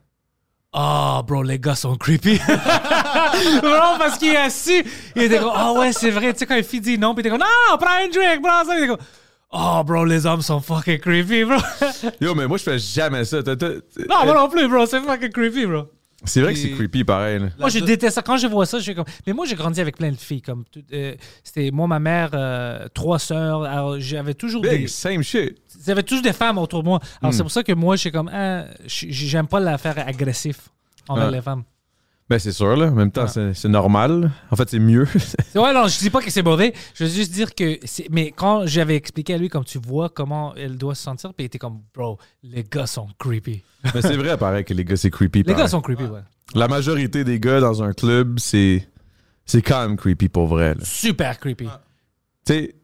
[0.73, 2.39] Ah, bro, les gars sont creepy.
[3.61, 4.81] bro, parce qu'il est assis.
[5.15, 6.33] Il était comme, ah ouais, c'est vrai.
[6.33, 8.41] Tu sais, quand il fille dit non, puis il était comme, non, prends un drink,
[8.41, 8.49] bro.
[8.65, 9.05] Ça, il était comme,
[9.51, 11.57] oh, bro, les hommes sont fucking creepy, bro.
[12.19, 13.41] Yo, mais moi, je fais jamais ça.
[13.43, 13.67] T'as- t'as-
[14.09, 14.85] non, moi non plus, bro.
[14.85, 15.83] C'est fucking creepy, bro.
[16.23, 17.39] C'est vrai que Puis- c'est creepy, pareil.
[17.39, 17.47] là.
[17.59, 18.21] Moi, je déteste ça.
[18.21, 19.05] Quand je vois ça, je suis comme.
[19.25, 20.43] Mais moi, j'ai grandi avec plein de filles.
[20.43, 23.63] Comme tout- euh, c'était moi, ma mère, euh, trois sœurs.
[23.63, 24.87] Alors, j'avais toujours Big, des.
[24.87, 25.57] same shit.
[25.83, 26.99] J'avais toujours des femmes autour de moi.
[27.21, 27.37] Alors, Hmm.
[27.37, 28.29] c'est pour ça que moi, je suis comme.
[28.31, 30.69] ah, je- j'aime pas l'affaire agressif
[31.09, 31.31] envers Ouais.
[31.37, 31.63] les femmes.
[32.31, 32.87] Ben, c'est sûr, là.
[32.87, 33.51] En même temps, Ouais.
[33.53, 34.31] c'est normal.
[34.51, 35.05] En fait, c'est mieux.
[35.55, 36.73] Ouais, non, je dis pas que c'est mauvais.
[36.95, 37.77] Je veux juste dire que.
[38.09, 41.43] Mais quand j'avais expliqué à lui, comme tu vois, comment elle doit se sentir, puis
[41.43, 43.63] il était comme, bro, les gars sont creepy.
[43.93, 45.39] mais c'est vrai, pareil, que les gars, c'est creepy.
[45.39, 45.57] Les pareil.
[45.63, 46.21] gars sont creepy, ouais.
[46.55, 48.87] La majorité des gars dans un club, c'est
[49.45, 50.75] c'est quand même creepy pour vrai.
[50.75, 50.85] là.
[50.85, 51.65] Super creepy.
[52.45, 52.75] Tu sais,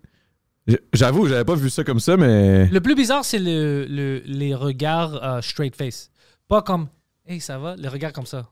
[0.92, 2.66] j'avoue, j'avais pas vu ça comme ça, mais.
[2.68, 6.12] Le plus bizarre, c'est le, le- les regards euh, straight face.
[6.50, 6.88] Pas comme
[7.26, 7.76] Hey, ça va?
[7.78, 8.48] Les regards comme ça.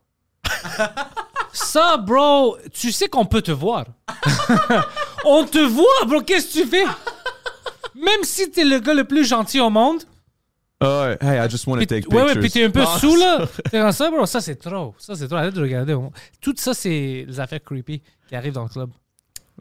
[1.54, 3.86] Ça, bro, tu sais qu'on peut te voir.
[5.26, 6.22] On te voit, bro.
[6.22, 6.84] Qu'est-ce que tu fais?
[7.96, 10.04] Même si t'es le gars le plus gentil au monde,
[10.82, 12.26] Ah ouais, hey, I just want to take ouais, pictures.
[12.26, 13.48] ouais, puis t'es un peu Ah, sous, là.
[13.72, 14.26] T'es dans ça, bro.
[14.26, 14.94] Ça, c'est trop.
[14.98, 15.38] Ça, c'est trop.
[15.38, 15.98] Arrête de regarder.
[16.42, 18.90] Tout ça, c'est les affaires creepy qui arrivent dans le club.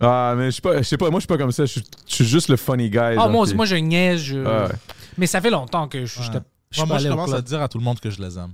[0.01, 1.64] Ah, mais je sais pas, je sais pas, moi, je suis pas comme ça.
[1.64, 2.98] Je suis- je juste le funny guy.
[2.98, 4.20] Ah, genre, moi, puis- moi, je niaise.
[4.20, 4.68] je- Ouais.
[5.16, 6.40] Mais ça fait longtemps que je, je, Ouais.
[6.72, 8.52] je suis Moi, je commence à dire à tout le monde que je les aime.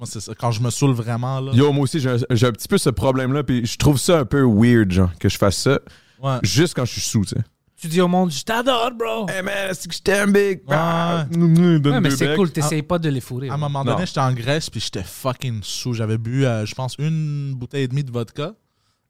[0.00, 0.32] Moi, c'est ça.
[0.34, 1.52] Quand je me saoule vraiment, là.
[1.52, 4.20] Yo, moi aussi, j'ai un, j'ai un petit peu ce problème-là, puis je trouve ça
[4.20, 5.78] un peu weird, genre, que je fasse ça,
[6.22, 6.38] Ouais.
[6.42, 7.42] juste quand je suis sous, tu sais.
[7.78, 9.26] Tu dis au monde, je t'adore, bro.
[9.28, 10.60] Hey man, c'est que je t'aime, big.
[10.66, 10.76] Ouais.
[10.78, 12.36] Ah, donne Ouais, mais deux c'est becs.
[12.36, 12.50] cool.
[12.50, 13.48] T'essayes pas de les fourrer.
[13.50, 13.92] À un moment Non.
[13.92, 15.92] donné, j'étais en Grèce puis j'étais fucking sous.
[15.94, 18.52] J'avais bu, euh, je pense, une bouteille et demie de vodka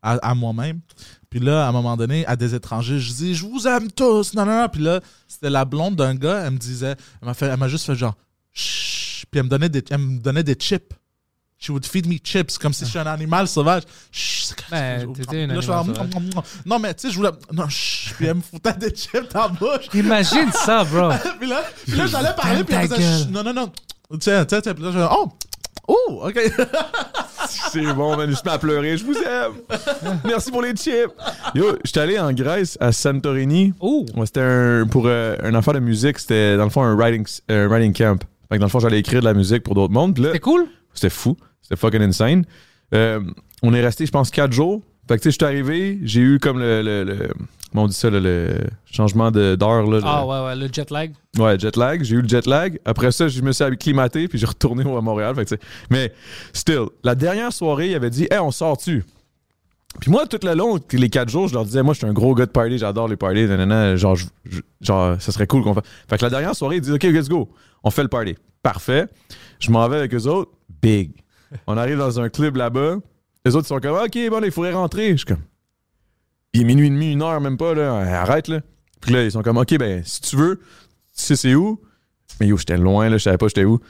[0.02, 0.80] à, à moi-même.
[1.30, 4.34] Puis là, à un moment donné, à des étrangers, je dis, je vous aime tous.
[4.34, 4.68] Non, non, non.
[4.68, 6.42] Puis là, c'était la blonde d'un gars.
[6.46, 8.14] Elle me disait, elle m'a fait, elle m'a juste fait genre,
[8.52, 8.99] Chut.
[9.26, 10.94] Puis elle me donnait des, elle me donnait des chips.
[11.58, 13.82] She would feed me chips comme si j'étais un animal sauvage.
[14.10, 14.56] Chut.
[14.70, 16.42] Ben, t'étais je animal.
[16.64, 17.30] Non, mais tu sais, je voulais.
[17.52, 18.16] Non, chut.
[18.16, 19.88] Puis elle me foutait des chips dans la bouche.
[19.92, 21.10] Imagine ça, bro.
[21.38, 23.72] puis là, puis là j'allais parler, puis elle faisait, non, non, non.
[24.18, 24.72] Tiens, tiens, tiens.
[24.72, 25.28] Puis là, je oh,
[25.86, 26.38] oh, ok.
[27.72, 29.52] C'est bon, man, je suis à pleurer, je vous aime.
[30.24, 31.12] Merci pour les chips.
[31.54, 33.74] Yo, j'étais allé en Grèce, à Santorini.
[33.80, 36.94] Oh, Ouais, c'était un, pour euh, un affaire de musique, c'était dans le fond un
[36.94, 38.24] writing, un writing camp.
[38.50, 40.18] Fait que dans le fond, j'allais écrire de la musique pour d'autres mondes.
[40.32, 40.66] C'est cool.
[40.92, 41.36] C'était fou.
[41.62, 42.44] C'était fucking insane.
[42.94, 43.20] Euh,
[43.62, 44.82] on est resté, je pense, quatre jours.
[45.08, 47.28] Fait que, tu sais, je suis arrivé, j'ai eu comme le, le- le-
[47.72, 48.52] Comment on dit ça, le
[48.90, 51.12] changement de- d'heure, Ah, ouais, ouais, le jet lag.
[51.38, 52.02] Ouais, jet lag.
[52.02, 52.80] J'ai eu le jet lag.
[52.84, 55.36] Après ça, je me suis acclimaté, puis j'ai retourné à Montréal.
[55.36, 55.54] Fait que,
[55.88, 56.12] mais,
[56.52, 59.04] still, la dernière soirée, il avait dit, hey, on sort-tu?
[59.98, 62.12] Puis moi, tout le long, les quatre jours, je leur disais, moi, je suis un
[62.12, 64.16] gros gars de party, j'adore les parties, nanana, genre,
[64.80, 65.84] genre, ça serait cool qu'on fasse.
[66.08, 67.50] Fait que la dernière soirée, ils disent, OK, let's go.
[67.82, 68.36] On fait le party.
[68.62, 69.08] Parfait.
[69.58, 70.52] Je m'en vais avec eux autres.
[70.80, 71.12] Big.
[71.66, 72.98] On arrive dans un club là-bas.
[73.44, 75.10] Les autres ils sont comme, OK, bon, il faudrait rentrer.
[75.12, 75.42] Je suis comme,
[76.52, 78.20] il est minuit et demi, une heure, même pas, là.
[78.20, 78.60] Arrête, là.
[79.00, 80.64] Puis là, ils sont comme, OK, ben, si tu veux, tu
[81.14, 81.80] sais c'est où?
[82.38, 83.80] Mais yo, j'étais loin, là, je savais pas j'étais où.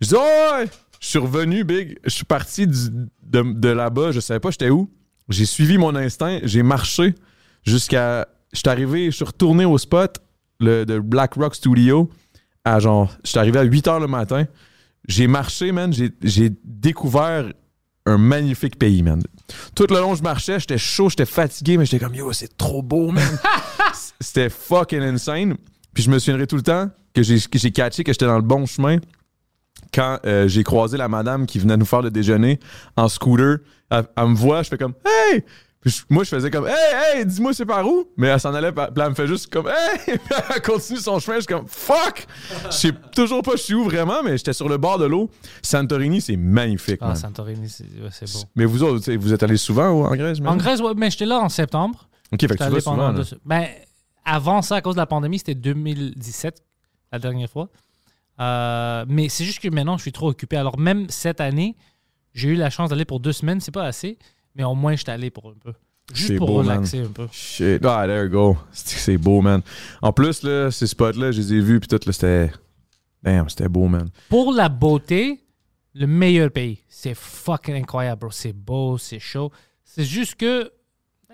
[0.00, 0.64] Je dis, oh!
[1.00, 1.98] Je suis revenu, Big.
[2.04, 4.90] Je suis parti de là-bas, je savais pas j'étais où.
[5.28, 7.14] J'ai suivi mon instinct, j'ai marché
[7.64, 8.28] jusqu'à.
[8.52, 10.18] Je suis arrivé, je suis retourné au spot
[10.60, 12.08] le, de Black Rock Studio
[12.64, 13.12] à genre.
[13.24, 14.46] Je suis arrivé à 8 h le matin.
[15.08, 15.92] J'ai marché, man.
[15.92, 17.52] J'ai- découvert
[18.06, 19.22] un magnifique pays, man.
[19.74, 22.82] Tout le long, je marchais, j'étais chaud, j'étais fatigué, mais j'étais comme, yo, c'est trop
[22.82, 23.38] beau, man.
[24.20, 25.56] C'était fucking insane.
[25.92, 28.36] Puis je me souviendrai tout le temps que j'ai que j'ai catché que j'étais dans
[28.36, 28.98] le bon chemin
[29.92, 32.60] quand euh, j'ai croisé la madame qui venait nous faire le déjeuner
[32.96, 33.58] en scooter.
[33.90, 35.42] Elle, elle me voit, je fais comme Hey!
[35.80, 38.06] Puis je- moi, je faisais comme Hey, hey, dis-moi c'est par où?
[38.16, 39.98] Mais elle s'en allait, puis elle me fait juste comme Hey!
[40.18, 42.26] Puis elle continue son chemin, je suis comme Fuck!
[42.66, 45.30] Je sais toujours pas je suis où vraiment, mais j'étais sur le bord de l'eau.
[45.62, 46.98] Santorini, c'est magnifique.
[47.00, 47.16] Ah, man.
[47.16, 48.40] Santorini, c'est ouais, beau.
[48.56, 50.38] Mais vous autres, vous êtes allés souvent en Grèce?
[50.44, 50.56] En?
[50.56, 52.08] Grèce, ouais, mais j'étais là en septembre.
[52.32, 53.12] Ok, fait que tu vas souvent.
[53.12, 53.66] deux- Ben,
[54.24, 56.64] avant ça, à cause de la pandémie, c'était 2017,
[57.12, 57.68] la dernière fois.
[58.40, 60.56] Euh, mais c'est juste que maintenant, je suis trop occupé.
[60.56, 61.76] Alors, même cette année,
[62.36, 63.60] j'ai eu la chance d'aller pour deux semaines.
[63.60, 64.18] C'est pas assez,
[64.54, 65.72] mais au moins, j'étais allé pour un peu.
[66.14, 66.76] Juste pour beau, man.
[66.76, 67.26] relaxer un peu.
[67.32, 67.84] Shit.
[67.84, 68.56] Ah, there you go.
[68.72, 69.60] C'est beau, man.
[70.00, 72.52] En plus, là, ces spots-là, je les ai vus, puis tout, là, c'était.
[73.22, 74.08] Damn, c'était beau, man.
[74.28, 75.40] Pour la beauté,
[75.94, 76.78] le meilleur pays.
[76.88, 78.30] C'est fucking incroyable, bro.
[78.30, 79.50] C'est beau, c'est chaud.
[79.82, 80.70] C'est juste que,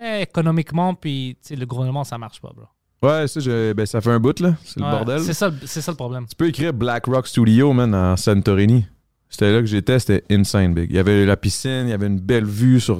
[0.01, 2.65] eh, économiquement, puis le gouvernement, ça marche pas, bro.
[3.07, 4.55] Ouais, ça, je- ben, ça fait un bout, là.
[4.63, 5.19] C'est le bordel.
[5.21, 6.25] C'est ça, ça le problème.
[6.25, 8.85] Tu peux écrire Black Rock Studio, man, en Santorini.
[9.33, 10.91] C'était là que j'étais, c'était insane, big.
[10.91, 12.99] Il y avait la piscine, il y avait une belle vue sur.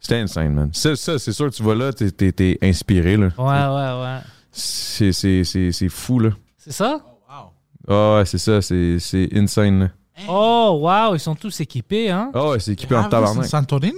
[0.00, 0.70] C'était insane, man.
[0.72, 3.28] Ça, ça, c'est sûr, tu vas là, t'es, t'es- t'es inspiré, là.
[3.36, 4.18] Ouais, ouais, ouais.
[4.50, 6.30] C'est, c'est, c'est, c'est fou, là.
[6.56, 6.98] C'est ça?
[7.28, 7.50] Wow.
[7.86, 9.88] Ah ouais, c'est ça, c'est, c'est insane, là.
[10.26, 12.30] Oh, wow, ils sont tous équipés, hein?
[12.32, 13.44] Ah ouais, c'est équipé en Ah, tabarnak.
[13.44, 13.94] c'est Santorini?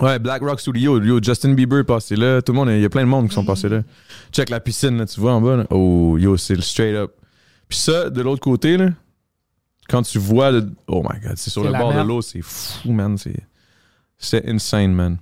[0.00, 1.00] Ouais, Black Rock Studio.
[1.02, 2.40] Yo, Justin Bieber est passé là.
[2.40, 3.82] Tout le monde, il y a plein de monde qui sont passés là.
[4.32, 5.56] Check la piscine, là, tu vois en bas.
[5.56, 5.66] là.
[5.70, 7.12] Oh, yo, c'est le straight up.
[7.68, 8.88] Puis ça, de l'autre côté, là,
[9.88, 10.50] quand tu vois.
[10.50, 13.16] le- Oh my god, c'est sur C'est le bord de l'eau, c'est fou, man.
[13.18, 13.36] C'est,
[14.18, 15.18] c'est insane, man.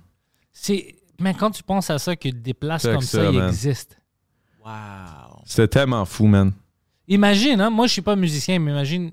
[0.52, 0.94] C'est...
[1.20, 3.48] Mais quand tu penses à ça, que des places comme ça, ça, ils man.
[3.48, 3.96] existent.
[4.64, 5.42] Wow.
[5.44, 6.52] C'était tellement fou, man.
[7.08, 7.70] Imagine, hein?
[7.70, 9.10] Moi, je suis pas musicien, mais imagine...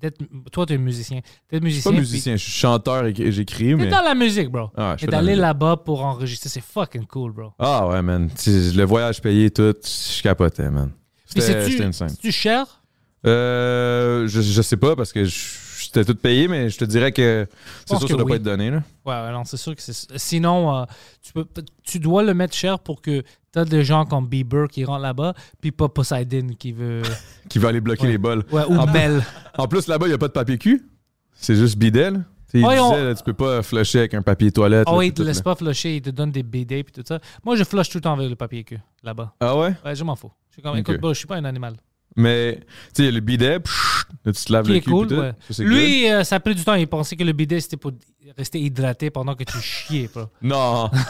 [0.00, 0.18] d'être-
[0.52, 1.20] Toi, tu es musicien.
[1.48, 1.90] T'es Je suis musicien.
[1.90, 3.88] pas puis musicien, je suis chanteur et j'écris, T'es mais.
[3.88, 4.70] dans la musique, bro.
[4.76, 7.52] Ah, Et d'aller là-bas pour enregistrer, c'est fucking cool, bro.
[7.58, 8.28] Ah ouais, man.
[8.46, 10.90] Le voyage payé, tout, je capotais, man.
[11.26, 12.08] C'était insane.
[12.10, 12.82] c'est-tu cher?
[13.26, 17.46] Euh, je, je sais pas parce que j'étais tout payé, mais je te dirais que
[17.84, 18.30] c'est sûr que ça doit oui.
[18.30, 18.82] pas être donné, là.
[19.04, 20.16] Ouais, non, c'est sûr que c'est...
[20.18, 20.84] Sinon, euh,
[21.22, 21.44] tu, peux,
[21.82, 23.22] tu dois le mettre cher pour que
[23.52, 27.02] t'as des gens comme Bieber qui rentrent là-bas, puis pas Poseidon qui veut...
[27.48, 28.12] Qui va aller bloquer Ouais.
[28.12, 28.44] les bols.
[28.52, 29.22] Ouais, ou Ah, Belle.
[29.56, 30.84] En plus, là-bas, il n'y a pas de papier cul.
[31.32, 31.78] C'est juste.
[31.78, 32.20] Tu sais,
[32.54, 34.84] il Ouais, on- disait, là, tu peux pas flusher avec un papier toilette.
[34.86, 35.42] Ah là, oui, il te laisse là.
[35.42, 37.18] pas flusher, il te donne des BD puis tout ça.
[37.44, 39.34] Moi, je flush tout le temps avec le papier cul, là-bas.
[39.40, 39.74] Ah ouais?
[39.84, 40.30] Ouais, je m'en fous.
[40.50, 40.78] Je suis comme, Ok.
[40.80, 41.76] écoute, bro, je suis pas un animal.
[42.16, 42.60] Mais,
[42.94, 44.90] tu sais, le bidet, psh, tu te laves Qui le est cul.
[44.90, 45.14] cool, tout.
[45.16, 45.32] ouais.
[45.48, 45.72] Ça, c'est good.
[45.74, 46.74] Lui, euh, ça a pris du temps.
[46.74, 47.92] Il pensait que le bidet, c'était pour
[48.36, 50.24] rester hydraté pendant que tu chiais, bro.
[50.42, 50.90] Non.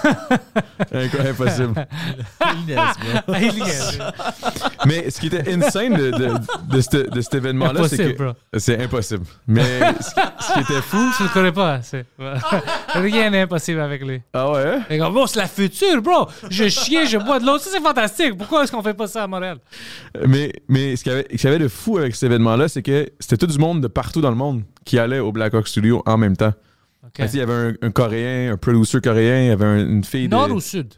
[0.92, 1.86] Impossible.
[4.86, 6.28] Mais ce qui était insane de, de,
[6.70, 8.32] de, ce- de cet événement-là, c'est que.
[8.58, 9.24] C'est impossible.
[9.46, 10.98] Mais ce qui, ce qui était fou.
[11.16, 12.06] Tu le connais pas, c'est.
[12.94, 14.20] Rien n'est impossible avec lui.
[14.32, 14.78] Ah ouais?
[14.90, 16.28] Et comme, bon, c'est la future, bro.
[16.50, 17.58] Je chiais, je bois de l'eau.
[17.58, 18.36] Ça, c'est fantastique.
[18.36, 19.58] Pourquoi est-ce qu'on fait pas ça à Montréal?
[20.26, 23.36] Mais, mais ce qu'il y y avait de fou avec cet événement-là, c'est que c'était
[23.36, 26.16] tout du monde de partout dans le monde qui allait au Black Hawk Studio en
[26.16, 26.52] même temps.
[27.06, 27.12] OK.
[27.16, 29.50] Fait que, tu sais, Il y avait un, un Coréen, un producer coréen, il y
[29.50, 30.52] avait un- une fille Nord de...
[30.54, 30.94] ou sud?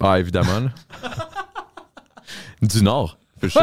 [0.00, 0.68] Ah, évidemment.
[2.62, 3.18] du Nord.
[3.40, 3.60] C'était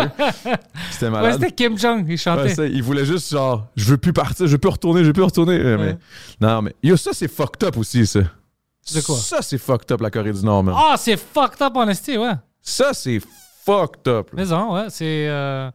[1.06, 1.34] Ouais, malade.
[1.34, 2.58] c'était Kim Jong, il chantait.
[2.58, 5.14] Ouais, il voulait juste genre, je veux plus partir, je veux plus retourner, je veux
[5.14, 5.58] plus retourner.
[5.60, 5.98] Euh, Ouais.
[6.40, 8.22] Mais, non, mais yo, ça c'est fucked up aussi, ça.
[8.22, 9.18] De quoi?
[9.18, 10.76] Ça c'est fucked up, la Corée du Nord, man.
[10.78, 12.34] Ah, c'est fucked up en esti, ouais.
[12.62, 13.20] Ça c'est
[13.66, 14.30] fucked up.
[14.32, 14.44] là.
[14.44, 15.28] Mais non, ouais, c'est.
[15.28, 15.70] euh,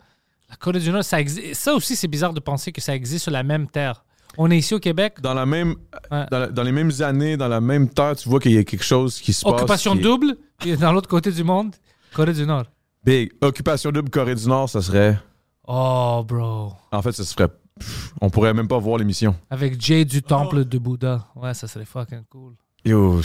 [0.49, 1.55] la Corée du Nord, ça existe.
[1.61, 4.03] Ça aussi, c'est bizarre de penser que ça existe sur la même terre.
[4.39, 5.15] On est ici au Québec.
[5.21, 5.75] Dans, la même,
[6.11, 6.27] Ouais.
[6.31, 8.65] dans, la- dans les mêmes années, dans la même terre, tu vois qu'il y a
[8.65, 9.53] quelque chose qui se passe.
[9.55, 11.75] Occupation est double, puis dans l'autre côté du monde,
[12.15, 12.65] Corée du Nord.
[13.05, 13.33] Big.
[13.41, 15.19] Occupation double Corée du Nord, ça serait.
[15.67, 16.73] Oh, bro.
[16.93, 17.49] En fait, ça se ferait.
[17.79, 19.35] pff, on pourrait même pas voir l'émission.
[19.51, 21.27] Avec Jay du temple de Bouddha.
[21.37, 22.55] Ouais, ça serait fucking cool.
[22.85, 23.21] Yo,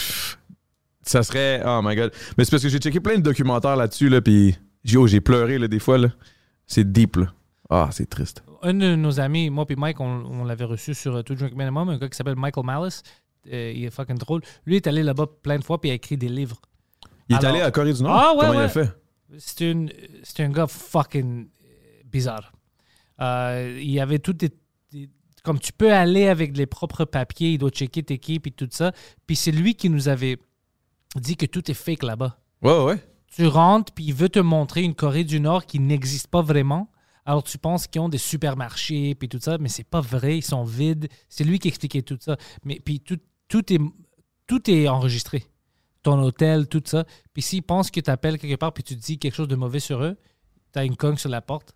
[1.01, 1.61] ça serait.
[1.65, 2.11] Oh my god.
[2.37, 5.57] Mais c'est parce que j'ai checké plein de documentaires là-dessus, là, puis yo, j'ai pleuré,
[5.57, 6.09] là, des fois, là.
[6.67, 7.25] C'est deep, là.
[7.69, 8.43] Ah, c'est triste.
[8.61, 11.53] Un de nos amis, moi puis Mike, on, on l'avait reçu sur euh, To Drink
[11.55, 13.03] Minimum, un gars qui s'appelle Michael Malice.
[13.51, 14.41] Euh, il est fucking drôle.
[14.65, 16.59] Lui est allé là-bas plein de fois puis il a écrit des livres.
[17.29, 18.13] Il est allé à Corée du Nord?
[18.15, 18.91] Ah, ouais, Comment il a fait?
[19.37, 22.51] C'est un gars fucking euh, bizarre.
[23.21, 24.49] Euh, il y avait tout des,
[24.91, 25.09] des-
[25.43, 28.67] Comme tu peux aller avec les propres papiers, il doit checker tes équipes et tout
[28.71, 28.91] ça.
[29.25, 30.37] Puis c'est lui qui nous avait
[31.15, 32.37] dit que tout est fake là-bas.
[32.61, 32.97] Ouais, ouais.
[33.35, 36.89] Tu rentres, puis il veut te montrer une Corée du Nord qui n'existe pas vraiment.
[37.25, 40.43] Alors tu penses qu'ils ont des supermarchés, puis tout ça, mais c'est pas vrai, ils
[40.43, 41.07] sont vides.
[41.27, 42.37] C'est lui qui expliquait tout ça.
[42.63, 43.79] Mais puis tout, tout, est,
[44.47, 45.43] tout est enregistré.
[46.03, 47.03] Ton hôtel, tout ça.
[47.33, 49.79] Puis s'ils pensent que tu appelles quelque part, puis tu dis quelque chose de mauvais
[49.79, 50.17] sur eux,
[50.71, 51.75] tu as une cogne sur la porte.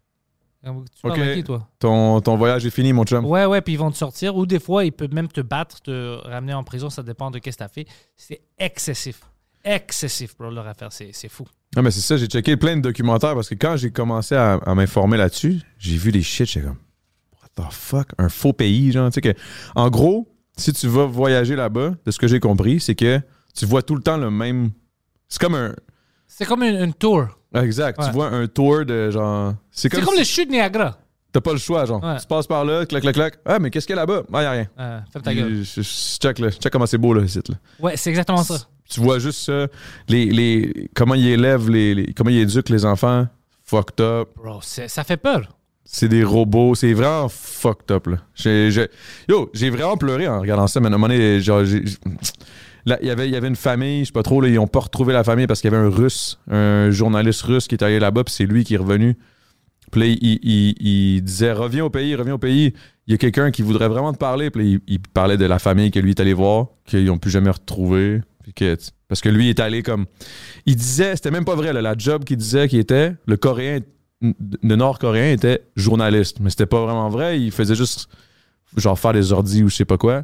[0.63, 0.69] Tu
[1.03, 1.33] Ok.
[1.35, 1.67] qui, toi?
[1.79, 3.25] Ton, ton voyage est fini, mon chum.
[3.25, 4.35] Ouais, ouais, puis ils vont te sortir.
[4.35, 6.89] Ou des fois, ils peuvent même te battre, te ramener en prison.
[6.89, 7.87] Ça dépend de qu'est-ce que tu as fait.
[8.17, 9.21] C'est excessif.
[9.63, 10.91] Excessif, bro, leur affaire.
[10.91, 11.45] C'est fou.
[11.75, 14.53] Ah, mais c'est ça, j'ai checké plein de documentaires parce que quand j'ai commencé à,
[14.53, 16.77] à m'informer là-dessus, j'ai vu des shit, j'étais comme,
[17.41, 18.07] what the fuck?
[18.17, 19.39] Un faux pays, genre, tu sais que.
[19.75, 20.27] En gros,
[20.57, 23.19] si tu vas voyager là-bas, de ce que j'ai compris, c'est que
[23.55, 24.71] tu vois tout le temps le même.
[25.27, 25.75] C'est comme un.
[26.27, 27.27] C'est comme une, une tour.
[27.53, 28.05] Exact, Ouais.
[28.07, 29.53] tu vois un tour de genre.
[29.71, 30.97] C'est C'est comme, comme si le chute Niagara.
[31.31, 32.03] T'as pas le choix, genre.
[32.03, 32.17] Ouais.
[32.19, 33.35] Tu passes par là, clac, clac, clac.
[33.45, 34.23] Ah, mais qu'est-ce qu'il y a là-bas?
[34.33, 34.67] Ah, y a rien.
[34.79, 35.53] Euh, ferme ta gueule.
[35.57, 36.49] Je, je- je check, là.
[36.49, 37.55] Check comment c'est beau, là, le site, là.
[37.79, 38.67] Ouais, c'est exactement ça.
[38.89, 39.67] Tu vois juste ça.
[40.07, 43.27] Les, les, comment ils élèvent, les, les- comment ils éduquent les enfants.
[43.63, 44.29] Fucked up.
[44.35, 45.47] Bro, ça fait peur.
[45.85, 46.73] C'est des robots.
[46.75, 48.17] C'est vraiment fucked up, là.
[49.27, 51.85] Yo, j'ai vraiment pleuré en regardant ça, mais à un moment donné, genre, il
[52.85, 54.79] y avait- il y avait une famille, je sais pas trop, là, ils ont pas
[54.79, 57.99] retrouvé la famille parce qu'il y avait un russe, un journaliste russe qui est allé
[57.99, 59.17] là-bas, puis c'est lui qui est revenu.
[59.91, 62.73] Puis là, il, il- il- il disait Reviens au pays, reviens au pays.
[63.07, 64.51] Il y a quelqu'un qui voudrait vraiment te parler.
[64.51, 67.17] Puis là, il, il parlait de la famille que lui est allé voir, qu'ils n'ont
[67.17, 68.21] plus jamais retrouvé.
[69.07, 70.05] Parce que lui est allé comme.
[70.65, 73.79] Il disait, c'était même pas vrai, la job qu'il disait qu'il était, le coréen,
[74.21, 76.39] le nord-coréen était journaliste.
[76.39, 77.39] Mais c'était pas vraiment vrai.
[77.41, 78.09] Il faisait juste,
[78.77, 80.23] genre, faire des ordis ou je sais pas quoi.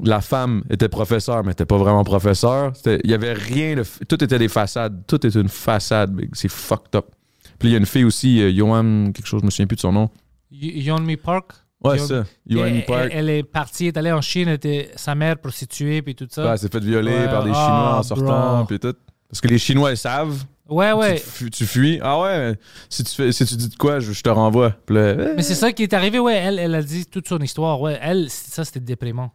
[0.00, 2.72] La femme était professeure, mais n'était pas vraiment professeur.
[2.86, 3.76] Il y avait rien.
[3.76, 5.04] de tout était des façades.
[5.06, 6.20] Tout est une façade.
[6.32, 7.06] C'est fucked up.
[7.58, 9.76] Puis il y a une fille aussi, euh, Johan, quelque chose, je me souviens plus
[9.76, 10.10] de son nom.
[10.50, 11.61] Yeonmi Park?
[11.84, 12.24] Ouais, Johan- ça.
[12.48, 13.10] Elle, Park.
[13.12, 16.44] elle- est partie, elle est allée en Chine, était sa mère prostituée, puis tout ça.
[16.44, 17.26] Ouais, elle s'est fait violer Ouais.
[17.28, 18.94] par des Ah, Chinois en sortant, puis tout.
[19.28, 20.44] Parce que les Chinois, ils savent.
[20.68, 21.22] ouais, ouais.
[21.38, 21.98] Tu, tu fuis.
[22.02, 22.54] Ah ouais,
[22.88, 24.74] si tu, fais, si tu dis de quoi, je, je te renvoie.
[24.90, 24.92] Eh,
[25.36, 26.34] Mais c'est ça qui est arrivé, ouais.
[26.36, 27.80] Elle, elle a dit toute son histoire.
[27.80, 29.32] Ouais, elle, ça, c'était déprimant.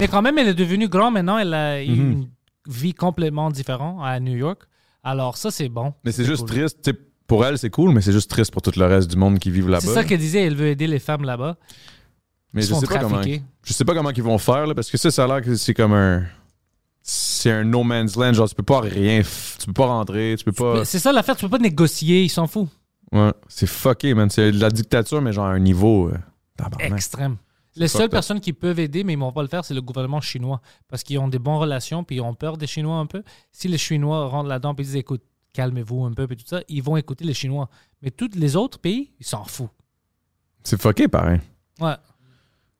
[0.00, 1.38] Mais quand même, elle est devenue grande maintenant.
[1.38, 2.12] Elle a eu Mhm.
[2.12, 2.28] une
[2.66, 4.62] vie complètement différente à New York.
[5.04, 5.92] Alors, ça, c'est bon.
[6.04, 6.56] mais c'est juste cool.
[6.56, 6.90] triste.
[7.26, 9.50] Pour elle, c'est cool, mais c'est juste triste pour tout le reste du monde qui
[9.50, 9.80] vivent là-bas.
[9.86, 10.44] C'est ça qu'elle disait.
[10.44, 11.56] Elle veut aider les femmes là-bas.
[12.52, 14.90] mais Ils je sais, pas comment, je sais pas comment ils vont faire, là, parce
[14.90, 16.24] que ça, ça a l'air que c'est comme un.
[17.02, 18.32] C'est un no man's land.
[18.32, 19.22] Genre, tu peux pas rien.
[19.58, 20.84] Tu peux pas rentrer, tu peux pas.
[20.84, 21.36] C'est ça l'affaire.
[21.36, 22.24] Tu peux pas négocier.
[22.24, 22.68] Ils s'en foutent.
[23.12, 24.28] Ouais, c'est fucké, man.
[24.30, 26.08] C'est de la dictature, mais genre à un niveau.
[26.08, 26.18] euh.
[26.80, 27.36] Extrême.
[27.76, 29.82] Les seules personnes qui peuvent aider, mais ils ne vont pas le faire, c'est le
[29.82, 30.60] gouvernement chinois.
[30.88, 33.22] Parce qu'ils ont des bonnes relations, puis ils ont peur des Chinois un peu.
[33.52, 35.22] Si les Chinois rentrent là-dedans et disent écoute,
[35.56, 37.68] calmez-vous un peu, puis tout ça, ils vont écouter les Chinois.
[38.02, 39.70] Mais tous les autres pays, ils s'en foutent.
[40.62, 41.40] C'est fucké, pareil.
[41.80, 41.94] Ouais.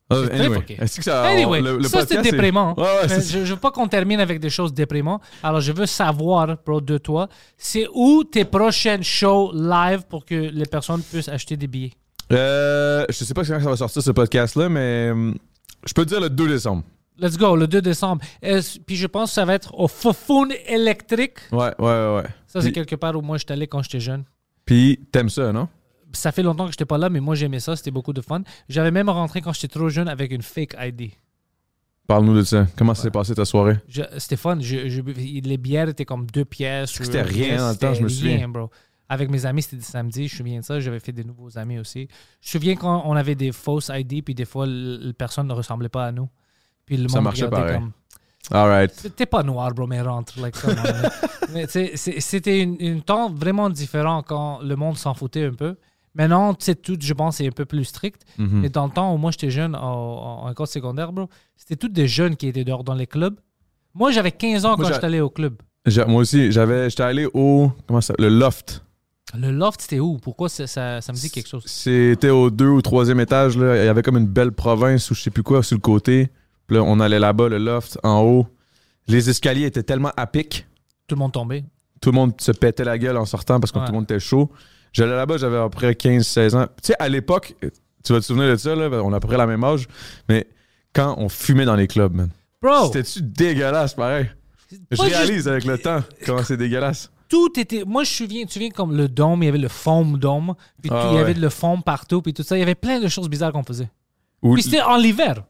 [0.09, 2.75] Ah, C'est très anyway, est-ce que ça, Anyway, le, le ça podcast, c'était déprimant.
[2.77, 5.21] Ouais, ouais, Mais c'est- je, je veux pas qu'on termine avec des choses déprimantes.
[5.43, 10.35] Alors je veux savoir, bro, de toi, c'est où tes prochaines shows live pour que
[10.37, 11.93] les personnes puissent acheter des billets?
[12.33, 15.37] Euh, je sais pas quand ça va sortir ce podcast-là, mais hum,
[15.85, 16.85] je peux te dire le 2 décembre.
[17.19, 18.23] Let's go, le 2 décembre.
[18.41, 21.39] Puis je pense que ça va être au Fofoun électrique.
[21.53, 22.25] Ouais, ouais, ouais.
[22.47, 24.25] Ça, c'est Puis- quelque part où moi j'étais allé quand j'étais jeune.
[24.65, 25.69] Puis t'aimes ça, non?
[26.13, 28.43] Ça fait longtemps que j'étais pas là, mais moi j'aimais ça, c'était beaucoup de fun.
[28.69, 31.13] J'avais même rentré quand j'étais trop jeune avec une fake ID.
[32.07, 32.67] Parle-nous de ça.
[32.77, 33.79] Comment s'est passé ta soirée?
[33.89, 34.59] Je- C'était fun.
[34.61, 36.91] Je- je- les bières étaient comme deux pièces.
[36.93, 38.37] C'était rien dans le temps, je me souviens.
[38.37, 38.71] rien, bro.
[39.09, 40.81] Avec mes amis, c'était des samedis, je me souviens de ça.
[40.81, 42.09] J'avais fait des nouveaux amis aussi.
[42.41, 45.47] Je me souviens quand on avait des fausses ID, puis des fois, l- la personne
[45.49, 46.29] ne ressemblait pas à nous.
[46.87, 47.75] Puis le Ça monde marchait pareil.
[47.75, 47.93] comme...
[48.51, 49.13] Alright.
[49.17, 50.41] T'es pas noir, bro, mais rentre.
[50.41, 50.55] Like,
[51.69, 55.77] c'est- c'était une, une temps vraiment différent quand le monde s'en foutait un peu.
[56.15, 58.23] Maintenant, tu sais, tout, je pense, c'est un peu plus strict.
[58.39, 58.61] Mhm.
[58.63, 62.09] Mais dans le temps où moi j'étais jeune, en, école secondaire, bro, c'était tous des
[62.09, 63.39] jeunes qui étaient dehors dans les clubs.
[63.95, 65.57] Moi, j'avais 15 ans Moi, quand j'étais allé au club.
[66.07, 68.83] Moi aussi, j'avais, j'étais allé au, comment ça, le loft.
[69.37, 70.19] Le loft, c'était où?
[70.19, 71.65] Pourquoi ça, ça, ça me dit quelque chose?
[71.67, 73.77] C'était au deux ou troisième étage, là.
[73.83, 76.31] Il y avait comme une belle province ou je sais plus quoi sur le côté.
[76.67, 78.47] Puis là, on allait là-bas, le loft, en haut.
[79.09, 80.67] Les escaliers étades tellement à pic.
[81.07, 81.65] Tout le monde tombait.
[82.01, 83.85] Tout le monde se pétait la gueule en sortant parce que Ouais.
[83.87, 84.51] tout le monde était chaud.
[84.93, 86.67] J'allais là-bas, j'avais à peu près 15-16 ans.
[86.83, 87.55] Tu sais, à l'époque,
[88.05, 89.87] tu vas te souvenir de ça, là, on a à peu près la même âge,
[90.29, 90.47] mais
[90.93, 92.31] quand on fumait dans les clubs, man.
[92.63, 92.87] Bro!
[92.93, 94.27] C'était-tu dégueulasse, pareil?
[94.91, 97.11] Je réalise avec le temps comment c'est dégueulasse.
[97.29, 97.85] Tout était.
[97.85, 100.19] Moi, je me souviens, tu te souviens comme le dôme, il y avait le foam
[100.19, 102.57] dôme, puis Ah il y avait le foam partout, puis tout ça.
[102.57, 103.91] Il y avait plein de choses bizarres qu'on faisait.
[104.43, 105.45] Ou- Puis c'était en l'hiver.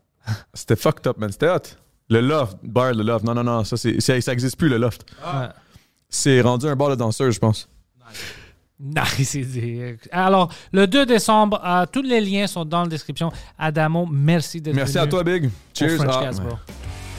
[0.55, 1.31] C'était fucked up, man.
[1.31, 1.77] C'était hot.
[2.09, 3.25] Le loft, bar, le loft.
[3.25, 5.05] Non, non, non, ça, c'est, ça, ça existe plus, le loft.
[5.25, 5.49] Ouais.
[6.09, 7.69] C'est rendu un bar de danseurs, je pense.
[8.79, 9.35] Nice.
[9.35, 9.97] idée.
[10.13, 13.33] Alors, le 2 décembre, euh, tous les liens sont dans la description.
[13.59, 15.47] Adamo, merci d'être Merci venu à toi, Big.
[15.47, 15.97] au Cheers.
[15.97, 16.59] French Ah.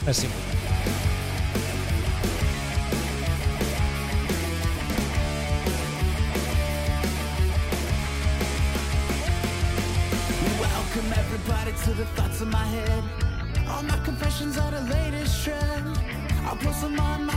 [0.06, 0.26] Merci.
[0.26, 0.67] Welcome
[11.98, 13.02] the thoughts in my head.
[13.68, 15.98] All my confessions are the latest trend.
[16.46, 17.36] I'll post them on my